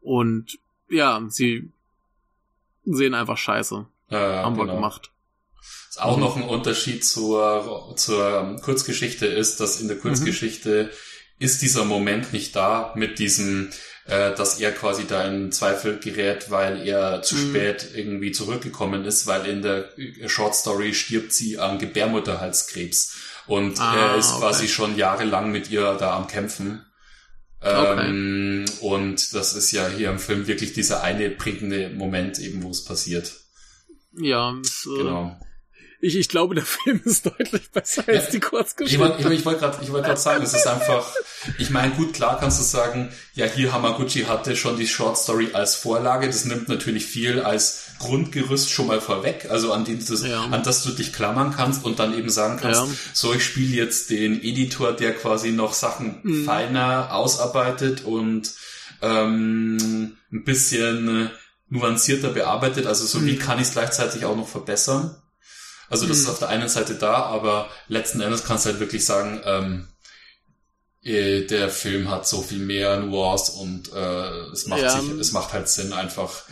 [0.00, 1.70] Und ja, sie
[2.84, 3.86] sehen einfach scheiße.
[4.10, 4.66] Ja, haben genau.
[4.66, 5.10] wir gemacht.
[5.88, 6.22] Was auch mhm.
[6.22, 11.44] noch ein Unterschied zur, zur Kurzgeschichte ist, dass in der Kurzgeschichte mhm.
[11.44, 13.70] ist dieser Moment nicht da mit diesem,
[14.06, 17.50] äh, dass er quasi da in Zweifel gerät, weil er zu mhm.
[17.50, 19.90] spät irgendwie zurückgekommen ist, weil in der
[20.26, 24.40] Short Story stirbt sie an Gebärmutterhalskrebs und ah, er ist okay.
[24.40, 26.84] quasi schon jahrelang mit ihr da am Kämpfen.
[27.62, 28.86] Ähm, okay.
[28.86, 32.84] Und das ist ja hier im Film wirklich dieser eine prägende Moment eben, wo es
[32.84, 33.32] passiert.
[34.12, 35.40] Ja, es, äh, genau.
[36.00, 38.94] ich, ich glaube, der Film ist deutlich besser ja, als die Kurzgeschichte.
[38.94, 41.12] Ich, wollte ich, wollte gerade wollt sagen, es ist einfach,
[41.58, 45.50] ich meine, gut, klar kannst du sagen, ja, hier Hamaguchi hatte schon die Short Story
[45.52, 50.22] als Vorlage, das nimmt natürlich viel als Grundgerüst schon mal vorweg, also an, die, das,
[50.24, 50.44] ja.
[50.44, 52.88] an das du dich klammern kannst und dann eben sagen kannst, ja.
[53.12, 56.44] so, ich spiele jetzt den Editor, der quasi noch Sachen mhm.
[56.44, 58.52] feiner ausarbeitet und
[59.02, 61.30] ähm, ein bisschen
[61.68, 63.26] nuancierter bearbeitet, also so mhm.
[63.26, 65.16] wie kann ich es gleichzeitig auch noch verbessern.
[65.90, 66.22] Also das mhm.
[66.22, 69.88] ist auf der einen Seite da, aber letzten Endes kannst du halt wirklich sagen, ähm,
[71.02, 75.00] äh, der Film hat so viel mehr Nuance und äh, es macht ja.
[75.00, 76.42] sich, es macht halt Sinn, einfach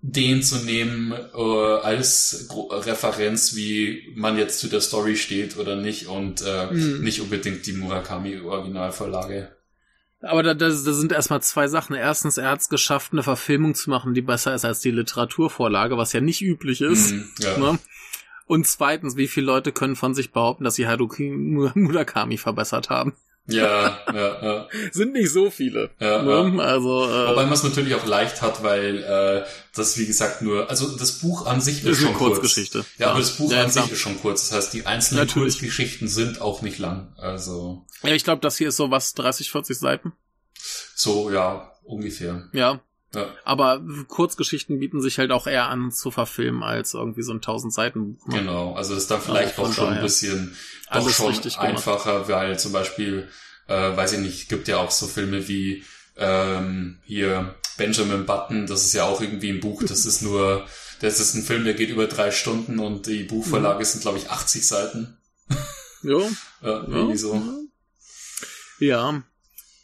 [0.00, 1.40] den zu nehmen äh,
[1.82, 7.02] als Gro Referenz, wie man jetzt zu der Story steht oder nicht und äh, mhm.
[7.02, 9.56] nicht unbedingt die Murakami Originalvorlage.
[10.20, 11.94] Aber da, da, da sind erstmal zwei Sachen.
[11.94, 15.96] Erstens, er hat es geschafft, eine Verfilmung zu machen, die besser ist als die Literaturvorlage,
[15.96, 17.12] was ja nicht üblich ist.
[17.12, 17.58] Mm, ja.
[17.58, 17.78] ne?
[18.46, 23.14] Und zweitens, wie viele Leute können von sich behaupten, dass sie Haruki Murakami verbessert haben?
[23.48, 24.68] Ja, ja, ja.
[24.92, 25.90] Sind nicht so viele.
[26.00, 26.54] Ja, ne?
[26.56, 26.64] ja.
[26.64, 29.44] Also, äh, Wobei man es natürlich auch leicht hat, weil äh,
[29.74, 32.78] das, wie gesagt, nur, also das Buch an sich ist, ist schon eine Kurzgeschichte.
[32.78, 32.88] Kurz.
[32.98, 34.48] Ja, ja, aber das Buch ja, an sich ist schon kurz.
[34.48, 35.54] Das heißt, die einzelnen natürlich.
[35.54, 37.12] Kurzgeschichten sind auch nicht lang.
[37.16, 37.86] Also.
[38.02, 40.12] Ja, ich glaube, das hier ist so was, 30, 40 Seiten.
[40.94, 42.48] So, ja, ungefähr.
[42.52, 42.80] Ja,
[43.14, 43.32] ja.
[43.44, 47.72] Aber Kurzgeschichten bieten sich halt auch eher an zu verfilmen als irgendwie so ein 1000
[47.72, 48.26] Seiten Buch.
[48.28, 48.40] Ne?
[48.40, 50.56] Genau, also ist dann vielleicht also auch schon ein bisschen
[50.92, 53.28] doch schon einfacher, weil zum Beispiel,
[53.68, 55.84] äh, weiß ich nicht, gibt ja auch so Filme wie
[56.16, 60.66] ähm, hier Benjamin Button, das ist ja auch irgendwie ein Buch, das ist nur,
[61.00, 63.84] das ist ein Film, der geht über drei Stunden und die Buchvorlage mhm.
[63.84, 65.16] sind, glaube ich, 80 Seiten.
[66.02, 66.20] Jo.
[66.62, 67.40] ja, irgendwie so.
[68.78, 69.22] Ja,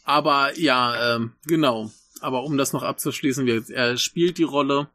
[0.03, 1.91] aber ja, ähm, genau
[2.23, 4.89] aber um das noch abzuschließen, wir, er spielt die Rolle.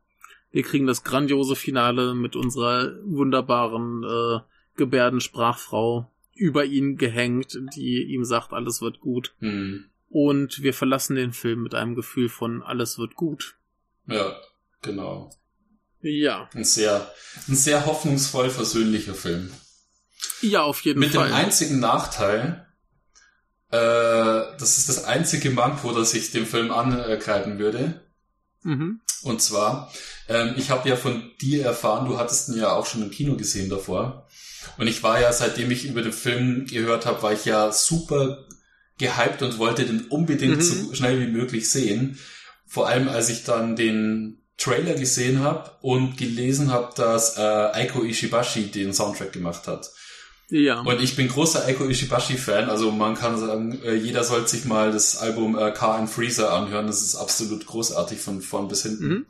[0.50, 4.40] Wir kriegen das grandiose Finale mit unserer wunderbaren äh,
[4.76, 9.34] Gebärdensprachfrau über ihn gehängt, die ihm sagt, alles wird gut.
[9.40, 9.86] Mhm.
[10.08, 13.56] Und wir verlassen den Film mit einem Gefühl von alles wird gut.
[14.06, 14.36] Ja,
[14.80, 15.30] genau.
[16.00, 16.48] Ja.
[16.54, 17.12] Ein sehr,
[17.48, 19.50] ein sehr hoffnungsvoll versöhnlicher Film.
[20.40, 21.28] Ja, auf jeden mit Fall.
[21.28, 22.67] Mit dem einzigen Nachteil,
[23.70, 28.00] äh, das ist das einzige Manko, das ich dem Film ankreiden würde.
[28.62, 29.00] Mhm.
[29.22, 29.92] Und zwar,
[30.28, 33.36] ähm, ich habe ja von dir erfahren, du hattest ihn ja auch schon im Kino
[33.36, 34.26] gesehen davor.
[34.76, 38.46] Und ich war ja, seitdem ich über den Film gehört habe, war ich ja super
[38.98, 40.62] gehypt und wollte den unbedingt mhm.
[40.62, 42.18] so schnell wie möglich sehen.
[42.66, 48.02] Vor allem, als ich dann den Trailer gesehen habe und gelesen habe, dass äh, Aiko
[48.02, 49.90] Ishibashi den Soundtrack gemacht hat.
[50.50, 50.80] Ja.
[50.80, 54.92] Und ich bin großer Eiko Ishibashi-Fan, also man kann sagen, äh, jeder sollte sich mal
[54.92, 59.08] das Album äh, Car and Freezer anhören, das ist absolut großartig von vorn bis hinten.
[59.08, 59.26] Mhm.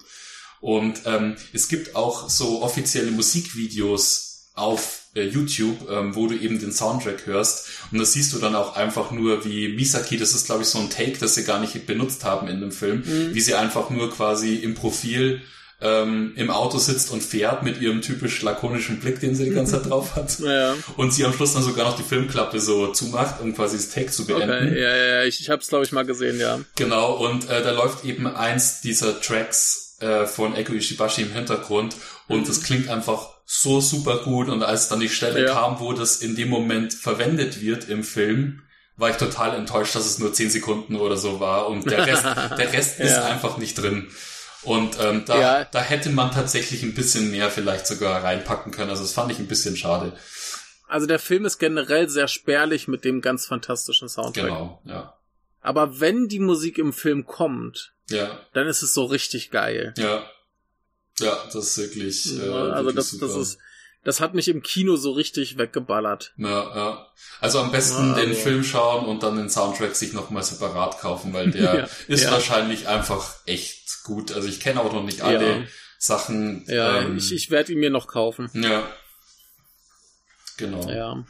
[0.61, 6.59] Und ähm, es gibt auch so offizielle Musikvideos auf äh, YouTube, ähm, wo du eben
[6.59, 7.69] den Soundtrack hörst.
[7.91, 10.79] Und das siehst du dann auch einfach nur, wie Misaki, das ist glaube ich so
[10.79, 13.35] ein Take, das sie gar nicht benutzt haben in dem Film, mhm.
[13.35, 15.43] wie sie einfach nur quasi im Profil
[15.81, 19.75] ähm, im Auto sitzt und fährt mit ihrem typisch lakonischen Blick, den sie die ganze
[19.75, 20.39] Zeit drauf hat.
[20.41, 20.75] Ja.
[20.97, 24.11] Und sie am Schluss dann sogar noch die Filmklappe so zumacht, um quasi das Take
[24.11, 24.51] zu beenden.
[24.51, 26.59] Okay, ja, ja, ich, ich hab's glaube ich mal gesehen, ja.
[26.77, 31.95] Genau, und äh, da läuft eben eins dieser Tracks äh, von Eko Ishibashi im Hintergrund
[32.27, 32.47] und mhm.
[32.47, 35.55] das klingt einfach so super gut und als dann die Stelle ja.
[35.55, 38.63] kam, wo das in dem Moment verwendet wird im Film,
[38.97, 42.25] war ich total enttäuscht, dass es nur 10 Sekunden oder so war und der Rest,
[42.59, 43.05] der Rest ja.
[43.05, 44.09] ist einfach nicht drin.
[44.63, 45.65] Und ähm, da, ja.
[45.65, 48.91] da hätte man tatsächlich ein bisschen mehr vielleicht sogar reinpacken können.
[48.91, 50.13] Also das fand ich ein bisschen schade.
[50.89, 54.47] Also der Film ist generell sehr spärlich mit dem ganz fantastischen Soundtrack.
[54.47, 55.15] Genau, ja.
[55.61, 58.41] Aber wenn die Musik im Film kommt, ja.
[58.55, 59.95] dann ist es so richtig geil.
[59.97, 60.25] Ja.
[61.21, 62.39] Ja, das ist wirklich.
[62.39, 63.27] Äh, also wirklich das, super.
[63.27, 63.59] das ist
[64.05, 66.33] das hat mich im Kino so richtig weggeballert.
[66.39, 67.07] Ja, ja.
[67.41, 68.41] Also am besten ja, den also.
[68.41, 72.89] Film schauen und dann den Soundtrack sich nochmal separat kaufen, weil der ja, ist wahrscheinlich
[72.89, 73.78] einfach echt
[74.09, 74.33] gut.
[74.33, 76.65] Also ich kenne auch noch nicht alle Sachen.
[76.67, 78.51] Ja, ähm, ich, ich werde ihn mir noch kaufen.
[78.55, 78.89] Ja.
[80.57, 80.91] Genau.
[80.91, 81.25] Ja.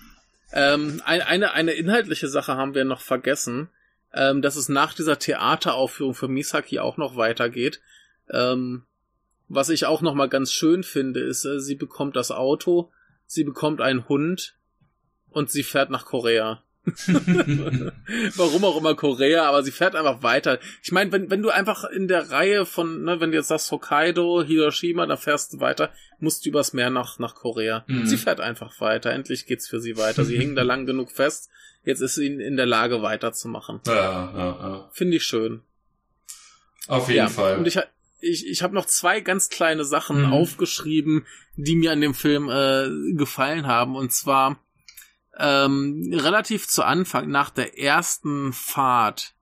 [0.52, 3.68] Ähm, eine, eine inhaltliche Sache haben wir noch vergessen,
[4.14, 7.80] ähm, dass es nach dieser Theateraufführung für Misaki auch noch weitergeht.
[8.30, 8.84] Ähm,
[9.48, 12.90] was ich auch noch mal ganz schön finde, ist, äh, sie bekommt das Auto,
[13.26, 14.54] sie bekommt einen Hund
[15.30, 16.62] und sie fährt nach Korea.
[18.36, 20.58] Warum auch immer Korea, aber sie fährt einfach weiter.
[20.82, 23.70] Ich meine, wenn, wenn du einfach in der Reihe von, ne, wenn du jetzt sagst
[23.70, 27.84] Hokkaido, Hiroshima, dann fährst du weiter, musst du übers Meer nach, nach Korea.
[27.86, 28.06] Mhm.
[28.06, 29.10] Sie fährt einfach weiter.
[29.12, 30.24] Endlich geht's für sie weiter.
[30.24, 31.50] Sie hängen da lang genug fest.
[31.84, 33.80] Jetzt ist sie in der Lage weiterzumachen.
[33.86, 34.90] Ja, ja, ja.
[34.92, 35.62] Finde ich schön.
[36.86, 37.28] Auf jeden ja.
[37.28, 37.58] Fall.
[37.58, 37.78] Und ich,
[38.20, 40.32] ich, ich habe noch zwei ganz kleine Sachen Mhm.
[40.32, 43.94] aufgeschrieben, die mir an dem Film äh, gefallen haben.
[43.96, 44.58] Und zwar
[45.38, 49.34] ähm, relativ zu Anfang, nach der ersten Fahrt,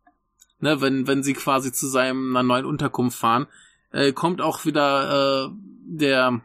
[0.60, 3.46] ne, wenn, wenn sie quasi zu seiner neuen Unterkunft fahren,
[3.92, 5.50] äh, kommt auch wieder äh,
[5.86, 6.40] der,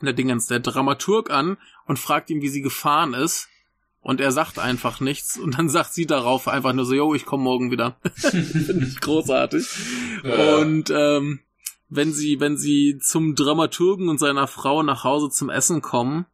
[0.00, 1.56] der Dingens, der Dramaturg an
[1.86, 3.48] und fragt ihn, wie sie gefahren ist.
[4.00, 5.36] Und er sagt einfach nichts.
[5.36, 7.96] Und dann sagt sie darauf einfach nur so, yo, ich komme morgen wieder.
[8.14, 9.66] Finde ich großartig.
[10.22, 10.56] Ja.
[10.56, 11.40] Und ähm,
[11.88, 16.26] wenn sie, wenn sie zum Dramaturgen und seiner Frau nach Hause zum Essen kommen,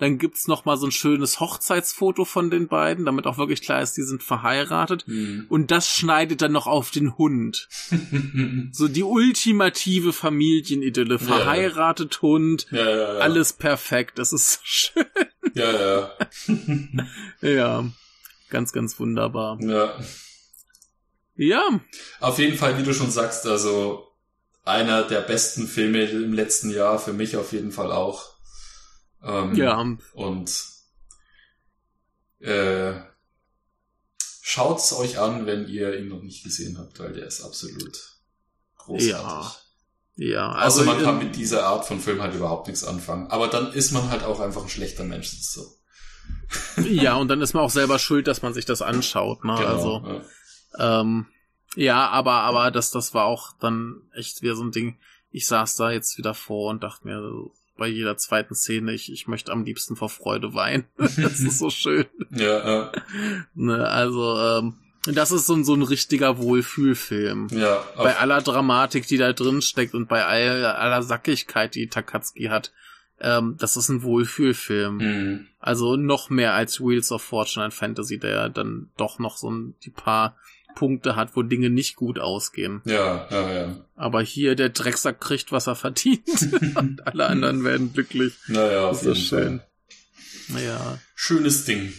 [0.00, 3.82] dann gibt's noch mal so ein schönes Hochzeitsfoto von den beiden, damit auch wirklich klar
[3.82, 5.04] ist, die sind verheiratet.
[5.06, 5.46] Hm.
[5.48, 7.68] Und das schneidet dann noch auf den Hund.
[8.72, 11.18] So die ultimative Familienidylle.
[11.18, 13.18] Verheiratet, Hund, ja, ja, ja.
[13.18, 14.18] alles perfekt.
[14.18, 15.06] Das ist so schön.
[15.54, 16.10] Ja, ja.
[17.42, 17.84] Ja,
[18.48, 19.58] ganz, ganz wunderbar.
[19.60, 19.98] ja.
[21.36, 21.80] Ja,
[22.20, 24.06] Auf jeden Fall, wie du schon sagst, also
[24.64, 28.34] einer der besten Filme im letzten Jahr, für mich auf jeden Fall auch.
[29.22, 30.64] Ähm, ja, Und
[32.40, 32.92] äh,
[34.42, 38.18] schaut's euch an, wenn ihr ihn noch nicht gesehen habt, weil der ist absolut
[38.78, 39.10] großartig.
[39.10, 39.54] Ja,
[40.16, 40.52] ja.
[40.52, 43.28] Also, man kann ähm, mit dieser Art von Film halt überhaupt nichts anfangen.
[43.28, 45.30] Aber dann ist man halt auch einfach ein schlechter Mensch.
[45.30, 45.76] Das ist so.
[46.82, 49.44] Ja, und dann ist man auch selber schuld, dass man sich das anschaut.
[49.44, 49.54] Ne?
[49.56, 49.68] Genau.
[49.68, 50.22] Also,
[50.78, 51.00] ja.
[51.00, 51.26] ähm,
[51.76, 54.98] ja, aber, aber das, das war auch dann echt wieder so ein Ding.
[55.30, 59.10] Ich saß da jetzt wieder vor und dachte mir so, bei jeder zweiten Szene, ich,
[59.10, 60.84] ich möchte am liebsten vor Freude weinen.
[60.98, 62.04] das ist so schön.
[62.30, 62.92] ja, ja,
[63.54, 63.88] Ne?
[63.88, 64.74] Also, ähm,
[65.06, 67.48] das ist so ein, so ein richtiger Wohlfühlfilm.
[67.50, 67.82] ja.
[67.96, 72.70] Bei aller Dramatik, die da drin steckt und bei all, aller Sackigkeit, die Takatsuki hat,
[73.18, 74.96] ähm, das ist ein Wohlfühlfilm.
[74.98, 75.46] Mhm.
[75.58, 79.74] Also noch mehr als Wheels of Fortune and Fantasy, der dann doch noch so ein,
[79.84, 80.36] die paar
[80.74, 82.82] Punkte hat, wo Dinge nicht gut ausgehen.
[82.84, 83.76] Ja, ja, ja.
[83.96, 86.22] Aber hier der Drecksack kriegt, was er verdient.
[86.76, 88.34] und alle anderen werden glücklich.
[88.48, 89.60] Naja, Das ist schön.
[90.50, 90.62] Fall.
[90.64, 90.98] Ja.
[91.14, 91.92] Schönes Ding.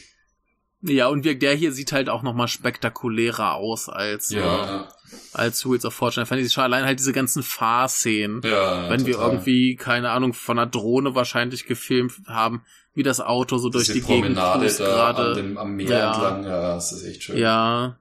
[0.83, 4.87] Ja, und wir, der hier sieht halt auch noch mal spektakulärer aus als, äh, Ja,
[5.31, 6.49] als Wheels of Fortune and Fantasy.
[6.49, 8.41] Schon allein halt diese ganzen Fahrszenen.
[8.43, 8.89] ja.
[8.89, 9.31] wenn wir total.
[9.33, 12.63] irgendwie, keine Ahnung, von einer Drohne wahrscheinlich gefilmt haben,
[12.95, 15.29] wie das Auto so durch Diese die Gegend Promenade cruist da gerade.
[15.29, 16.11] an dem, am Meer Ja.
[16.13, 17.37] entlang, ja, das ist echt schön.
[17.37, 17.97] Ja.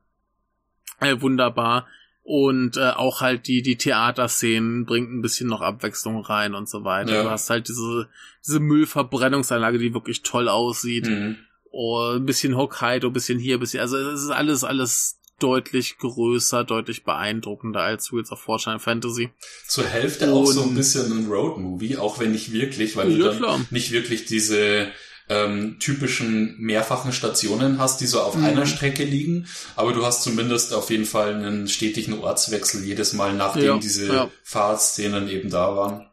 [1.00, 1.86] Äh, wunderbar.
[2.22, 6.84] Und äh, auch halt die, die Theaterszenen bringt ein bisschen noch Abwechslung rein und so
[6.84, 7.14] weiter.
[7.14, 7.22] Ja.
[7.24, 8.08] Du hast halt diese,
[8.46, 11.06] diese Müllverbrennungsanlage, die wirklich toll aussieht.
[11.08, 11.36] Mhm.
[11.72, 13.80] Oh, ein bisschen Hokkaido, ein bisschen hier, ein bisschen.
[13.80, 19.30] Also es ist alles, alles deutlich größer, deutlich beeindruckender als Wheels of Fortune Fantasy.
[19.66, 23.16] Zur Hälfte auch so ein Und- bisschen ein Roadmovie, auch wenn nicht wirklich, weil du
[23.16, 23.60] Ja, dann klar.
[23.70, 24.88] nicht wirklich diese
[25.32, 28.44] ähm, typischen mehrfachen Stationen hast, die so auf Mhm.
[28.44, 29.46] einer Strecke liegen,
[29.76, 34.06] aber du hast zumindest auf jeden Fall einen stetigen Ortswechsel jedes Mal, nachdem Ja, diese
[34.12, 34.30] ja.
[34.42, 36.06] Fahrtszenen eben da waren.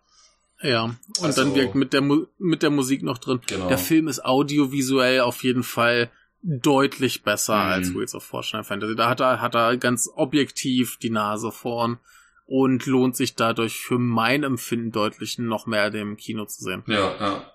[0.62, 3.40] Ja, und Also- dann wirkt mit der, Mu mit der Musik noch drin.
[3.48, 3.68] Genau.
[3.68, 6.10] Der Film ist audiovisuell auf jeden Fall
[6.44, 7.72] deutlich besser Mhm.
[7.72, 8.96] als Wheels of Fortune Fantasy.
[8.96, 11.98] Da hat er, hat er ganz objektiv die Nase vorn
[12.46, 16.84] und lohnt sich dadurch für mein Empfinden deutlich noch mehr dem Kino zu sehen.
[16.88, 17.52] Ja, ja.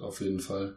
[0.00, 0.76] Auf jeden Fall.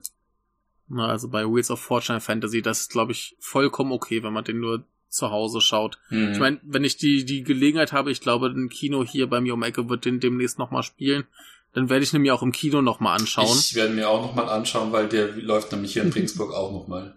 [0.88, 4.44] Na, Also bei Wheels of Fortune Fantasy, das ist, glaube ich, vollkommen okay, wenn man
[4.44, 6.00] den nur zu Hause schaut.
[6.10, 6.32] Mhm.
[6.34, 9.54] Ich meine, wenn ich die, die Gelegenheit habe, ich glaube, ein Kino hier bei mir
[9.54, 11.26] um Ecke wird den demnächst nochmal spielen,
[11.74, 13.58] dann werde ich nämlich auch im Kino nochmal anschauen.
[13.60, 17.16] Ich werde mir auch nochmal anschauen, weil der läuft nämlich hier in Regensburg auch nochmal.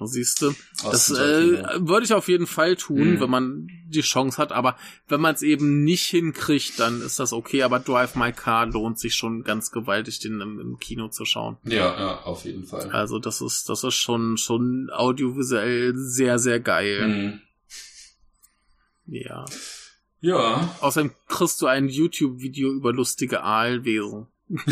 [0.00, 0.54] Siehst du?
[0.84, 3.20] Das äh, würde ich auf jeden Fall tun, Mhm.
[3.20, 4.52] wenn man die Chance hat.
[4.52, 4.76] Aber
[5.08, 7.62] wenn man es eben nicht hinkriegt, dann ist das okay.
[7.64, 11.56] Aber Drive My Car lohnt sich schon ganz gewaltig, den im, im Kino zu schauen.
[11.64, 12.90] ja, ja, auf jeden Fall.
[12.90, 17.08] Also das ist, das ist schon, schon audiovisuell sehr, sehr geil.
[17.08, 17.40] Mhm.
[19.06, 19.44] Ja.
[20.20, 24.26] Ja, Außerdem kriegst du ein YouTube-Video über lustige Aalwesen.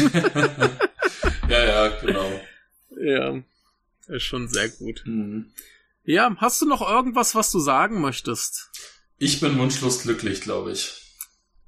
[1.48, 2.40] ja, ja, genau.
[3.01, 3.43] Ja.
[4.09, 5.03] Ist schon sehr gut.
[5.05, 5.53] Mhm.
[6.05, 8.70] Ja, hast du noch irgendwas, was du sagen möchtest?
[9.19, 11.03] Ich bin wunschlos glücklich, glaube ich.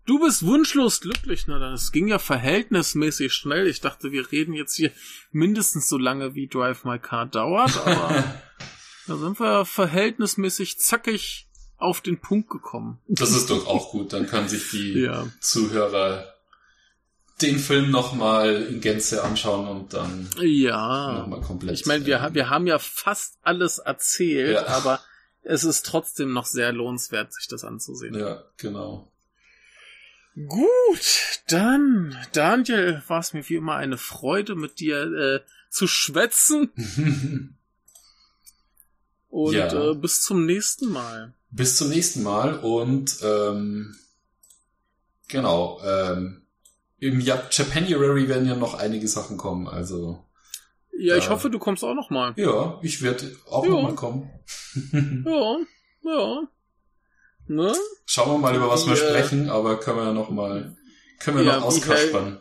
[0.07, 1.75] Du bist wunschlos glücklich, na dann.
[1.75, 3.67] Es ging ja verhältnismäßig schnell.
[3.67, 4.91] Ich dachte, wir reden jetzt hier
[5.33, 8.41] mindestens so lange, wie Drive My Car dauert, aber
[9.07, 13.01] da sind wir verhältnismäßig zackig auf den Punkt gekommen.
[13.09, 14.13] Das ist doch auch gut.
[14.13, 15.29] Dann können sich die Ja.
[15.41, 16.35] Zuhörer
[17.43, 21.19] den Film nochmal in Gänze anschauen und dann Ja.
[21.21, 21.75] nochmal komplett.
[21.79, 24.67] Ich meine, wir, äh, wir haben ja fast alles erzählt, Ja.
[24.67, 25.01] aber
[25.43, 28.15] es ist trotzdem noch sehr lohnenswert, sich das anzusehen.
[28.15, 29.11] Ja, genau.
[30.47, 35.41] Gut, dann, Daniel, war es mir wie immer eine Freude, mit dir äh,
[35.71, 36.71] zu schwätzen.
[39.31, 39.91] Und Ja.
[39.91, 41.35] äh, bis zum nächsten Mal.
[41.51, 43.97] Bis zum nächsten Mal und ähm,
[45.29, 45.81] Genau.
[45.85, 46.43] Ähm,
[47.01, 50.25] Im Japanuary werden ja noch einige Sachen kommen, also.
[50.97, 52.33] Ja, ich hoffe, du kommst auch noch mal.
[52.37, 53.71] Ja, ich werde auch Ja.
[53.71, 54.31] noch mal kommen.
[55.25, 55.57] Ja,
[56.03, 56.43] ja.
[57.47, 57.73] Ne?
[58.05, 60.77] Schauen wir mal, über was wir Die, äh, sprechen, aber können wir ja noch mal,
[61.21, 62.41] können wir Ja, noch wie auskaspern.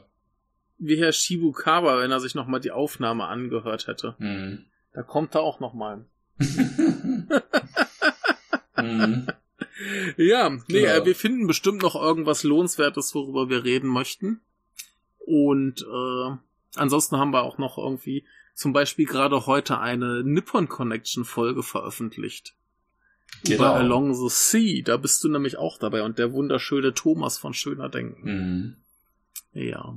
[0.80, 4.16] Wie Herr Shibukawa, wenn er sich noch mal die Aufnahme angehört hätte.
[4.20, 4.66] Hm.
[4.94, 6.06] Da kommt er auch noch mal.
[8.76, 9.28] hm.
[10.18, 10.92] Ja, nee, Genau.
[10.94, 14.42] äh, wir finden bestimmt noch irgendwas Lohnenswertes, worüber wir reden möchten.
[15.28, 16.38] Und äh,
[16.78, 18.24] ansonsten haben wir auch noch irgendwie
[18.56, 22.56] zum Beispiel gerade heute eine Nippon Connection Folge veröffentlicht.
[23.44, 23.74] Über Genau.
[23.74, 24.82] Along the Sea.
[24.86, 28.24] Da bist du nämlich auch dabei und der wunderschöne Thomas von Schöner Denken.
[28.24, 28.76] Hm.
[29.52, 29.96] Ja.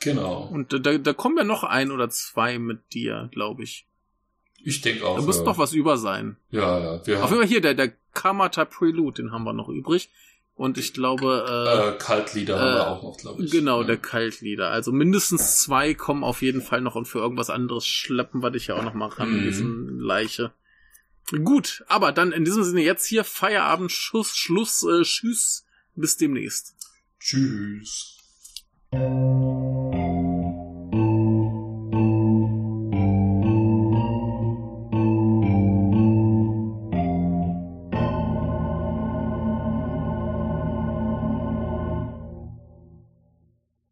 [0.00, 0.48] Genau.
[0.50, 3.86] Und da, da kommen ja noch ein oder zwei mit dir, glaube ich.
[4.64, 5.16] Ich denke auch.
[5.16, 5.44] Da muss ja.
[5.44, 6.38] doch was über sein.
[6.50, 7.06] Ja, ja.
[7.06, 10.08] Wir Auf haben jeden Fall hier, der, der Kamata Prelude, den haben wir noch übrig.
[10.58, 13.52] Und ich glaube, äh, äh, Kaltlieder haben äh, wir auch noch, glaube ich.
[13.52, 13.86] Genau, ja.
[13.86, 14.70] der Kaltlieder.
[14.70, 18.66] Also mindestens zwei kommen auf jeden Fall noch und für irgendwas anderes schleppen wir dich
[18.66, 19.42] ja auch noch mal ran, Mhm.
[19.44, 20.52] diesen Leiche.
[21.44, 25.64] Gut, aber dann in diesem Sinne jetzt hier Feierabend, Schuss, Schluss, äh, Tschüss,
[25.94, 26.74] bis demnächst.
[27.20, 28.16] Tschüss.